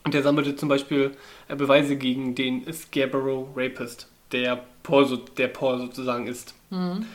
Und 0.03 0.13
der 0.13 0.23
sammelte 0.23 0.55
zum 0.55 0.69
Beispiel 0.69 1.15
äh, 1.47 1.55
Beweise 1.55 1.95
gegen 1.95 2.33
den 2.33 2.71
Scarborough 2.73 3.49
Rapist, 3.55 4.07
der 4.31 4.63
Paul, 4.83 5.05
so, 5.05 5.17
der 5.17 5.47
Paul 5.47 5.79
sozusagen 5.79 6.27
ist. 6.27 6.55
Mhm. 6.69 7.05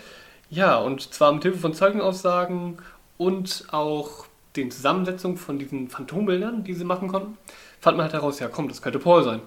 Ja, 0.51 0.77
und 0.79 1.12
zwar 1.12 1.33
mit 1.33 1.43
Hilfe 1.43 1.59
von 1.59 1.75
Zeugenaussagen 1.75 2.79
und 3.17 3.65
auch 3.73 4.27
den 4.55 4.71
Zusammensetzungen 4.71 5.37
von 5.37 5.59
diesen 5.59 5.89
Phantombildern, 5.89 6.62
die 6.62 6.75
sie 6.75 6.85
machen 6.85 7.09
konnten, 7.09 7.37
fand 7.81 7.97
man 7.97 8.05
halt 8.05 8.15
heraus, 8.15 8.39
ja 8.39 8.49
komm, 8.49 8.69
das 8.69 8.81
könnte 8.81 8.99
Paul 8.99 9.25
sein. 9.25 9.41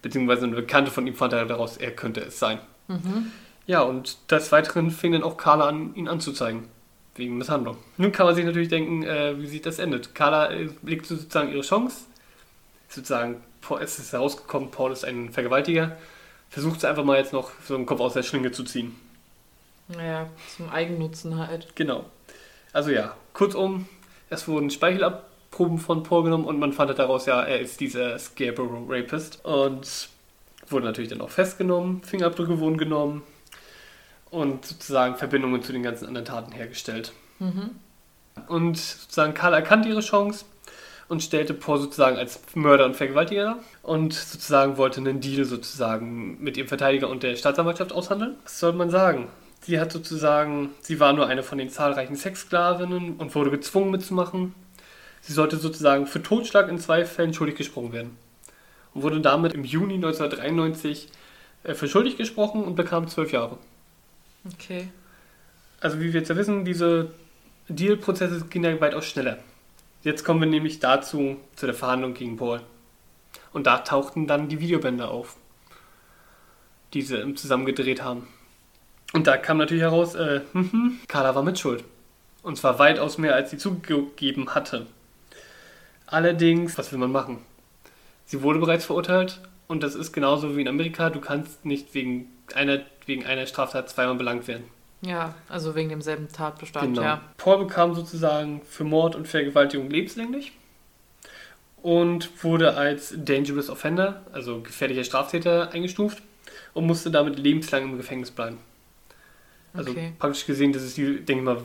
Beziehungsweise 0.00 0.46
eine 0.46 0.56
Bekannte 0.56 0.90
von 0.90 1.06
ihm 1.06 1.14
fand 1.14 1.32
halt 1.34 1.50
heraus, 1.50 1.76
er 1.76 1.90
könnte 1.90 2.20
es 2.20 2.38
sein. 2.38 2.58
Mhm. 2.86 3.32
Ja, 3.68 3.82
und 3.82 4.16
des 4.30 4.50
Weiteren 4.50 4.90
fing 4.90 5.12
dann 5.12 5.22
auch 5.22 5.36
Carla 5.36 5.68
an, 5.68 5.94
ihn 5.94 6.08
anzuzeigen. 6.08 6.68
Wegen 7.16 7.36
Misshandlung. 7.36 7.76
Nun 7.98 8.12
kann 8.12 8.24
man 8.24 8.34
sich 8.34 8.46
natürlich 8.46 8.68
denken, 8.68 9.02
äh, 9.02 9.38
wie 9.38 9.46
sich 9.46 9.60
das 9.60 9.78
endet. 9.78 10.14
Carla 10.14 10.50
äh, 10.50 10.70
legt 10.82 11.04
sozusagen 11.04 11.52
ihre 11.52 11.60
Chance. 11.60 12.06
Sozusagen, 12.88 13.42
es 13.80 13.98
ist 13.98 14.12
herausgekommen, 14.14 14.70
Paul 14.70 14.92
ist 14.92 15.04
ein 15.04 15.30
Vergewaltiger. 15.32 15.98
Versucht 16.48 16.80
sie 16.80 16.88
einfach 16.88 17.04
mal 17.04 17.18
jetzt 17.18 17.34
noch 17.34 17.50
so 17.62 17.74
einen 17.74 17.84
Kopf 17.84 18.00
aus 18.00 18.14
der 18.14 18.22
Schlinge 18.22 18.52
zu 18.52 18.64
ziehen. 18.64 18.98
Naja, 19.88 20.30
zum 20.56 20.70
Eigennutzen 20.70 21.36
halt. 21.36 21.76
Genau. 21.76 22.06
Also 22.72 22.90
ja, 22.90 23.16
kurzum, 23.34 23.86
es 24.30 24.48
wurden 24.48 24.70
Speichelabproben 24.70 25.76
von 25.76 26.04
Paul 26.04 26.22
genommen 26.22 26.46
und 26.46 26.58
man 26.58 26.72
fand 26.72 26.88
halt 26.88 27.00
daraus, 27.00 27.26
ja, 27.26 27.42
er 27.42 27.60
ist 27.60 27.80
dieser 27.80 28.18
Scarborough 28.18 28.88
Rapist. 28.88 29.44
Und 29.44 30.08
wurde 30.68 30.86
natürlich 30.86 31.10
dann 31.10 31.20
auch 31.20 31.30
festgenommen, 31.30 32.02
Fingerabdrücke 32.02 32.58
wurden 32.60 32.78
genommen 32.78 33.24
und 34.30 34.64
sozusagen 34.64 35.16
Verbindungen 35.16 35.62
zu 35.62 35.72
den 35.72 35.82
ganzen 35.82 36.06
anderen 36.06 36.26
Taten 36.26 36.52
hergestellt. 36.52 37.12
Mhm. 37.38 37.70
Und 38.46 38.76
sozusagen 38.76 39.34
Karl 39.34 39.54
erkannte 39.54 39.88
ihre 39.88 40.00
Chance 40.00 40.44
und 41.08 41.22
stellte 41.22 41.54
Paul 41.54 41.80
sozusagen 41.80 42.16
als 42.16 42.40
Mörder 42.54 42.84
und 42.84 42.94
Vergewaltiger 42.94 43.58
und 43.82 44.12
sozusagen 44.12 44.76
wollte 44.76 45.00
einen 45.00 45.20
Deal 45.20 45.44
sozusagen 45.44 46.42
mit 46.42 46.56
ihrem 46.56 46.68
Verteidiger 46.68 47.08
und 47.08 47.22
der 47.22 47.36
Staatsanwaltschaft 47.36 47.92
aushandeln. 47.92 48.36
Was 48.44 48.60
soll 48.60 48.72
man 48.74 48.90
sagen? 48.90 49.28
Sie 49.62 49.80
hat 49.80 49.90
sozusagen, 49.90 50.70
sie 50.80 51.00
war 51.00 51.12
nur 51.12 51.26
eine 51.26 51.42
von 51.42 51.58
den 51.58 51.70
zahlreichen 51.70 52.14
Sexsklavinnen 52.14 53.16
und 53.16 53.34
wurde 53.34 53.50
gezwungen 53.50 53.90
mitzumachen. 53.90 54.54
Sie 55.20 55.32
sollte 55.32 55.56
sozusagen 55.56 56.06
für 56.06 56.22
Totschlag 56.22 56.68
in 56.68 56.78
zwei 56.78 57.04
Fällen 57.04 57.34
schuldig 57.34 57.56
gesprochen 57.56 57.92
werden. 57.92 58.16
Und 58.94 59.02
wurde 59.02 59.20
damit 59.20 59.54
im 59.54 59.64
Juni 59.64 59.94
1993 59.94 61.08
äh, 61.64 61.74
für 61.74 61.88
schuldig 61.88 62.16
gesprochen 62.16 62.62
und 62.62 62.76
bekam 62.76 63.08
zwölf 63.08 63.32
Jahre. 63.32 63.58
Okay. 64.46 64.88
Also 65.80 66.00
wie 66.00 66.12
wir 66.12 66.20
jetzt 66.20 66.28
ja 66.28 66.36
wissen, 66.36 66.64
diese 66.64 67.10
Deal-Prozesse 67.68 68.46
gehen 68.46 68.64
ja 68.64 68.80
weitaus 68.80 69.06
schneller. 69.06 69.38
Jetzt 70.02 70.24
kommen 70.24 70.40
wir 70.40 70.48
nämlich 70.48 70.80
dazu, 70.80 71.36
zu 71.56 71.66
der 71.66 71.74
Verhandlung 71.74 72.14
gegen 72.14 72.36
Paul. 72.36 72.60
Und 73.52 73.66
da 73.66 73.78
tauchten 73.78 74.26
dann 74.26 74.48
die 74.48 74.60
Videobänder 74.60 75.10
auf, 75.10 75.36
die 76.94 77.02
sie 77.02 77.34
zusammen 77.34 77.66
gedreht 77.66 78.02
haben. 78.02 78.26
Und 79.12 79.26
da 79.26 79.36
kam 79.36 79.58
natürlich 79.58 79.82
heraus, 79.82 80.14
äh, 80.14 80.42
mhm, 80.52 80.98
Carla 81.08 81.34
war 81.34 81.42
mitschuld. 81.42 81.84
Und 82.42 82.56
zwar 82.56 82.78
weitaus 82.78 83.18
mehr, 83.18 83.34
als 83.34 83.50
sie 83.50 83.58
zugegeben 83.58 84.54
hatte. 84.54 84.86
Allerdings, 86.06 86.78
was 86.78 86.92
will 86.92 86.98
man 86.98 87.12
machen? 87.12 87.38
Sie 88.24 88.42
wurde 88.42 88.60
bereits 88.60 88.84
verurteilt 88.84 89.40
und 89.68 89.82
das 89.82 89.94
ist 89.94 90.12
genauso 90.12 90.56
wie 90.56 90.62
in 90.62 90.68
Amerika. 90.68 91.10
Du 91.10 91.20
kannst 91.20 91.64
nicht 91.64 91.94
wegen 91.94 92.28
einer, 92.54 92.80
wegen 93.06 93.24
einer 93.24 93.46
Straftat 93.46 93.88
zweimal 93.90 94.16
belangt 94.16 94.48
werden. 94.48 94.64
Ja, 95.02 95.34
also 95.48 95.74
wegen 95.76 95.90
demselben 95.90 96.26
Tatbestand, 96.28 96.94
Genau. 96.94 97.02
ja. 97.02 97.20
Paul 97.36 97.58
bekam 97.64 97.94
sozusagen 97.94 98.62
für 98.68 98.82
Mord 98.84 99.14
und 99.14 99.28
Vergewaltigung 99.28 99.88
lebenslänglich 99.90 100.50
und 101.82 102.42
wurde 102.42 102.76
als 102.76 103.14
Dangerous 103.16 103.70
Offender, 103.70 104.22
also 104.32 104.60
gefährlicher 104.60 105.04
Straftäter, 105.04 105.70
eingestuft 105.72 106.22
und 106.74 106.86
musste 106.86 107.10
damit 107.10 107.38
lebenslang 107.38 107.84
im 107.84 107.96
Gefängnis 107.96 108.30
bleiben. 108.32 108.58
Also 109.72 109.92
Okay. 109.92 110.12
praktisch 110.18 110.46
gesehen, 110.46 110.72
das 110.72 110.82
ist 110.82 110.96
die, 110.96 111.20
denke 111.20 111.42
ich 111.42 111.44
mal, 111.44 111.62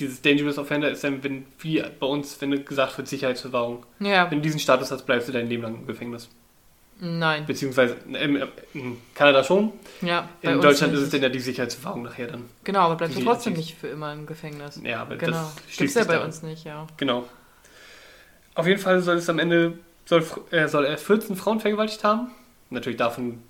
dieses 0.00 0.20
Dangerous 0.20 0.58
Offender 0.58 0.90
ist 0.90 1.04
dann, 1.04 1.22
wenn, 1.22 1.46
wie 1.60 1.82
bei 2.00 2.06
uns, 2.06 2.38
wenn 2.42 2.64
gesagt 2.64 2.98
wird, 2.98 3.08
Sicherheitsverwahrung. 3.08 3.86
Ja, 4.00 4.30
Wenn 4.30 4.38
du 4.38 4.42
diesen 4.42 4.60
Status 4.60 4.90
hast, 4.90 5.06
bleibst 5.06 5.28
du 5.28 5.32
dein 5.32 5.48
Leben 5.48 5.62
lang 5.62 5.76
im 5.76 5.86
Gefängnis. 5.86 6.28
Nein. 7.00 7.46
Beziehungsweise 7.46 7.96
in, 8.08 8.42
in 8.74 8.96
Kanada 9.14 9.42
schon. 9.44 9.72
Ja, 10.00 10.28
In 10.42 10.60
Deutschland 10.60 10.92
nicht. 10.92 11.00
ist 11.00 11.06
es 11.06 11.12
dann 11.12 11.22
ja 11.22 11.28
die 11.28 11.40
Sicherheitsverwahrung 11.40 12.02
nachher 12.02 12.26
dann. 12.28 12.44
Genau, 12.64 12.80
aber 12.80 12.96
bleibst 12.96 13.16
du 13.18 13.22
trotzdem 13.24 13.52
nicht 13.54 13.76
für 13.76 13.88
immer 13.88 14.12
im 14.12 14.26
Gefängnis. 14.26 14.80
Ja, 14.82 15.02
aber 15.02 15.16
Genau. 15.16 15.32
das 15.32 15.74
schließt 15.74 15.96
ja 15.96 16.04
bei 16.04 16.22
uns 16.24 16.42
nicht, 16.42 16.64
ja. 16.64 16.86
Genau. 16.96 17.24
Auf 18.54 18.66
jeden 18.66 18.80
Fall 18.80 19.00
soll 19.02 19.16
es 19.16 19.28
am 19.28 19.38
Ende, 19.38 19.78
soll, 20.06 20.24
äh, 20.50 20.68
soll 20.68 20.84
er 20.84 20.96
14 20.98 21.36
Frauen 21.36 21.60
vergewaltigt 21.60 22.04
haben. 22.04 22.30
Natürlich 22.70 22.98
davon 22.98 23.42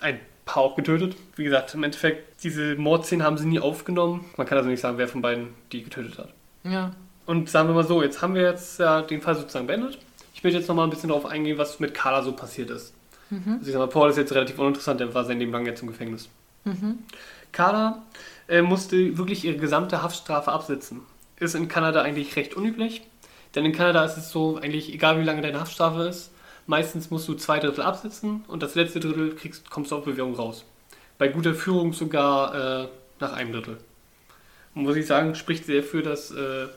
ein 0.00 0.20
paar 0.44 0.62
auch 0.62 0.76
getötet. 0.76 1.16
Wie 1.36 1.44
gesagt, 1.44 1.74
im 1.74 1.82
Endeffekt, 1.82 2.42
diese 2.44 2.76
Mordszenen 2.76 3.24
haben 3.26 3.36
sie 3.36 3.46
nie 3.46 3.58
aufgenommen. 3.58 4.24
Man 4.36 4.46
kann 4.46 4.58
also 4.58 4.70
nicht 4.70 4.80
sagen, 4.80 4.96
wer 4.98 5.08
von 5.08 5.22
beiden 5.22 5.48
die 5.72 5.82
getötet 5.82 6.18
hat. 6.18 6.32
Ja. 6.64 6.92
Und 7.26 7.50
sagen 7.50 7.68
wir 7.68 7.74
mal 7.74 7.84
so, 7.86 8.02
jetzt 8.02 8.22
haben 8.22 8.34
wir 8.34 8.42
jetzt 8.42 8.78
ja 8.80 9.02
den 9.02 9.20
Fall 9.20 9.34
sozusagen 9.34 9.66
beendet. 9.66 9.98
Ich 10.38 10.44
möchte 10.44 10.60
jetzt 10.60 10.68
nochmal 10.68 10.86
ein 10.86 10.90
bisschen 10.90 11.08
darauf 11.08 11.26
eingehen, 11.26 11.58
was 11.58 11.80
mit 11.80 11.94
Carla 11.94 12.22
so 12.22 12.30
passiert 12.30 12.70
ist. 12.70 12.94
Mhm. 13.28 13.54
Also 13.58 13.66
ich 13.66 13.72
sag 13.72 13.80
mal, 13.80 13.88
Paul 13.88 14.08
ist 14.08 14.18
jetzt 14.18 14.32
relativ 14.32 14.56
uninteressant, 14.60 15.00
der 15.00 15.12
war 15.12 15.24
sein 15.24 15.40
Leben 15.40 15.50
lang 15.50 15.66
jetzt 15.66 15.82
im 15.82 15.88
Gefängnis. 15.88 16.28
Mhm. 16.62 17.00
Carla 17.50 18.04
äh, 18.46 18.62
musste 18.62 19.18
wirklich 19.18 19.44
ihre 19.44 19.56
gesamte 19.56 20.00
Haftstrafe 20.00 20.52
absitzen. 20.52 21.00
Ist 21.40 21.56
in 21.56 21.66
Kanada 21.66 22.02
eigentlich 22.02 22.36
recht 22.36 22.54
unüblich, 22.54 23.02
denn 23.56 23.64
in 23.64 23.72
Kanada 23.72 24.04
ist 24.04 24.16
es 24.16 24.30
so, 24.30 24.58
eigentlich 24.58 24.94
egal 24.94 25.18
wie 25.18 25.24
lange 25.24 25.42
deine 25.42 25.58
Haftstrafe 25.58 26.02
ist, 26.02 26.30
meistens 26.68 27.10
musst 27.10 27.26
du 27.26 27.34
zwei 27.34 27.58
Drittel 27.58 27.82
absitzen 27.82 28.44
und 28.46 28.62
das 28.62 28.76
letzte 28.76 29.00
Drittel 29.00 29.34
kriegst, 29.34 29.68
kommst 29.70 29.90
du 29.90 29.96
auf 29.96 30.04
Bewährung 30.04 30.36
raus. 30.36 30.64
Bei 31.18 31.26
guter 31.26 31.54
Führung 31.54 31.94
sogar 31.94 32.84
äh, 32.84 32.88
nach 33.18 33.32
einem 33.32 33.54
Drittel. 33.54 33.78
Und 34.76 34.82
muss 34.84 34.94
ich 34.94 35.08
sagen, 35.08 35.34
spricht 35.34 35.66
sehr 35.66 35.82
für 35.82 36.04
das 36.04 36.30
äh, 36.30 36.68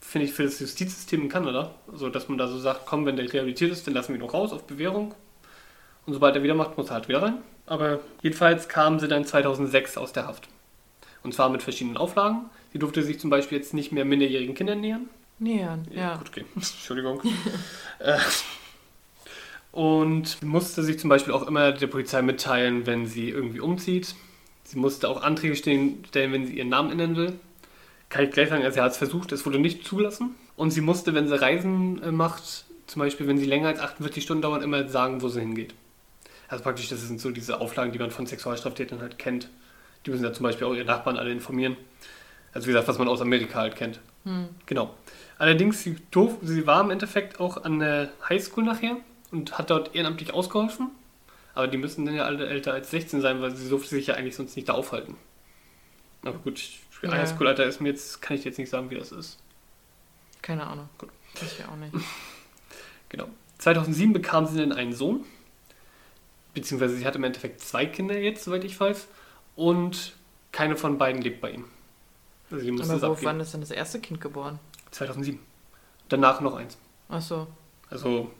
finde 0.00 0.26
ich, 0.26 0.32
für 0.32 0.44
das 0.44 0.58
Justizsystem 0.58 1.22
in 1.22 1.28
Kanada. 1.28 1.74
Also, 1.90 2.08
dass 2.08 2.28
man 2.28 2.38
da 2.38 2.48
so 2.48 2.58
sagt, 2.58 2.86
komm, 2.86 3.06
wenn 3.06 3.16
der 3.16 3.32
rehabilitiert 3.32 3.70
ist, 3.70 3.86
dann 3.86 3.94
lassen 3.94 4.08
wir 4.08 4.16
ihn 4.16 4.26
noch 4.26 4.34
raus 4.34 4.52
auf 4.52 4.64
Bewährung. 4.64 5.14
Und 6.06 6.14
sobald 6.14 6.34
er 6.34 6.42
wieder 6.42 6.54
macht, 6.54 6.76
muss 6.76 6.88
er 6.88 6.94
halt 6.94 7.08
wieder 7.08 7.22
rein. 7.22 7.38
Aber 7.66 8.00
jedenfalls 8.22 8.68
kam 8.68 8.98
sie 8.98 9.06
dann 9.06 9.24
2006 9.24 9.96
aus 9.96 10.12
der 10.12 10.26
Haft. 10.26 10.48
Und 11.22 11.34
zwar 11.34 11.50
mit 11.50 11.62
verschiedenen 11.62 11.96
Auflagen. 11.96 12.46
Sie 12.72 12.78
durfte 12.78 13.02
sich 13.02 13.20
zum 13.20 13.30
Beispiel 13.30 13.58
jetzt 13.58 13.74
nicht 13.74 13.92
mehr 13.92 14.04
minderjährigen 14.04 14.54
Kindern 14.54 14.80
nähern. 14.80 15.08
Nähern, 15.38 15.86
ja. 15.90 16.16
Gut, 16.16 16.28
okay. 16.28 16.44
Entschuldigung. 16.54 17.20
äh, 17.98 18.18
und 19.72 20.42
musste 20.42 20.82
sich 20.82 20.98
zum 20.98 21.10
Beispiel 21.10 21.32
auch 21.32 21.46
immer 21.46 21.72
der 21.72 21.86
Polizei 21.86 22.22
mitteilen, 22.22 22.86
wenn 22.86 23.06
sie 23.06 23.28
irgendwie 23.28 23.60
umzieht. 23.60 24.14
Sie 24.64 24.78
musste 24.78 25.08
auch 25.08 25.22
Anträge 25.22 25.56
stellen, 25.56 26.04
wenn 26.12 26.46
sie 26.46 26.58
ihren 26.58 26.68
Namen 26.68 26.90
ändern 26.90 27.16
will. 27.16 27.38
Kann 28.10 28.24
ich 28.24 28.32
gleich 28.32 28.48
sagen, 28.48 28.64
also 28.64 28.78
er 28.78 28.84
hat 28.84 28.92
es 28.92 28.98
versucht, 28.98 29.32
es 29.32 29.46
wurde 29.46 29.58
nicht 29.58 29.86
zugelassen. 29.86 30.34
Und 30.56 30.72
sie 30.72 30.80
musste, 30.80 31.14
wenn 31.14 31.28
sie 31.28 31.40
Reisen 31.40 32.02
äh, 32.02 32.12
macht, 32.12 32.64
zum 32.86 33.00
Beispiel, 33.00 33.26
wenn 33.28 33.38
sie 33.38 33.46
länger 33.46 33.68
als 33.68 33.78
48 33.78 34.22
Stunden 34.22 34.42
dauern, 34.42 34.62
immer 34.62 34.86
sagen, 34.88 35.22
wo 35.22 35.28
sie 35.28 35.40
hingeht. 35.40 35.74
Also 36.48 36.64
praktisch, 36.64 36.88
das 36.88 37.00
sind 37.00 37.20
so 37.20 37.30
diese 37.30 37.60
Auflagen, 37.60 37.92
die 37.92 37.98
man 38.00 38.10
von 38.10 38.26
Sexualstraftätern 38.26 39.00
halt 39.00 39.18
kennt. 39.18 39.48
Die 40.04 40.10
müssen 40.10 40.24
ja 40.24 40.32
zum 40.32 40.42
Beispiel 40.42 40.66
auch 40.66 40.74
ihre 40.74 40.84
Nachbarn 40.84 41.16
alle 41.16 41.30
informieren. 41.30 41.76
Also 42.52 42.66
wie 42.66 42.72
gesagt, 42.72 42.88
was 42.88 42.98
man 42.98 43.06
aus 43.06 43.20
Amerika 43.20 43.60
halt 43.60 43.76
kennt. 43.76 44.00
Hm. 44.24 44.48
Genau. 44.66 44.92
Allerdings, 45.38 45.82
sie, 45.82 45.96
durf, 46.10 46.34
sie 46.42 46.66
war 46.66 46.82
im 46.82 46.90
Endeffekt 46.90 47.38
auch 47.38 47.62
an 47.64 47.78
der 47.78 48.10
Highschool 48.28 48.64
nachher 48.64 48.96
und 49.30 49.56
hat 49.56 49.70
dort 49.70 49.94
ehrenamtlich 49.94 50.34
ausgeholfen. 50.34 50.90
Aber 51.54 51.68
die 51.68 51.78
müssen 51.78 52.04
dann 52.04 52.16
ja 52.16 52.24
alle 52.24 52.48
älter 52.48 52.72
als 52.72 52.90
16 52.90 53.20
sein, 53.20 53.40
weil 53.40 53.54
sie 53.54 53.68
durfte 53.68 53.90
sich 53.90 54.08
ja 54.08 54.14
eigentlich 54.14 54.34
sonst 54.34 54.56
nicht 54.56 54.68
da 54.68 54.72
aufhalten. 54.72 55.16
Aber 56.22 56.38
gut, 56.38 56.60
Ja. 57.02 57.12
Highschool-Alter 57.12 57.64
ist 57.64 57.80
mir 57.80 57.88
jetzt, 57.90 58.20
kann 58.20 58.36
ich 58.36 58.44
jetzt 58.44 58.58
nicht 58.58 58.70
sagen, 58.70 58.90
wie 58.90 58.96
das 58.96 59.12
ist. 59.12 59.38
Keine 60.42 60.66
Ahnung. 60.66 60.88
Gut. 60.98 61.10
Ich 61.34 61.64
auch 61.64 61.76
nicht. 61.76 61.94
Genau. 63.08 63.28
2007 63.58 64.12
bekam 64.12 64.46
sie 64.46 64.58
dann 64.58 64.70
einen 64.70 64.92
Sohn. 64.92 65.24
Beziehungsweise 66.54 66.94
sie 66.96 67.04
hat 67.04 67.16
im 67.16 67.24
Endeffekt 67.24 67.60
zwei 67.60 67.84
Kinder 67.84 68.16
jetzt, 68.16 68.44
soweit 68.44 68.62
ich 68.62 68.78
weiß. 68.78 69.08
Und 69.56 70.14
keine 70.52 70.76
von 70.76 70.96
beiden 70.96 71.20
lebt 71.20 71.40
bei 71.40 71.50
ihm. 71.50 71.64
Also 72.52 72.64
die 72.64 72.70
musste 72.70 72.92
Aber 72.92 73.02
wo, 73.02 73.06
abgeben. 73.12 73.26
wann 73.26 73.40
ist 73.40 73.52
denn 73.52 73.60
das 73.60 73.72
erste 73.72 73.98
Kind 73.98 74.20
geboren? 74.20 74.60
2007. 74.92 75.40
Danach 76.08 76.40
noch 76.40 76.54
eins. 76.54 76.78
Achso. 77.08 77.48
Also, 77.90 78.30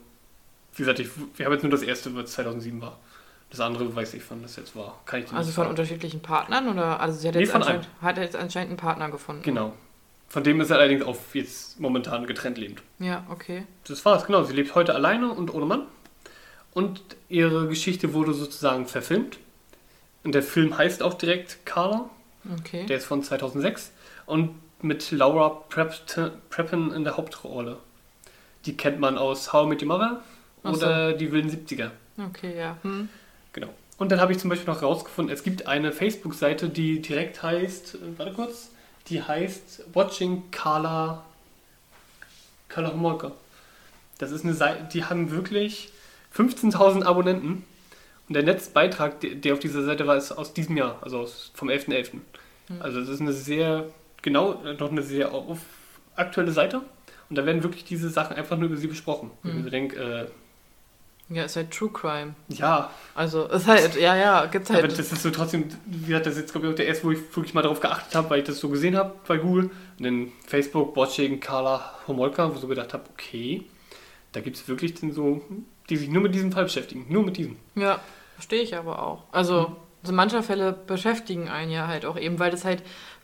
wie 0.75 0.77
gesagt, 0.77 0.99
ich, 0.99 1.09
wir 1.35 1.45
haben 1.45 1.53
jetzt 1.53 1.63
nur 1.63 1.71
das 1.71 1.83
erste, 1.83 2.15
was 2.15 2.31
2007 2.31 2.81
war. 2.81 2.97
Das 3.51 3.59
andere 3.59 3.93
weiß 3.95 4.13
ich, 4.15 4.23
wann 4.29 4.41
das 4.41 4.55
jetzt 4.55 4.75
war. 4.75 4.99
Kann 5.05 5.19
ich 5.21 5.31
Also 5.31 5.51
von 5.51 5.63
sagen. 5.63 5.69
unterschiedlichen 5.71 6.21
Partnern 6.21 6.69
oder? 6.69 6.99
Also 6.99 7.19
sie 7.19 7.27
hat 7.27 7.35
Nee, 7.35 7.41
jetzt, 7.41 7.51
von 7.51 7.61
anscheinend, 7.61 7.87
hat 8.01 8.17
jetzt 8.17 8.35
anscheinend 8.35 8.69
einen 8.69 8.77
Partner 8.77 9.09
gefunden. 9.11 9.43
Genau. 9.43 9.73
Von 10.29 10.43
dem 10.45 10.61
ist 10.61 10.69
er 10.69 10.77
allerdings 10.77 11.03
auch 11.03 11.17
jetzt 11.33 11.77
momentan 11.79 12.25
getrennt 12.25 12.57
lebend. 12.57 12.81
Ja, 12.99 13.25
okay. 13.29 13.65
Das 13.85 14.03
war's, 14.05 14.25
genau. 14.25 14.43
Sie 14.43 14.53
lebt 14.53 14.73
heute 14.73 14.95
alleine 14.95 15.29
und 15.31 15.53
ohne 15.53 15.65
Mann. 15.65 15.83
Und 16.73 17.01
ihre 17.27 17.67
Geschichte 17.67 18.13
wurde 18.13 18.33
sozusagen 18.33 18.85
verfilmt. 18.87 19.37
Und 20.23 20.33
der 20.33 20.43
Film 20.43 20.77
heißt 20.77 21.03
auch 21.03 21.15
direkt 21.15 21.65
Carla. 21.65 22.09
Okay. 22.59 22.85
Der 22.85 22.97
ist 22.97 23.05
von 23.05 23.21
2006. 23.21 23.91
Und 24.25 24.51
mit 24.81 25.11
Laura 25.11 25.49
Prepton, 25.67 26.31
Prepon 26.49 26.93
in 26.93 27.03
der 27.03 27.17
Hauptrolle. 27.17 27.77
Die 28.65 28.77
kennt 28.77 28.99
man 29.01 29.17
aus 29.17 29.51
How 29.51 29.65
I 29.65 29.69
Met 29.69 29.81
Your 29.81 29.87
Mother 29.89 30.21
Ach 30.63 30.73
so. 30.73 30.85
oder 30.85 31.13
Die 31.13 31.31
wilden 31.33 31.49
70er. 31.49 31.89
Okay, 32.29 32.57
ja. 32.57 32.77
Hm. 32.83 33.09
Genau. 33.53 33.69
Und 33.97 34.11
dann 34.11 34.19
habe 34.19 34.31
ich 34.31 34.39
zum 34.39 34.49
Beispiel 34.49 34.73
noch 34.73 34.81
rausgefunden, 34.81 35.33
es 35.33 35.43
gibt 35.43 35.67
eine 35.67 35.91
Facebook-Seite, 35.91 36.69
die 36.69 37.01
direkt 37.01 37.43
heißt, 37.43 37.95
äh, 37.95 37.97
warte 38.17 38.33
kurz, 38.33 38.71
die 39.07 39.21
heißt 39.21 39.85
Watching 39.93 40.49
Carla, 40.51 41.23
Carla 42.67 42.93
Homolka. 42.93 43.31
Das 44.17 44.31
ist 44.31 44.43
eine 44.43 44.53
Seite, 44.53 44.87
die 44.93 45.05
haben 45.05 45.31
wirklich 45.31 45.91
15.000 46.35 47.03
Abonnenten. 47.03 47.63
Und 48.27 48.33
der 48.35 48.43
letzte 48.43 48.71
Beitrag, 48.71 49.15
der 49.21 49.53
auf 49.53 49.59
dieser 49.59 49.83
Seite 49.83 50.07
war, 50.07 50.15
ist 50.15 50.31
aus 50.31 50.53
diesem 50.53 50.77
Jahr, 50.77 50.99
also 51.01 51.19
aus, 51.19 51.51
vom 51.53 51.69
11.11. 51.69 52.19
Also 52.79 52.99
es 52.99 53.09
ist 53.09 53.21
eine 53.21 53.33
sehr, 53.33 53.85
genau, 54.21 54.63
äh, 54.63 54.73
noch 54.73 54.91
eine 54.91 55.03
sehr 55.03 55.33
auf, 55.33 55.59
aktuelle 56.15 56.51
Seite. 56.51 56.81
Und 57.29 57.37
da 57.37 57.45
werden 57.45 57.63
wirklich 57.63 57.83
diese 57.83 58.09
Sachen 58.09 58.35
einfach 58.35 58.57
nur 58.57 58.69
über 58.69 58.77
sie 58.77 58.87
besprochen. 58.87 59.31
Mhm. 59.43 59.65
ich 59.65 59.71
denke, 59.71 59.99
äh, 59.99 60.25
Ja, 61.31 61.43
ist 61.45 61.55
halt 61.55 61.71
True 61.71 61.89
Crime. 61.93 62.35
ja, 62.49 62.89
Also 63.15 63.45
ist 63.47 63.65
halt, 63.67 63.95
ja, 63.95 64.15
ja, 64.15 64.45
gibt's 64.47 64.69
Aber 64.69 64.81
halt. 64.81 64.91
das 64.91 65.11
ist 65.11 65.23
so 65.23 65.31
trotzdem, 65.31 65.65
wie 65.85 66.07
gesagt, 66.07 66.25
das 66.25 66.33
ist 66.33 66.41
jetzt 66.41 66.51
glaube 66.51 66.67
ich 66.67 66.73
auch 66.73 66.75
der 66.75 66.87
erste, 66.87 67.05
wo 67.05 67.11
ich 67.11 67.19
wirklich 67.35 67.53
mal 67.53 67.61
darauf 67.61 67.79
geachtet 67.79 68.13
habe, 68.15 68.29
weil 68.29 68.39
ich 68.39 68.45
das 68.45 68.59
so 68.59 68.69
gesehen 68.69 68.95
habe 68.97 69.13
bei 69.27 69.37
Google. 69.37 69.69
Und 69.97 70.03
dann 70.05 70.31
Facebook, 70.45 70.95
Watching, 70.95 71.39
Carla 71.39 71.93
Homolka, 72.07 72.49
wo 72.49 72.55
ich 72.55 72.59
so 72.59 72.67
gedacht 72.67 72.93
habe, 72.93 73.03
okay, 73.13 73.63
da 74.33 74.41
gibt 74.41 74.57
es 74.57 74.67
wirklich 74.67 74.93
den 74.95 75.13
so, 75.13 75.41
die 75.89 75.97
sich 75.97 76.09
nur 76.09 76.21
mit 76.21 76.35
diesem 76.35 76.51
Fall 76.51 76.63
beschäftigen. 76.65 77.05
Nur 77.09 77.23
mit 77.23 77.37
diesem. 77.37 77.55
Ja, 77.75 77.99
verstehe 78.35 78.61
ich 78.61 78.75
aber 78.75 79.01
auch. 79.01 79.23
Also, 79.31 79.75
so 80.03 80.13
mancher 80.13 80.41
Fälle 80.41 80.73
beschäftigen 80.73 81.47
einen 81.47 81.71
ja 81.71 81.87
halt 81.87 82.05
auch 82.05 82.17
eben, 82.17 82.39
weil 82.39 82.49
das 82.51 82.65
halt 82.65 82.81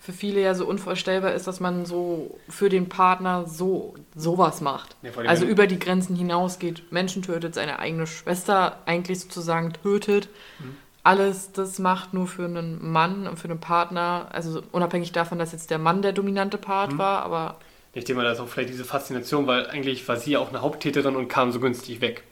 für 0.08 0.14
viele 0.14 0.39
ja 0.39 0.53
so 0.55 0.66
unvorstellbar 0.66 1.34
ist, 1.34 1.47
dass 1.47 1.60
man 1.60 1.86
so 1.86 2.39
für 2.47 2.70
den 2.70 2.88
Partner 2.88 3.45
so 3.45 3.93
sowas 4.16 4.62
macht. 4.62 4.95
Ja, 5.01 5.12
Also 5.28 5.43
über 5.43 5.68
die 5.68 5.80
Grenzen 5.80 6.16
hinausgeht, 6.16 6.93
Menschen 6.93 7.24
tötet, 7.24 7.55
seine 7.55 7.80
eigene 7.80 8.08
Schwester 8.08 8.78
eigentlich 8.86 9.20
sozusagen 9.20 9.74
tötet. 9.74 10.30
Mhm. 10.60 10.78
Alles 11.03 11.51
das 11.51 11.78
macht 11.80 12.14
nur 12.14 12.26
für 12.26 12.45
einen 12.45 12.89
Mann 12.89 13.28
und 13.28 13.38
für 13.38 13.49
einen 13.49 13.60
Partner, 13.60 14.30
also 14.32 14.64
unabhängig 14.72 15.12
davon, 15.12 15.39
dass 15.39 15.51
jetzt 15.51 15.72
der 15.72 15.78
Mann 15.78 16.01
der 16.01 16.14
dominante 16.14 16.58
Part 16.58 16.93
Mhm. 16.93 16.97
war, 16.99 17.24
aber 17.24 17.58
Ich 17.93 18.05
denke 18.05 18.22
mal, 18.22 18.24
da 18.24 18.32
ist 18.32 18.39
auch 18.39 18.47
vielleicht 18.47 18.70
diese 18.70 18.86
Faszination, 18.86 19.45
weil 19.45 19.68
eigentlich 19.68 20.08
war 20.08 20.16
sie 20.16 20.32
ja 20.32 20.39
auch 20.39 20.49
eine 20.49 20.62
Haupttäterin 20.62 21.18
und 21.18 21.28
kam 21.28 21.51
so 21.51 21.60
günstig 21.60 21.99
weg. 21.99 22.24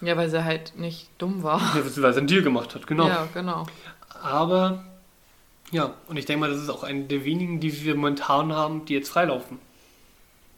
ja, 0.00 0.16
weil 0.16 0.30
sie 0.30 0.42
halt 0.42 0.72
nicht 0.78 1.10
dumm 1.18 1.42
war. 1.42 1.60
Ja, 1.76 1.84
weil 2.02 2.12
sie 2.14 2.18
einen 2.18 2.28
Deal 2.28 2.40
gemacht 2.40 2.74
hat, 2.74 2.86
genau. 2.86 3.08
Ja, 3.08 3.28
genau. 3.34 3.66
Aber, 4.22 4.84
ja, 5.70 5.94
und 6.08 6.16
ich 6.16 6.24
denke 6.26 6.40
mal, 6.40 6.50
das 6.50 6.60
ist 6.62 6.68
auch 6.70 6.82
eine 6.84 7.04
der 7.04 7.24
wenigen, 7.24 7.60
die 7.60 7.84
wir 7.84 7.94
momentan 7.94 8.52
haben, 8.52 8.84
die 8.84 8.94
jetzt 8.94 9.08
freilaufen. 9.10 9.58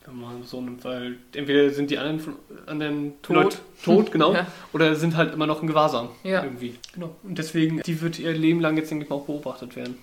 Wenn 0.07 0.19
man 0.21 0.43
so 0.45 0.61
nimmt, 0.61 0.83
weil 0.85 1.19
entweder 1.35 1.71
sind 1.71 1.91
die 1.91 1.99
anderen, 1.99 2.21
von- 2.21 2.37
anderen 2.67 3.21
Tot. 3.23 3.37
Leute 3.37 3.57
tot, 3.85 4.13
genau, 4.13 4.33
Ja. 4.35 4.47
oder 4.73 4.95
sind 4.97 5.17
halt 5.17 5.35
immer 5.35 5.47
noch 5.47 5.61
in 5.63 5.69
Gewahrsam. 5.69 6.09
Ja. 6.25 6.43
Irgendwie. 6.43 6.75
Genau. 6.95 7.15
Und 7.23 7.39
deswegen, 7.39 7.81
die 7.83 8.01
wird 8.01 8.19
ihr 8.19 8.33
Leben 8.33 8.61
lang 8.61 8.77
jetzt, 8.77 8.91
denke 8.91 9.05
ich 9.05 9.11
mal, 9.11 9.17
auch 9.17 9.27
beobachtet 9.27 9.77
werden. 9.77 9.99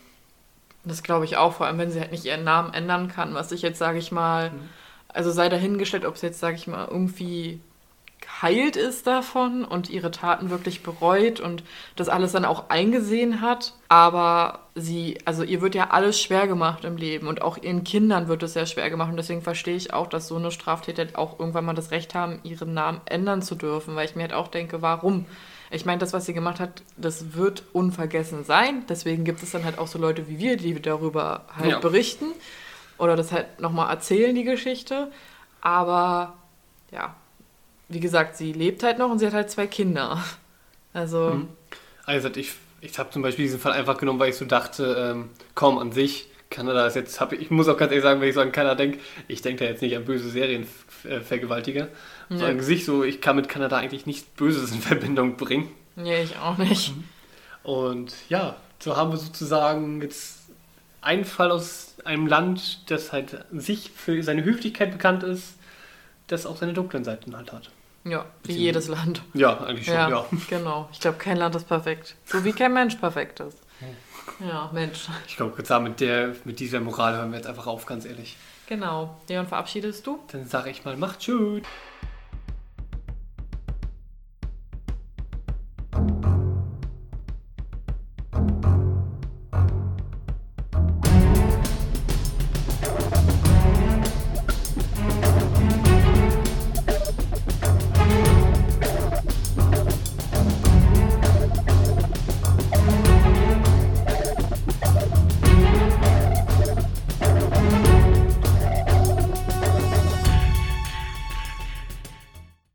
Das 0.84 1.04
glaube 1.04 1.26
ich 1.26 1.36
auch, 1.36 1.54
vor 1.54 1.66
allem 1.66 1.80
wenn 1.80 1.92
sie 1.92 2.00
halt 2.00 2.12
nicht 2.12 2.26
ihren 2.26 2.44
Namen 2.44 2.74
ändern 2.74 3.08
kann, 3.10 3.34
was 3.34 3.52
ich 3.52 3.62
jetzt, 3.62 3.80
sage 3.80 3.98
ich 3.98 4.12
mal, 4.12 4.52
Mhm. 4.52 4.56
also 5.10 5.32
sei 5.32 5.50
dahingestellt, 5.50 6.06
ob 6.06 6.16
es 6.16 6.22
jetzt, 6.22 6.40
sage 6.40 6.56
ich 6.56 6.68
mal, 6.68 6.88
irgendwie 6.90 7.60
geheilt 8.28 8.76
ist 8.76 9.08
davon 9.08 9.64
und 9.64 9.90
ihre 9.90 10.12
Taten 10.12 10.50
wirklich 10.50 10.84
bereut 10.84 11.40
und 11.40 11.64
das 11.96 12.10
alles 12.10 12.34
dann 12.34 12.46
auch 12.46 12.70
eingesehen 12.70 13.42
hat. 13.42 13.74
Aber 13.88 14.60
sie, 14.76 15.18
also 15.26 15.44
ihr 15.44 15.62
wird 15.62 15.76
ja 15.76 15.90
alles 15.92 16.22
schwer 16.22 16.46
gemacht 16.46 16.84
im 16.84 16.98
Leben 16.98 17.28
und 17.28 17.42
auch 17.42 17.58
ihren 17.58 17.84
Kindern 17.84 18.28
wird 18.28 18.44
es 18.44 18.54
sehr 18.54 18.66
schwer 18.66 18.90
gemacht 18.90 19.10
und 19.10 19.18
deswegen 19.18 19.42
verstehe 19.42 19.76
ich 19.76 19.94
auch, 19.94 20.08
dass 20.08 20.28
so 20.28 20.36
eine 20.36 20.52
Straftäter 20.52 21.08
auch 21.18 21.40
irgendwann 21.40 21.66
mal 21.66 21.74
das 21.74 21.92
Recht 21.92 22.16
haben, 22.16 22.40
ihren 22.44 22.74
Namen 22.74 23.02
ändern 23.06 23.42
zu 23.42 23.56
dürfen, 23.56 23.96
weil 23.96 24.06
ich 24.06 24.16
mir 24.16 24.24
halt 24.24 24.34
auch 24.34 24.50
denke, 24.50 24.82
warum? 24.82 25.26
Ich 25.72 25.86
meine, 25.86 26.00
das, 26.00 26.14
was 26.14 26.26
sie 26.26 26.34
gemacht 26.34 26.60
hat, 26.60 26.84
das 26.96 27.34
wird 27.34 27.64
unvergessen 27.74 28.44
sein. 28.46 28.84
Deswegen 28.88 29.24
gibt 29.26 29.42
es 29.44 29.52
dann 29.52 29.66
halt 29.66 29.80
auch 29.80 29.88
so 29.88 30.00
Leute 30.00 30.28
wie 30.30 30.38
wir, 30.40 30.58
die 30.58 30.82
darüber 30.82 31.46
halt 31.58 31.72
Ja. 31.72 31.80
berichten 31.80 32.26
oder 32.98 33.16
das 33.16 33.32
halt 33.32 33.60
nochmal 33.60 33.90
erzählen, 33.90 34.34
die 34.36 34.44
Geschichte. 34.46 35.12
Aber 35.62 36.36
ja, 36.92 37.16
wie 37.90 38.00
gesagt, 38.00 38.36
sie 38.38 38.54
lebt 38.54 38.84
halt 38.84 38.98
noch 38.98 39.10
und 39.10 39.20
sie 39.20 39.28
hat 39.28 39.34
halt 39.34 39.50
zwei 39.50 39.68
Kinder. 39.68 40.24
Also, 40.94 41.32
Mhm. 41.32 41.48
Also 42.06 42.30
ich, 42.36 42.54
ich 42.82 42.98
habe 43.00 43.10
zum 43.10 43.22
Beispiel 43.22 43.46
diesen 43.46 43.60
Fall 43.60 43.74
einfach 43.74 43.98
genommen, 43.98 44.20
weil 44.20 44.30
ich 44.30 44.38
so 44.38 44.46
dachte, 44.46 44.96
ähm, 45.14 45.30
komm, 45.56 45.78
an 45.78 45.92
sich, 45.92 46.28
Kanada 46.50 46.88
ist 46.88 46.96
jetzt, 46.96 47.20
hab, 47.20 47.34
ich 47.34 47.42
ich 47.42 47.52
muss 47.52 47.68
auch 47.68 47.76
ganz 47.78 47.92
ehrlich 47.92 48.04
sagen, 48.04 48.22
wenn 48.22 48.30
ich 48.30 48.36
so 48.36 48.40
an 48.42 48.54
Kanada 48.54 48.76
denke, 48.76 49.00
ich 49.28 49.42
denke 49.42 49.66
da 49.66 49.70
jetzt 49.70 49.82
nicht 49.82 49.98
an 49.98 50.06
böse 50.06 50.30
Serienvergewaltiger, 50.30 51.88
Ja. 52.30 52.38
sondern 52.38 52.60
an 52.60 52.64
sich 52.64 52.86
so, 52.86 53.04
ich 53.04 53.20
kann 53.22 53.36
mit 53.36 53.50
Kanada 53.50 53.78
eigentlich 53.78 54.06
nichts 54.06 54.24
Böses 54.30 54.72
in 54.72 54.80
Verbindung 54.82 55.36
bringen. 55.38 55.70
nee, 55.96 56.24
ich 56.24 56.38
auch 56.38 56.58
nicht. 56.58 56.94
Und 57.64 58.14
ja, 58.30 58.56
so 58.80 58.96
haben 58.96 59.12
wir 59.12 59.18
sozusagen 59.18 60.02
jetzt 60.02 60.38
einen 61.02 61.26
Fall 61.26 61.52
aus 61.52 61.96
einem 62.06 62.28
Land, 62.28 62.90
das 62.90 63.12
halt 63.12 63.46
sich 63.52 63.92
für 63.92 64.22
seine 64.24 64.44
Höflichkeit 64.46 64.92
bekannt 64.92 65.24
ist, 65.24 65.56
das 66.28 66.46
auch 66.46 66.56
seine 66.58 66.74
dunklen 66.74 67.04
Seiten 67.04 67.36
halt 67.36 67.52
hat. 67.52 67.70
Ja, 68.04 68.26
wie 68.44 68.54
jedes 68.54 68.88
Land. 68.88 69.22
Ja, 69.34 69.58
eigentlich 69.60 69.86
schon, 69.86 69.96
Ja, 69.96 70.10
ja. 70.10 70.26
genau. 70.50 70.90
Ich 70.92 71.00
glaube, 71.00 71.18
kein 71.18 71.38
Land 71.38 71.56
ist 71.56 71.68
perfekt. 71.68 72.16
So 72.26 72.44
wie 72.44 72.54
kein 72.54 72.74
Mensch 72.74 72.96
perfekt 72.96 73.40
ist. 73.40 73.60
Ja, 74.40 74.70
Mensch. 74.74 75.08
Ich 75.28 75.36
glaube, 75.38 75.56
mit, 75.82 76.00
der, 76.00 76.36
mit 76.44 76.60
dieser 76.60 76.80
Moral 76.80 77.16
hören 77.18 77.32
wir 77.32 77.38
jetzt 77.38 77.48
einfach 77.48 77.68
auf, 77.68 77.86
ganz 77.86 78.06
ehrlich. 78.06 78.38
Genau. 78.68 79.18
Leon, 79.28 79.48
verabschiedest 79.48 80.06
du? 80.06 80.20
Dann 80.32 80.46
sage 80.46 80.70
ich 80.70 80.86
mal, 80.86 80.98
macht's 80.98 81.26
schön. 81.26 81.64